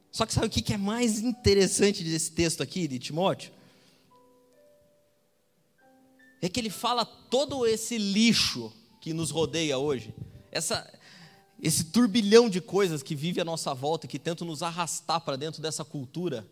Só 0.09 0.25
que 0.25 0.33
sabe 0.33 0.47
o 0.47 0.49
que 0.49 0.73
é 0.73 0.77
mais 0.77 1.19
interessante 1.19 2.01
desse 2.01 2.31
texto 2.31 2.63
aqui, 2.63 2.87
de 2.87 2.97
Timóteo? 2.97 3.51
É 6.41 6.47
que 6.47 6.61
ele 6.61 6.69
fala 6.69 7.03
todo 7.03 7.67
esse 7.67 7.97
lixo 7.97 8.71
que 9.01 9.11
nos 9.11 9.31
rodeia 9.31 9.77
hoje. 9.77 10.15
Essa, 10.49 10.97
esse 11.61 11.83
turbilhão 11.83 12.49
de 12.49 12.61
coisas 12.61 13.03
que 13.03 13.15
vive 13.15 13.41
à 13.41 13.43
nossa 13.43 13.73
volta, 13.73 14.07
que 14.07 14.17
tentam 14.17 14.47
nos 14.47 14.63
arrastar 14.63 15.19
para 15.19 15.35
dentro 15.35 15.61
dessa 15.61 15.83
cultura. 15.83 16.47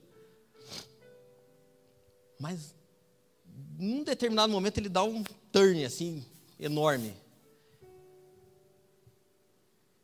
Mas, 2.37 2.75
num 3.79 4.03
determinado 4.03 4.51
momento, 4.51 4.79
ele 4.79 4.89
dá 4.89 5.01
um 5.01 5.23
turn 5.49 5.85
assim, 5.85 6.25
enorme. 6.59 7.15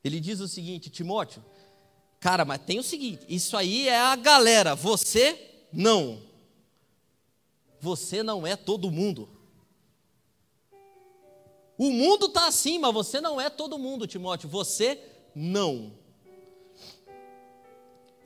Ele 0.08 0.20
diz 0.20 0.39
o 0.39 0.47
seguinte: 0.47 0.89
Timóteo, 0.89 1.43
cara, 2.20 2.43
mas 2.43 2.62
tem 2.62 2.80
o 2.80 2.84
seguinte: 2.84 3.26
isso 3.30 3.55
aí 3.55 3.88
é 3.88 3.99
a 3.99 4.16
galera, 4.16 4.76
você 4.76 5.39
não. 5.72 6.22
Você 7.80 8.24
não 8.24 8.45
é 8.47 8.55
todo 8.55 8.89
mundo. 8.89 9.30
O 11.78 11.91
mundo 11.91 12.26
está 12.26 12.47
assim, 12.47 12.80
mas 12.80 12.93
você 12.93 13.22
não 13.22 13.39
é 13.39 13.49
todo 13.49 13.78
mundo, 13.78 14.08
Timóteo. 14.08 14.49
Você 14.49 14.99
não. 15.36 15.93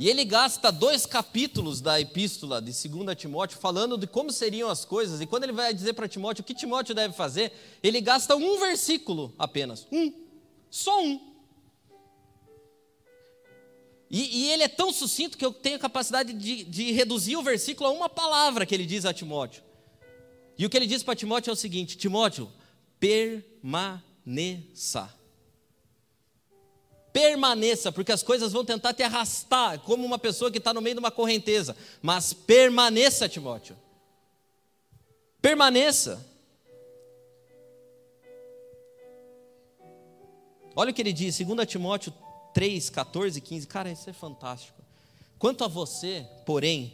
E 0.01 0.09
ele 0.09 0.25
gasta 0.25 0.71
dois 0.71 1.05
capítulos 1.05 1.79
da 1.79 1.99
epístola 1.99 2.61
de 2.61 2.71
2 2.71 3.15
Timóteo 3.15 3.59
falando 3.59 3.97
de 3.97 4.07
como 4.07 4.31
seriam 4.31 4.69
as 4.69 4.85
coisas. 4.85 5.21
E 5.21 5.27
quando 5.27 5.43
ele 5.43 5.51
vai 5.51 5.73
dizer 5.73 5.93
para 5.93 6.07
Timóteo 6.07 6.41
o 6.41 6.45
que 6.45 6.55
Timóteo 6.55 6.95
deve 6.95 7.13
fazer, 7.13 7.51
ele 7.83 8.01
gasta 8.01 8.35
um 8.35 8.57
versículo 8.57 9.33
apenas. 9.37 9.85
Um. 9.91 10.11
Só 10.71 11.03
um. 11.03 11.30
E, 14.11 14.43
e 14.43 14.51
ele 14.51 14.63
é 14.63 14.67
tão 14.67 14.91
sucinto 14.91 15.37
que 15.37 15.45
eu 15.45 15.53
tenho 15.53 15.77
a 15.77 15.79
capacidade 15.79 16.33
de, 16.33 16.65
de 16.65 16.91
reduzir 16.91 17.37
o 17.37 17.41
versículo 17.41 17.87
a 17.87 17.93
uma 17.93 18.09
palavra 18.09 18.65
que 18.65 18.75
ele 18.75 18.85
diz 18.85 19.05
a 19.05 19.13
Timóteo. 19.13 19.63
E 20.57 20.65
o 20.65 20.69
que 20.69 20.75
ele 20.75 20.85
diz 20.85 21.01
para 21.01 21.15
Timóteo 21.15 21.49
é 21.49 21.53
o 21.53 21.55
seguinte: 21.55 21.95
Timóteo, 21.95 22.51
permaneça. 22.99 24.01
Permaneça, 27.13 27.89
porque 27.89 28.11
as 28.11 28.21
coisas 28.21 28.51
vão 28.51 28.65
tentar 28.65 28.93
te 28.93 29.01
arrastar, 29.01 29.79
como 29.79 30.05
uma 30.05 30.19
pessoa 30.19 30.51
que 30.51 30.57
está 30.57 30.73
no 30.73 30.81
meio 30.81 30.95
de 30.95 30.99
uma 30.99 31.11
correnteza. 31.11 31.77
Mas 32.01 32.33
permaneça, 32.33 33.29
Timóteo. 33.29 33.77
Permaneça. 35.41 36.29
Olha 40.75 40.91
o 40.91 40.93
que 40.93 41.01
ele 41.01 41.13
diz, 41.13 41.37
2 41.37 41.67
Timóteo 41.67 42.13
3, 42.53 42.89
14 42.89 43.37
e 43.37 43.41
15. 43.41 43.67
Cara, 43.67 43.91
isso 43.91 44.09
é 44.09 44.13
fantástico. 44.13 44.81
Quanto 45.39 45.63
a 45.63 45.67
você, 45.67 46.25
porém, 46.45 46.93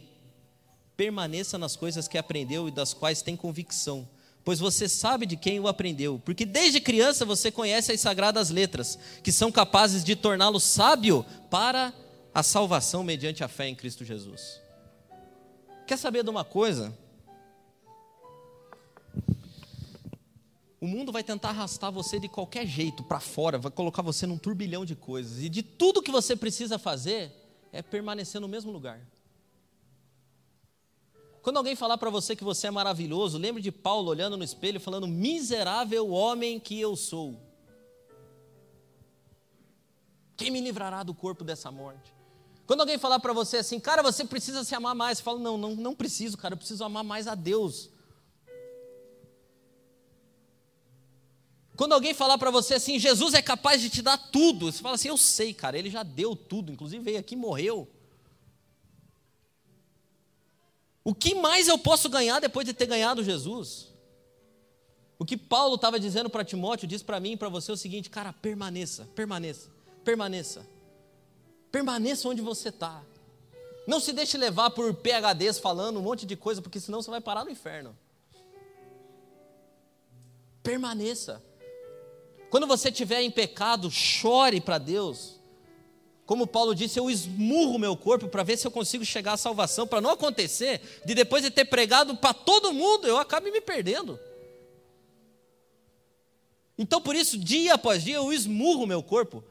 permaneça 0.96 1.58
nas 1.58 1.76
coisas 1.76 2.08
que 2.08 2.18
aprendeu 2.18 2.68
e 2.68 2.70
das 2.70 2.94
quais 2.94 3.22
tem 3.22 3.36
convicção 3.36 4.08
pois 4.48 4.60
você 4.60 4.88
sabe 4.88 5.26
de 5.26 5.36
quem 5.36 5.60
o 5.60 5.68
aprendeu, 5.68 6.22
porque 6.24 6.46
desde 6.46 6.80
criança 6.80 7.22
você 7.22 7.50
conhece 7.50 7.92
as 7.92 8.00
sagradas 8.00 8.48
letras, 8.48 8.98
que 9.22 9.30
são 9.30 9.52
capazes 9.52 10.02
de 10.02 10.16
torná-lo 10.16 10.58
sábio 10.58 11.22
para 11.50 11.92
a 12.32 12.42
salvação 12.42 13.04
mediante 13.04 13.44
a 13.44 13.48
fé 13.48 13.68
em 13.68 13.74
Cristo 13.74 14.06
Jesus. 14.06 14.58
Quer 15.86 15.98
saber 15.98 16.24
de 16.24 16.30
uma 16.30 16.44
coisa? 16.46 16.96
O 20.80 20.86
mundo 20.86 21.10
vai 21.10 21.24
tentar 21.24 21.48
arrastar 21.50 21.90
você 21.90 22.20
de 22.20 22.28
qualquer 22.28 22.66
jeito 22.66 23.02
para 23.02 23.18
fora, 23.18 23.58
vai 23.58 23.70
colocar 23.70 24.02
você 24.02 24.26
num 24.26 24.38
turbilhão 24.38 24.84
de 24.84 24.94
coisas, 24.94 25.42
e 25.42 25.48
de 25.48 25.62
tudo 25.62 26.02
que 26.02 26.10
você 26.10 26.36
precisa 26.36 26.78
fazer 26.78 27.32
é 27.72 27.82
permanecer 27.82 28.40
no 28.40 28.48
mesmo 28.48 28.70
lugar. 28.70 29.00
Quando 31.42 31.56
alguém 31.56 31.74
falar 31.74 31.98
para 31.98 32.10
você 32.10 32.36
que 32.36 32.44
você 32.44 32.66
é 32.66 32.70
maravilhoso, 32.70 33.38
lembre 33.38 33.62
de 33.62 33.72
Paulo 33.72 34.10
olhando 34.10 34.36
no 34.36 34.44
espelho 34.44 34.76
e 34.76 34.80
falando: 34.80 35.08
miserável 35.08 36.10
homem 36.10 36.60
que 36.60 36.78
eu 36.78 36.94
sou. 36.94 37.40
Quem 40.36 40.50
me 40.50 40.60
livrará 40.60 41.02
do 41.02 41.14
corpo 41.14 41.42
dessa 41.42 41.70
morte? 41.70 42.14
Quando 42.66 42.80
alguém 42.80 42.98
falar 42.98 43.18
para 43.18 43.32
você 43.32 43.56
assim, 43.56 43.80
cara, 43.80 44.02
você 44.02 44.24
precisa 44.24 44.62
se 44.62 44.74
amar 44.74 44.94
mais, 44.94 45.20
fala: 45.20 45.38
não, 45.38 45.56
não, 45.56 45.74
não 45.74 45.94
preciso, 45.94 46.36
cara, 46.36 46.52
eu 46.52 46.58
preciso 46.58 46.84
amar 46.84 47.02
mais 47.02 47.26
a 47.26 47.34
Deus. 47.34 47.90
Quando 51.78 51.92
alguém 51.92 52.12
falar 52.12 52.36
para 52.38 52.50
você 52.50 52.74
assim, 52.74 52.98
Jesus 52.98 53.34
é 53.34 53.40
capaz 53.40 53.80
de 53.80 53.88
te 53.88 54.02
dar 54.02 54.18
tudo, 54.18 54.72
você 54.72 54.82
fala 54.82 54.96
assim, 54.96 55.06
eu 55.06 55.16
sei, 55.16 55.54
cara, 55.54 55.78
ele 55.78 55.88
já 55.88 56.02
deu 56.02 56.34
tudo, 56.34 56.72
inclusive 56.72 57.04
veio 57.04 57.20
aqui 57.20 57.36
e 57.36 57.38
morreu. 57.38 57.88
O 61.04 61.14
que 61.14 61.36
mais 61.36 61.68
eu 61.68 61.78
posso 61.78 62.08
ganhar 62.08 62.40
depois 62.40 62.66
de 62.66 62.74
ter 62.74 62.86
ganhado 62.86 63.22
Jesus? 63.22 63.94
O 65.20 65.24
que 65.24 65.36
Paulo 65.36 65.76
estava 65.76 66.00
dizendo 66.00 66.28
para 66.28 66.44
Timóteo, 66.44 66.88
diz 66.88 67.00
para 67.00 67.20
mim 67.20 67.34
e 67.34 67.36
para 67.36 67.48
você 67.48 67.70
o 67.70 67.76
seguinte, 67.76 68.10
cara, 68.10 68.32
permaneça, 68.32 69.08
permaneça, 69.14 69.70
permaneça. 70.04 70.66
Permaneça 71.70 72.28
onde 72.28 72.42
você 72.42 72.70
está. 72.70 73.04
Não 73.86 74.00
se 74.00 74.12
deixe 74.12 74.36
levar 74.36 74.70
por 74.70 74.92
PHDs 74.94 75.60
falando 75.60 76.00
um 76.00 76.02
monte 76.02 76.26
de 76.26 76.34
coisa, 76.34 76.60
porque 76.60 76.80
senão 76.80 77.00
você 77.00 77.08
vai 77.08 77.20
parar 77.20 77.44
no 77.44 77.52
inferno. 77.52 77.96
Permaneça. 80.60 81.46
Quando 82.50 82.66
você 82.66 82.88
estiver 82.88 83.22
em 83.22 83.30
pecado, 83.30 83.90
chore 83.90 84.60
para 84.60 84.78
Deus. 84.78 85.38
Como 86.24 86.46
Paulo 86.46 86.74
disse, 86.74 86.98
eu 86.98 87.10
esmurro 87.10 87.78
meu 87.78 87.96
corpo 87.96 88.28
para 88.28 88.42
ver 88.42 88.56
se 88.58 88.66
eu 88.66 88.70
consigo 88.70 89.04
chegar 89.04 89.32
à 89.32 89.36
salvação, 89.36 89.86
para 89.86 90.00
não 90.00 90.10
acontecer 90.10 90.80
de 91.04 91.14
depois 91.14 91.42
de 91.42 91.50
ter 91.50 91.64
pregado 91.64 92.16
para 92.16 92.34
todo 92.34 92.72
mundo, 92.72 93.06
eu 93.06 93.16
acabe 93.16 93.50
me 93.50 93.60
perdendo. 93.60 94.18
Então, 96.76 97.00
por 97.00 97.16
isso, 97.16 97.38
dia 97.38 97.74
após 97.74 98.04
dia, 98.04 98.16
eu 98.16 98.32
esmurro 98.32 98.86
meu 98.86 99.02
corpo. 99.02 99.42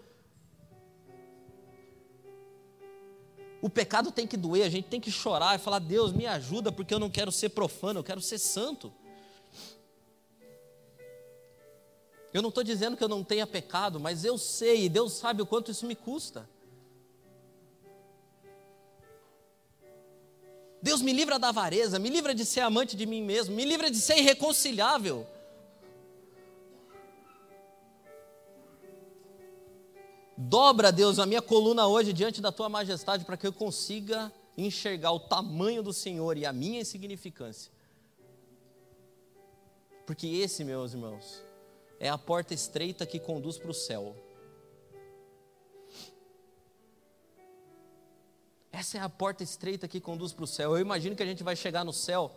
O 3.62 3.70
pecado 3.70 4.12
tem 4.12 4.28
que 4.28 4.38
doer, 4.38 4.64
a 4.64 4.70
gente 4.70 4.88
tem 4.88 5.02
que 5.02 5.12
chorar 5.12 5.56
e 5.56 5.60
falar: 5.60 5.80
Deus, 5.80 6.14
me 6.14 6.26
ajuda, 6.26 6.72
porque 6.72 6.94
eu 6.94 7.00
não 7.00 7.10
quero 7.10 7.32
ser 7.32 7.50
profano, 7.50 8.00
eu 8.00 8.04
quero 8.04 8.22
ser 8.22 8.38
santo. 8.38 8.94
Eu 12.38 12.42
não 12.44 12.50
estou 12.50 12.64
dizendo 12.64 12.96
que 12.96 13.04
eu 13.04 13.08
não 13.08 13.24
tenha 13.24 13.48
pecado, 13.48 14.00
mas 14.00 14.24
eu 14.24 14.38
sei, 14.38 14.86
e 14.86 14.90
Deus 14.90 15.14
sabe 15.14 15.42
o 15.42 15.46
quanto 15.46 15.72
isso 15.72 15.88
me 15.88 15.96
custa. 15.96 16.48
Deus 20.80 21.02
me 21.02 21.12
livra 21.12 21.40
da 21.40 21.50
avareza, 21.50 21.98
me 21.98 22.10
livra 22.10 22.36
de 22.36 22.46
ser 22.46 22.60
amante 22.60 22.96
de 22.96 23.08
mim 23.08 23.24
mesmo, 23.24 23.56
me 23.56 23.66
livra 23.66 23.90
de 23.90 24.00
ser 24.00 24.20
irreconciliável. 24.20 25.26
Dobra, 30.38 30.92
Deus, 30.92 31.18
a 31.18 31.26
minha 31.26 31.42
coluna 31.42 31.88
hoje 31.88 32.14
diante 32.14 32.40
da 32.40 32.52
tua 32.52 32.70
majestade 32.70 33.26
para 33.26 33.36
que 33.36 33.48
eu 33.48 33.52
consiga 33.52 34.32
enxergar 34.56 35.12
o 35.12 35.20
tamanho 35.20 35.82
do 35.82 35.92
Senhor 35.92 36.38
e 36.38 36.46
a 36.46 36.54
minha 36.54 36.82
insignificância. 36.82 37.72
Porque 40.06 40.28
esse, 40.28 40.64
meus 40.64 40.94
irmãos, 40.94 41.47
é 42.00 42.10
a 42.10 42.18
porta 42.18 42.54
estreita 42.54 43.06
que 43.06 43.20
conduz 43.20 43.58
para 43.58 43.72
o 43.72 43.74
céu. 43.74 44.16
Essa 48.72 49.00
é 49.00 49.02
a 49.02 49.10
porta 49.10 49.44
estreita 49.44 49.88
que 49.88 50.00
conduz 50.00 50.34
para 50.34 50.44
o 50.44 50.48
céu. 50.48 50.76
Eu 50.76 50.80
imagino 50.80 51.16
que 51.16 51.24
a 51.24 51.26
gente 51.26 51.44
vai 51.44 51.56
chegar 51.56 51.84
no 51.84 51.92
céu. 51.92 52.32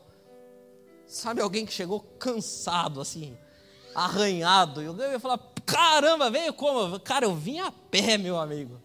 Sabe 1.06 1.42
alguém 1.42 1.66
que 1.66 1.72
chegou 1.72 2.00
cansado, 2.18 3.00
assim, 3.00 3.36
arranhado. 3.94 4.82
E 4.82 4.86
alguém 4.86 5.08
vai 5.08 5.18
falar: 5.18 5.38
caramba, 5.66 6.30
veio 6.30 6.54
como? 6.54 6.98
Cara, 7.00 7.26
eu 7.26 7.34
vim 7.34 7.58
a 7.58 7.70
pé, 7.70 8.16
meu 8.16 8.38
amigo. 8.38 8.80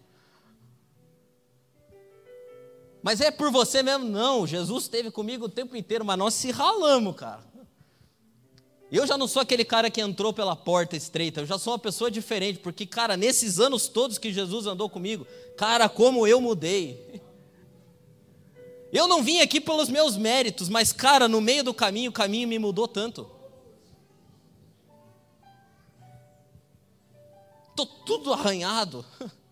Mas 3.02 3.20
é 3.20 3.30
por 3.30 3.50
você 3.50 3.82
mesmo? 3.82 4.04
Não, 4.04 4.46
Jesus 4.46 4.82
esteve 4.82 5.10
comigo 5.10 5.46
o 5.46 5.48
tempo 5.48 5.76
inteiro, 5.76 6.04
mas 6.04 6.18
nós 6.18 6.34
se 6.34 6.50
ralamos, 6.50 7.14
cara. 7.14 7.44
Eu 8.90 9.06
já 9.06 9.18
não 9.18 9.26
sou 9.26 9.42
aquele 9.42 9.64
cara 9.64 9.90
que 9.90 10.00
entrou 10.00 10.32
pela 10.32 10.54
porta 10.54 10.96
estreita, 10.96 11.40
eu 11.40 11.46
já 11.46 11.58
sou 11.58 11.72
uma 11.72 11.78
pessoa 11.78 12.10
diferente, 12.10 12.60
porque, 12.60 12.86
cara, 12.86 13.16
nesses 13.16 13.58
anos 13.58 13.88
todos 13.88 14.18
que 14.18 14.32
Jesus 14.32 14.66
andou 14.66 14.88
comigo, 14.88 15.26
cara, 15.56 15.88
como 15.88 16.26
eu 16.26 16.40
mudei. 16.40 17.20
Eu 18.92 19.08
não 19.08 19.22
vim 19.22 19.40
aqui 19.40 19.60
pelos 19.60 19.88
meus 19.88 20.16
méritos, 20.16 20.68
mas, 20.68 20.92
cara, 20.92 21.26
no 21.26 21.40
meio 21.40 21.64
do 21.64 21.74
caminho, 21.74 22.10
o 22.10 22.14
caminho 22.14 22.46
me 22.46 22.58
mudou 22.58 22.86
tanto. 22.86 23.28
Estou 27.70 27.86
tudo 27.86 28.32
arranhado. 28.32 29.04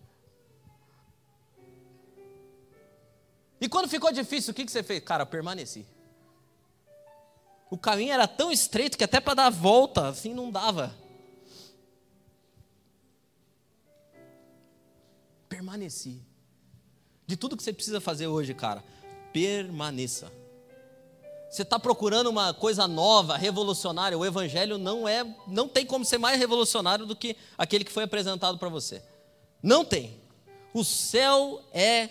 E 3.59 3.69
quando 3.69 3.87
ficou 3.87 4.11
difícil, 4.11 4.51
o 4.51 4.53
que, 4.53 4.65
que 4.65 4.71
você 4.71 4.83
fez? 4.83 5.01
Cara, 5.01 5.25
permaneci. 5.25 5.87
O 7.69 7.77
caminho 7.77 8.13
era 8.13 8.27
tão 8.27 8.51
estreito 8.51 8.97
que 8.97 9.03
até 9.03 9.19
para 9.19 9.33
dar 9.33 9.45
a 9.47 9.49
volta, 9.49 10.07
assim, 10.07 10.33
não 10.33 10.51
dava. 10.51 10.95
Permaneci. 15.49 16.21
De 17.25 17.35
tudo 17.35 17.57
que 17.57 17.63
você 17.63 17.73
precisa 17.73 17.99
fazer 17.99 18.27
hoje, 18.27 18.53
cara, 18.53 18.83
permaneça. 19.33 20.31
Você 21.49 21.61
está 21.61 21.79
procurando 21.79 22.27
uma 22.27 22.53
coisa 22.53 22.87
nova, 22.87 23.37
revolucionária. 23.37 24.17
O 24.17 24.25
Evangelho 24.25 24.77
não 24.77 25.07
é, 25.07 25.25
não 25.47 25.67
tem 25.67 25.85
como 25.85 26.03
ser 26.03 26.17
mais 26.17 26.37
revolucionário 26.37 27.05
do 27.05 27.15
que 27.15 27.35
aquele 27.57 27.83
que 27.83 27.91
foi 27.91 28.03
apresentado 28.03 28.57
para 28.57 28.69
você. 28.69 29.01
Não 29.63 29.85
tem. 29.85 30.19
O 30.73 30.83
céu 30.83 31.63
é, 31.71 32.09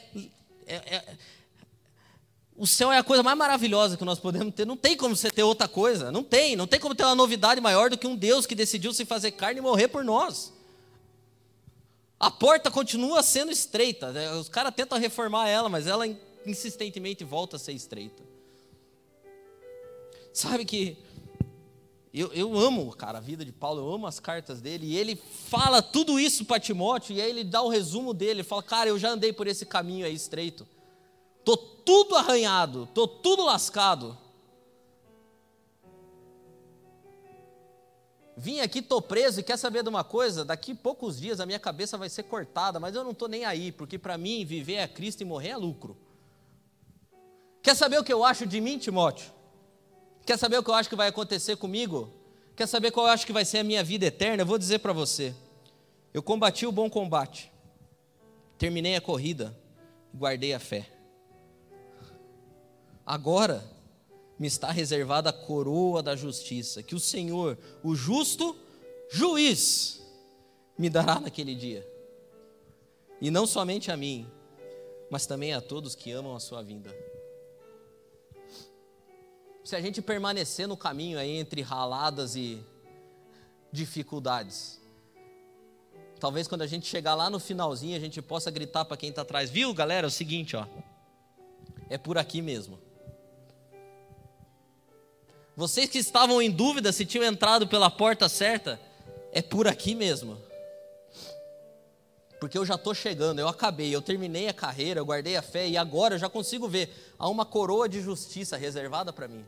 é, 0.66 0.96
é, 0.96 1.16
o 2.56 2.66
céu 2.66 2.92
é 2.92 2.98
a 2.98 3.02
coisa 3.02 3.22
mais 3.22 3.36
maravilhosa 3.36 3.96
que 3.96 4.04
nós 4.04 4.18
podemos 4.18 4.54
ter. 4.54 4.64
Não 4.64 4.76
tem 4.76 4.96
como 4.96 5.16
você 5.16 5.30
ter 5.30 5.42
outra 5.42 5.66
coisa. 5.66 6.12
Não 6.12 6.22
tem. 6.22 6.54
Não 6.54 6.66
tem 6.66 6.78
como 6.78 6.94
ter 6.94 7.04
uma 7.04 7.14
novidade 7.14 7.60
maior 7.60 7.90
do 7.90 7.98
que 7.98 8.06
um 8.06 8.14
Deus 8.14 8.46
que 8.46 8.54
decidiu 8.54 8.94
se 8.94 9.04
fazer 9.04 9.32
carne 9.32 9.58
e 9.58 9.62
morrer 9.62 9.88
por 9.88 10.04
nós. 10.04 10.52
A 12.18 12.30
porta 12.30 12.70
continua 12.70 13.22
sendo 13.22 13.50
estreita. 13.50 14.12
Os 14.38 14.48
caras 14.48 14.72
tentam 14.74 14.98
reformar 14.98 15.48
ela, 15.48 15.68
mas 15.68 15.86
ela 15.86 16.06
insistentemente 16.46 17.24
volta 17.24 17.56
a 17.56 17.58
ser 17.58 17.72
estreita. 17.72 18.22
Sabe 20.32 20.64
que 20.64 20.96
eu, 22.12 22.32
eu 22.32 22.56
amo, 22.56 22.94
cara, 22.94 23.18
a 23.18 23.20
vida 23.20 23.44
de 23.44 23.50
Paulo, 23.50 23.80
eu 23.80 23.92
amo 23.92 24.06
as 24.06 24.20
cartas 24.20 24.60
dele, 24.60 24.86
e 24.86 24.96
ele 24.96 25.16
fala 25.48 25.82
tudo 25.82 26.20
isso 26.20 26.44
para 26.44 26.60
Timóteo, 26.60 27.16
e 27.16 27.20
aí 27.20 27.28
ele 27.28 27.42
dá 27.42 27.60
o 27.60 27.68
resumo 27.68 28.14
dele, 28.14 28.30
ele 28.30 28.42
fala, 28.44 28.62
cara, 28.62 28.88
eu 28.88 28.98
já 28.98 29.10
andei 29.10 29.32
por 29.32 29.48
esse 29.48 29.66
caminho 29.66 30.06
aí 30.06 30.14
estreito, 30.14 30.64
tô 31.44 31.56
tudo 31.56 32.16
arranhado, 32.16 32.88
tô 32.94 33.06
tudo 33.06 33.44
lascado. 33.44 34.16
Vim 38.36 38.60
aqui, 38.60 38.82
tô 38.82 39.00
preso 39.00 39.38
e 39.38 39.42
quer 39.42 39.56
saber 39.56 39.82
de 39.82 39.88
uma 39.88 40.02
coisa? 40.02 40.44
Daqui 40.44 40.74
poucos 40.74 41.20
dias 41.20 41.38
a 41.38 41.46
minha 41.46 41.58
cabeça 41.58 41.96
vai 41.96 42.08
ser 42.08 42.24
cortada, 42.24 42.80
mas 42.80 42.94
eu 42.94 43.04
não 43.04 43.14
tô 43.14 43.28
nem 43.28 43.44
aí, 43.44 43.70
porque 43.70 43.98
para 43.98 44.18
mim 44.18 44.44
viver 44.44 44.74
é 44.74 44.88
Cristo 44.88 45.20
e 45.20 45.24
morrer 45.24 45.50
é 45.50 45.56
lucro. 45.56 45.96
Quer 47.62 47.76
saber 47.76 47.98
o 47.98 48.04
que 48.04 48.12
eu 48.12 48.24
acho 48.24 48.44
de 48.44 48.60
mim, 48.60 48.76
Timóteo? 48.76 49.32
Quer 50.26 50.38
saber 50.38 50.58
o 50.58 50.62
que 50.62 50.70
eu 50.70 50.74
acho 50.74 50.88
que 50.88 50.96
vai 50.96 51.08
acontecer 51.08 51.56
comigo? 51.56 52.12
Quer 52.56 52.66
saber 52.66 52.90
qual 52.90 53.06
eu 53.06 53.12
acho 53.12 53.24
que 53.24 53.32
vai 53.32 53.44
ser 53.44 53.58
a 53.58 53.64
minha 53.64 53.84
vida 53.84 54.06
eterna? 54.06 54.42
Eu 54.42 54.46
vou 54.46 54.58
dizer 54.58 54.80
para 54.80 54.92
você. 54.92 55.34
Eu 56.12 56.22
combati 56.22 56.66
o 56.66 56.72
bom 56.72 56.88
combate, 56.90 57.52
terminei 58.58 58.96
a 58.96 59.00
corrida, 59.00 59.56
guardei 60.14 60.54
a 60.54 60.60
fé. 60.60 60.93
Agora 63.06 63.64
me 64.38 64.46
está 64.46 64.70
reservada 64.70 65.30
a 65.30 65.32
coroa 65.32 66.02
da 66.02 66.16
justiça, 66.16 66.82
que 66.82 66.94
o 66.94 67.00
Senhor, 67.00 67.58
o 67.82 67.94
justo 67.94 68.56
juiz, 69.10 70.02
me 70.76 70.90
dará 70.90 71.20
naquele 71.20 71.54
dia. 71.54 71.86
E 73.20 73.30
não 73.30 73.46
somente 73.46 73.90
a 73.92 73.96
mim, 73.96 74.26
mas 75.10 75.26
também 75.26 75.52
a 75.52 75.60
todos 75.60 75.94
que 75.94 76.10
amam 76.10 76.34
a 76.34 76.40
sua 76.40 76.62
vinda 76.62 76.94
se 79.64 79.74
a 79.74 79.80
gente 79.80 80.02
permanecer 80.02 80.68
no 80.68 80.76
caminho 80.76 81.18
aí 81.18 81.30
entre 81.30 81.62
raladas 81.62 82.36
e 82.36 82.62
dificuldades. 83.72 84.78
Talvez 86.20 86.46
quando 86.46 86.62
a 86.62 86.66
gente 86.66 86.86
chegar 86.86 87.14
lá 87.14 87.30
no 87.30 87.40
finalzinho, 87.40 87.96
a 87.96 88.00
gente 88.00 88.20
possa 88.20 88.50
gritar 88.50 88.84
para 88.84 88.96
quem 88.96 89.08
está 89.08 89.22
atrás: 89.22 89.50
Viu, 89.50 89.72
galera? 89.72 90.06
É 90.06 90.08
o 90.08 90.10
seguinte, 90.10 90.54
ó. 90.54 90.66
É 91.88 91.96
por 91.96 92.18
aqui 92.18 92.42
mesmo. 92.42 92.78
Vocês 95.56 95.88
que 95.88 95.98
estavam 95.98 96.42
em 96.42 96.50
dúvida 96.50 96.92
se 96.92 97.06
tinham 97.06 97.24
entrado 97.24 97.68
pela 97.68 97.90
porta 97.90 98.28
certa, 98.28 98.80
é 99.32 99.40
por 99.40 99.68
aqui 99.68 99.94
mesmo. 99.94 100.36
Porque 102.40 102.58
eu 102.58 102.66
já 102.66 102.74
estou 102.74 102.94
chegando, 102.94 103.38
eu 103.38 103.48
acabei, 103.48 103.94
eu 103.94 104.02
terminei 104.02 104.48
a 104.48 104.52
carreira, 104.52 105.00
eu 105.00 105.06
guardei 105.06 105.36
a 105.36 105.42
fé 105.42 105.68
e 105.68 105.76
agora 105.76 106.14
eu 106.14 106.18
já 106.18 106.28
consigo 106.28 106.68
ver, 106.68 106.92
há 107.18 107.28
uma 107.28 107.46
coroa 107.46 107.88
de 107.88 108.00
justiça 108.00 108.56
reservada 108.56 109.12
para 109.12 109.28
mim. 109.28 109.44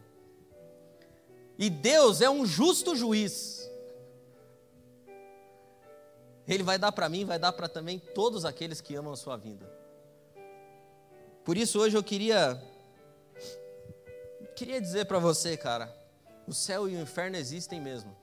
E 1.59 1.69
Deus 1.69 2.21
é 2.21 2.31
um 2.31 2.47
justo 2.47 2.95
juiz. 2.95 3.69
Ele 6.47 6.63
vai 6.63 6.79
dar 6.79 6.93
para 6.93 7.09
mim, 7.09 7.25
vai 7.25 7.39
dar 7.39 7.53
para 7.53 7.69
também 7.69 7.99
todos 7.99 8.45
aqueles 8.45 8.81
que 8.81 8.95
amam 8.95 9.13
a 9.13 9.17
sua 9.17 9.37
vinda. 9.37 9.69
Por 11.45 11.57
isso 11.57 11.81
hoje 11.81 11.97
eu 11.97 12.03
queria 12.03 12.63
queria 14.55 14.81
dizer 14.81 15.05
para 15.05 15.19
você, 15.19 15.57
cara, 15.57 15.95
o 16.47 16.53
céu 16.53 16.89
e 16.89 16.97
o 16.97 17.01
inferno 17.01 17.37
existem 17.37 17.81
mesmo. 17.81 18.17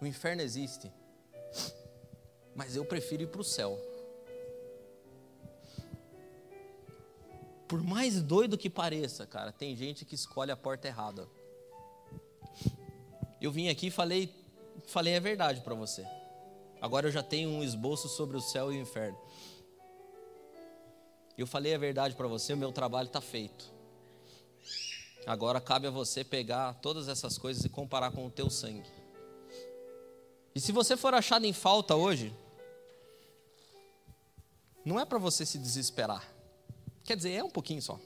O 0.00 0.06
inferno 0.06 0.42
existe. 0.42 0.92
Mas 2.54 2.76
eu 2.76 2.84
prefiro 2.84 3.22
ir 3.22 3.28
para 3.28 3.40
o 3.40 3.44
céu. 3.44 3.78
Por 7.66 7.82
mais 7.82 8.22
doido 8.22 8.58
que 8.58 8.68
pareça, 8.68 9.26
cara, 9.26 9.50
tem 9.50 9.74
gente 9.74 10.04
que 10.04 10.14
escolhe 10.14 10.52
a 10.52 10.56
porta 10.56 10.86
errada. 10.86 11.26
Eu 13.40 13.50
vim 13.50 13.68
aqui 13.68 13.88
e 13.88 13.90
falei, 13.90 14.32
falei 14.86 15.16
a 15.16 15.20
verdade 15.20 15.60
para 15.62 15.74
você. 15.74 16.06
Agora 16.80 17.08
eu 17.08 17.10
já 17.10 17.22
tenho 17.22 17.48
um 17.48 17.64
esboço 17.64 18.08
sobre 18.08 18.36
o 18.36 18.40
céu 18.40 18.72
e 18.72 18.76
o 18.76 18.80
inferno. 18.80 19.18
Eu 21.36 21.46
falei 21.46 21.74
a 21.74 21.78
verdade 21.78 22.14
para 22.14 22.28
você, 22.28 22.52
o 22.52 22.56
meu 22.56 22.70
trabalho 22.70 23.06
está 23.06 23.20
feito. 23.20 23.73
Agora 25.26 25.60
cabe 25.60 25.86
a 25.86 25.90
você 25.90 26.22
pegar 26.22 26.74
todas 26.74 27.08
essas 27.08 27.38
coisas 27.38 27.64
e 27.64 27.68
comparar 27.68 28.10
com 28.10 28.26
o 28.26 28.30
teu 28.30 28.50
sangue. 28.50 28.88
E 30.54 30.60
se 30.60 30.70
você 30.70 30.96
for 30.96 31.14
achado 31.14 31.44
em 31.46 31.52
falta 31.52 31.96
hoje, 31.96 32.34
não 34.84 35.00
é 35.00 35.04
para 35.04 35.18
você 35.18 35.46
se 35.46 35.58
desesperar. 35.58 36.22
Quer 37.02 37.16
dizer, 37.16 37.32
é 37.32 37.42
um 37.42 37.50
pouquinho 37.50 37.80
só. 37.80 37.98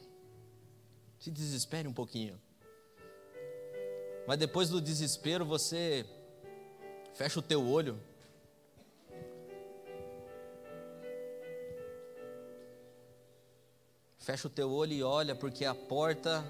Se 1.18 1.30
desespere 1.30 1.88
um 1.88 1.92
pouquinho. 1.92 2.40
Mas 4.26 4.38
depois 4.38 4.68
do 4.68 4.80
desespero 4.80 5.44
você 5.44 6.06
fecha 7.14 7.40
o 7.40 7.42
teu 7.42 7.66
olho. 7.66 8.00
Fecha 14.18 14.46
o 14.46 14.50
teu 14.50 14.70
olho 14.70 14.92
e 14.92 15.02
olha, 15.02 15.34
porque 15.34 15.64
a 15.64 15.74
porta, 15.74 16.44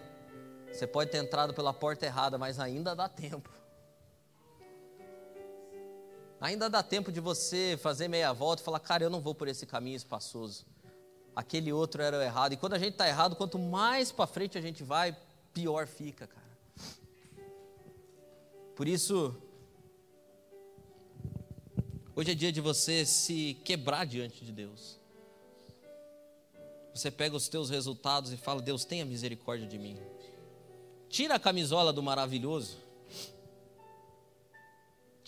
você 0.72 0.86
pode 0.86 1.10
ter 1.10 1.18
entrado 1.18 1.52
pela 1.54 1.72
porta 1.72 2.06
errada, 2.06 2.38
mas 2.38 2.60
ainda 2.60 2.94
dá 2.94 3.08
tempo. 3.08 3.50
Ainda 6.40 6.70
dá 6.70 6.82
tempo 6.82 7.10
de 7.10 7.20
você 7.20 7.78
fazer 7.82 8.06
meia 8.06 8.32
volta 8.32 8.62
e 8.62 8.64
falar, 8.64 8.78
cara, 8.78 9.02
eu 9.02 9.10
não 9.10 9.20
vou 9.20 9.34
por 9.34 9.48
esse 9.48 9.66
caminho 9.66 9.96
espaçoso. 9.96 10.64
Aquele 11.34 11.72
outro 11.72 12.00
era 12.00 12.16
o 12.16 12.22
errado. 12.22 12.52
E 12.52 12.56
quando 12.56 12.74
a 12.74 12.78
gente 12.78 12.92
está 12.92 13.08
errado, 13.08 13.34
quanto 13.34 13.58
mais 13.58 14.12
para 14.12 14.26
frente 14.26 14.56
a 14.56 14.60
gente 14.60 14.84
vai, 14.84 15.16
pior 15.52 15.86
fica, 15.86 16.26
cara. 16.26 16.46
Por 18.76 18.86
isso, 18.86 19.36
hoje 22.14 22.30
é 22.30 22.34
dia 22.34 22.52
de 22.52 22.60
você 22.60 23.04
se 23.04 23.54
quebrar 23.64 24.06
diante 24.06 24.44
de 24.44 24.52
Deus. 24.52 25.00
Você 26.94 27.10
pega 27.10 27.36
os 27.36 27.48
teus 27.48 27.70
resultados 27.70 28.32
e 28.32 28.36
fala: 28.36 28.62
Deus, 28.62 28.84
tenha 28.84 29.04
misericórdia 29.04 29.66
de 29.66 29.78
mim. 29.78 29.98
Tira 31.08 31.34
a 31.34 31.38
camisola 31.38 31.92
do 31.92 32.02
maravilhoso 32.02 32.88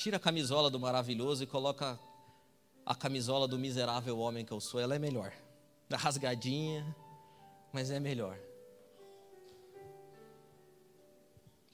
Tira 0.01 0.17
a 0.17 0.19
camisola 0.19 0.71
do 0.71 0.81
maravilhoso 0.81 1.45
e 1.45 1.47
coloca 1.47 2.01
a 2.87 2.95
camisola 2.95 3.47
do 3.47 3.59
miserável 3.59 4.19
homem 4.19 4.47
que 4.47 4.51
eu 4.51 4.59
sou. 4.59 4.81
Ela 4.81 4.95
é 4.95 4.99
melhor. 4.99 5.31
Rasgadinha, 5.93 6.97
mas 7.71 7.91
é 7.91 8.01
melhor. 8.01 8.35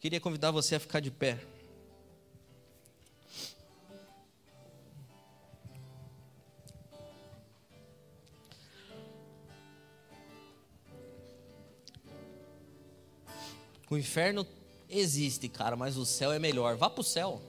Queria 0.00 0.20
convidar 0.20 0.50
você 0.50 0.74
a 0.74 0.80
ficar 0.80 0.98
de 0.98 1.12
pé. 1.12 1.38
O 13.88 13.96
inferno 13.96 14.46
existe, 14.88 15.48
cara, 15.48 15.76
mas 15.76 15.96
o 15.96 16.04
céu 16.04 16.32
é 16.32 16.38
melhor. 16.38 16.76
Vá 16.76 16.90
para 16.90 17.00
o 17.00 17.04
céu. 17.04 17.40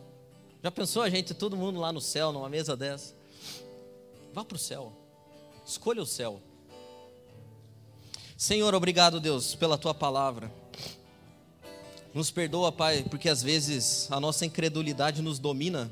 Já 0.64 0.72
pensou 0.72 1.02
a 1.02 1.10
gente, 1.10 1.34
todo 1.34 1.58
mundo 1.58 1.80
lá 1.80 1.92
no 1.92 2.02
céu, 2.02 2.32
numa 2.32 2.50
mesa 2.50 2.76
dessa? 2.76 3.16
Vá 4.34 4.44
para 4.44 4.56
o 4.56 4.60
céu. 4.60 4.94
Escolha 5.66 6.02
o 6.02 6.06
céu. 6.06 6.42
Senhor, 8.38 8.74
obrigado, 8.76 9.20
Deus, 9.20 9.56
pela 9.56 9.78
tua 9.78 9.94
palavra. 9.94 10.52
Nos 12.14 12.32
perdoa, 12.32 12.72
Pai, 12.72 13.04
porque 13.10 13.30
às 13.30 13.42
vezes 13.42 14.12
a 14.12 14.20
nossa 14.20 14.46
incredulidade 14.46 15.22
nos 15.22 15.40
domina 15.40 15.92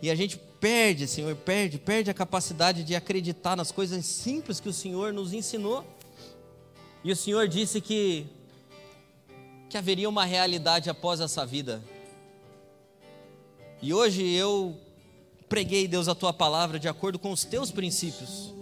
e 0.00 0.10
a 0.10 0.14
gente 0.14 0.36
perde, 0.36 1.06
Senhor, 1.06 1.34
perde, 1.36 1.78
perde 1.78 2.10
a 2.10 2.14
capacidade 2.14 2.84
de 2.84 2.94
acreditar 2.94 3.56
nas 3.56 3.70
coisas 3.70 4.04
simples 4.04 4.60
que 4.60 4.68
o 4.68 4.72
Senhor 4.72 5.12
nos 5.12 5.32
ensinou. 5.32 5.84
E 7.02 7.12
o 7.12 7.16
Senhor 7.16 7.48
disse 7.48 7.80
que 7.80 8.26
que 9.74 9.78
haveria 9.78 10.08
uma 10.08 10.24
realidade 10.24 10.88
após 10.88 11.18
essa 11.18 11.44
vida. 11.44 11.82
E 13.82 13.92
hoje 13.92 14.24
eu 14.24 14.78
preguei, 15.48 15.88
Deus, 15.88 16.06
a 16.06 16.14
tua 16.14 16.32
palavra 16.32 16.78
de 16.78 16.86
acordo 16.86 17.18
com 17.18 17.32
os 17.32 17.42
teus 17.42 17.72
princípios, 17.72 18.54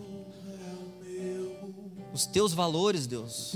os 2.14 2.24
teus 2.24 2.54
valores, 2.54 3.06
Deus. 3.06 3.54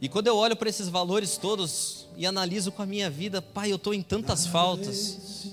E 0.00 0.08
quando 0.08 0.26
eu 0.26 0.34
olho 0.36 0.56
para 0.56 0.68
esses 0.68 0.88
valores 0.88 1.36
todos 1.36 2.08
e 2.16 2.26
analiso 2.26 2.72
com 2.72 2.82
a 2.82 2.86
minha 2.86 3.08
vida, 3.08 3.40
Pai, 3.40 3.70
eu 3.70 3.76
estou 3.76 3.94
em 3.94 4.02
tantas 4.02 4.44
faltas. 4.44 5.46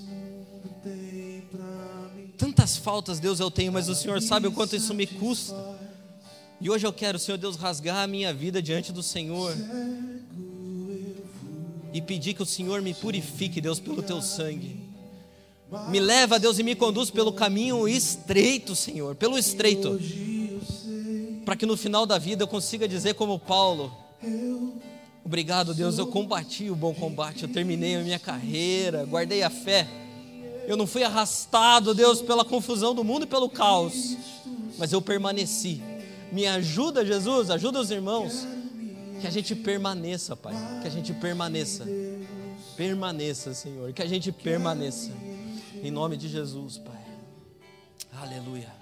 Tantas 2.36 2.76
faltas, 2.76 3.20
Deus, 3.20 3.38
eu 3.38 3.52
tenho, 3.52 3.72
mas 3.72 3.88
o 3.88 3.94
Senhor 3.94 4.20
sabe 4.20 4.48
o 4.48 4.52
quanto 4.52 4.74
isso 4.74 4.92
me 4.92 5.06
custa. 5.06 5.77
E 6.60 6.68
hoje 6.68 6.84
eu 6.84 6.92
quero, 6.92 7.18
Senhor 7.18 7.38
Deus, 7.38 7.56
rasgar 7.56 8.02
a 8.02 8.06
minha 8.06 8.34
vida 8.34 8.60
diante 8.60 8.92
do 8.92 9.02
Senhor 9.02 9.54
e 11.92 12.02
pedir 12.02 12.34
que 12.34 12.42
o 12.42 12.46
Senhor 12.46 12.82
me 12.82 12.92
purifique, 12.92 13.60
Deus, 13.60 13.78
pelo 13.78 14.02
teu 14.02 14.20
sangue. 14.20 14.76
Me 15.88 16.00
leva, 16.00 16.38
Deus, 16.38 16.58
e 16.58 16.64
me 16.64 16.74
conduz 16.74 17.10
pelo 17.10 17.32
caminho 17.32 17.86
estreito, 17.86 18.74
Senhor, 18.74 19.14
pelo 19.14 19.38
estreito, 19.38 20.00
para 21.44 21.54
que 21.54 21.64
no 21.64 21.76
final 21.76 22.04
da 22.04 22.18
vida 22.18 22.42
eu 22.42 22.48
consiga 22.48 22.88
dizer, 22.88 23.14
como 23.14 23.38
Paulo: 23.38 23.92
Obrigado, 25.24 25.74
Deus, 25.74 25.96
eu 25.96 26.08
combati 26.08 26.70
o 26.70 26.74
bom 26.74 26.92
combate, 26.92 27.44
eu 27.44 27.48
terminei 27.48 27.94
a 27.96 28.00
minha 28.00 28.18
carreira, 28.18 29.04
guardei 29.04 29.44
a 29.44 29.50
fé. 29.50 29.86
Eu 30.66 30.76
não 30.76 30.86
fui 30.86 31.04
arrastado, 31.04 31.94
Deus, 31.94 32.20
pela 32.20 32.44
confusão 32.44 32.94
do 32.94 33.04
mundo 33.04 33.22
e 33.22 33.26
pelo 33.26 33.48
caos, 33.48 34.16
mas 34.76 34.92
eu 34.92 35.00
permaneci. 35.00 35.80
Me 36.32 36.46
ajuda, 36.46 37.04
Jesus, 37.04 37.50
ajuda 37.50 37.80
os 37.80 37.90
irmãos 37.90 38.46
que 39.20 39.26
a 39.26 39.30
gente 39.30 39.54
permaneça, 39.54 40.36
Pai. 40.36 40.54
Que 40.82 40.86
a 40.86 40.90
gente 40.90 41.12
permaneça. 41.12 41.86
Permaneça, 42.76 43.54
Senhor. 43.54 43.92
Que 43.92 44.02
a 44.02 44.06
gente 44.06 44.30
permaneça. 44.30 45.10
Em 45.82 45.90
nome 45.90 46.16
de 46.16 46.28
Jesus, 46.28 46.78
Pai. 46.78 46.98
Aleluia. 48.12 48.72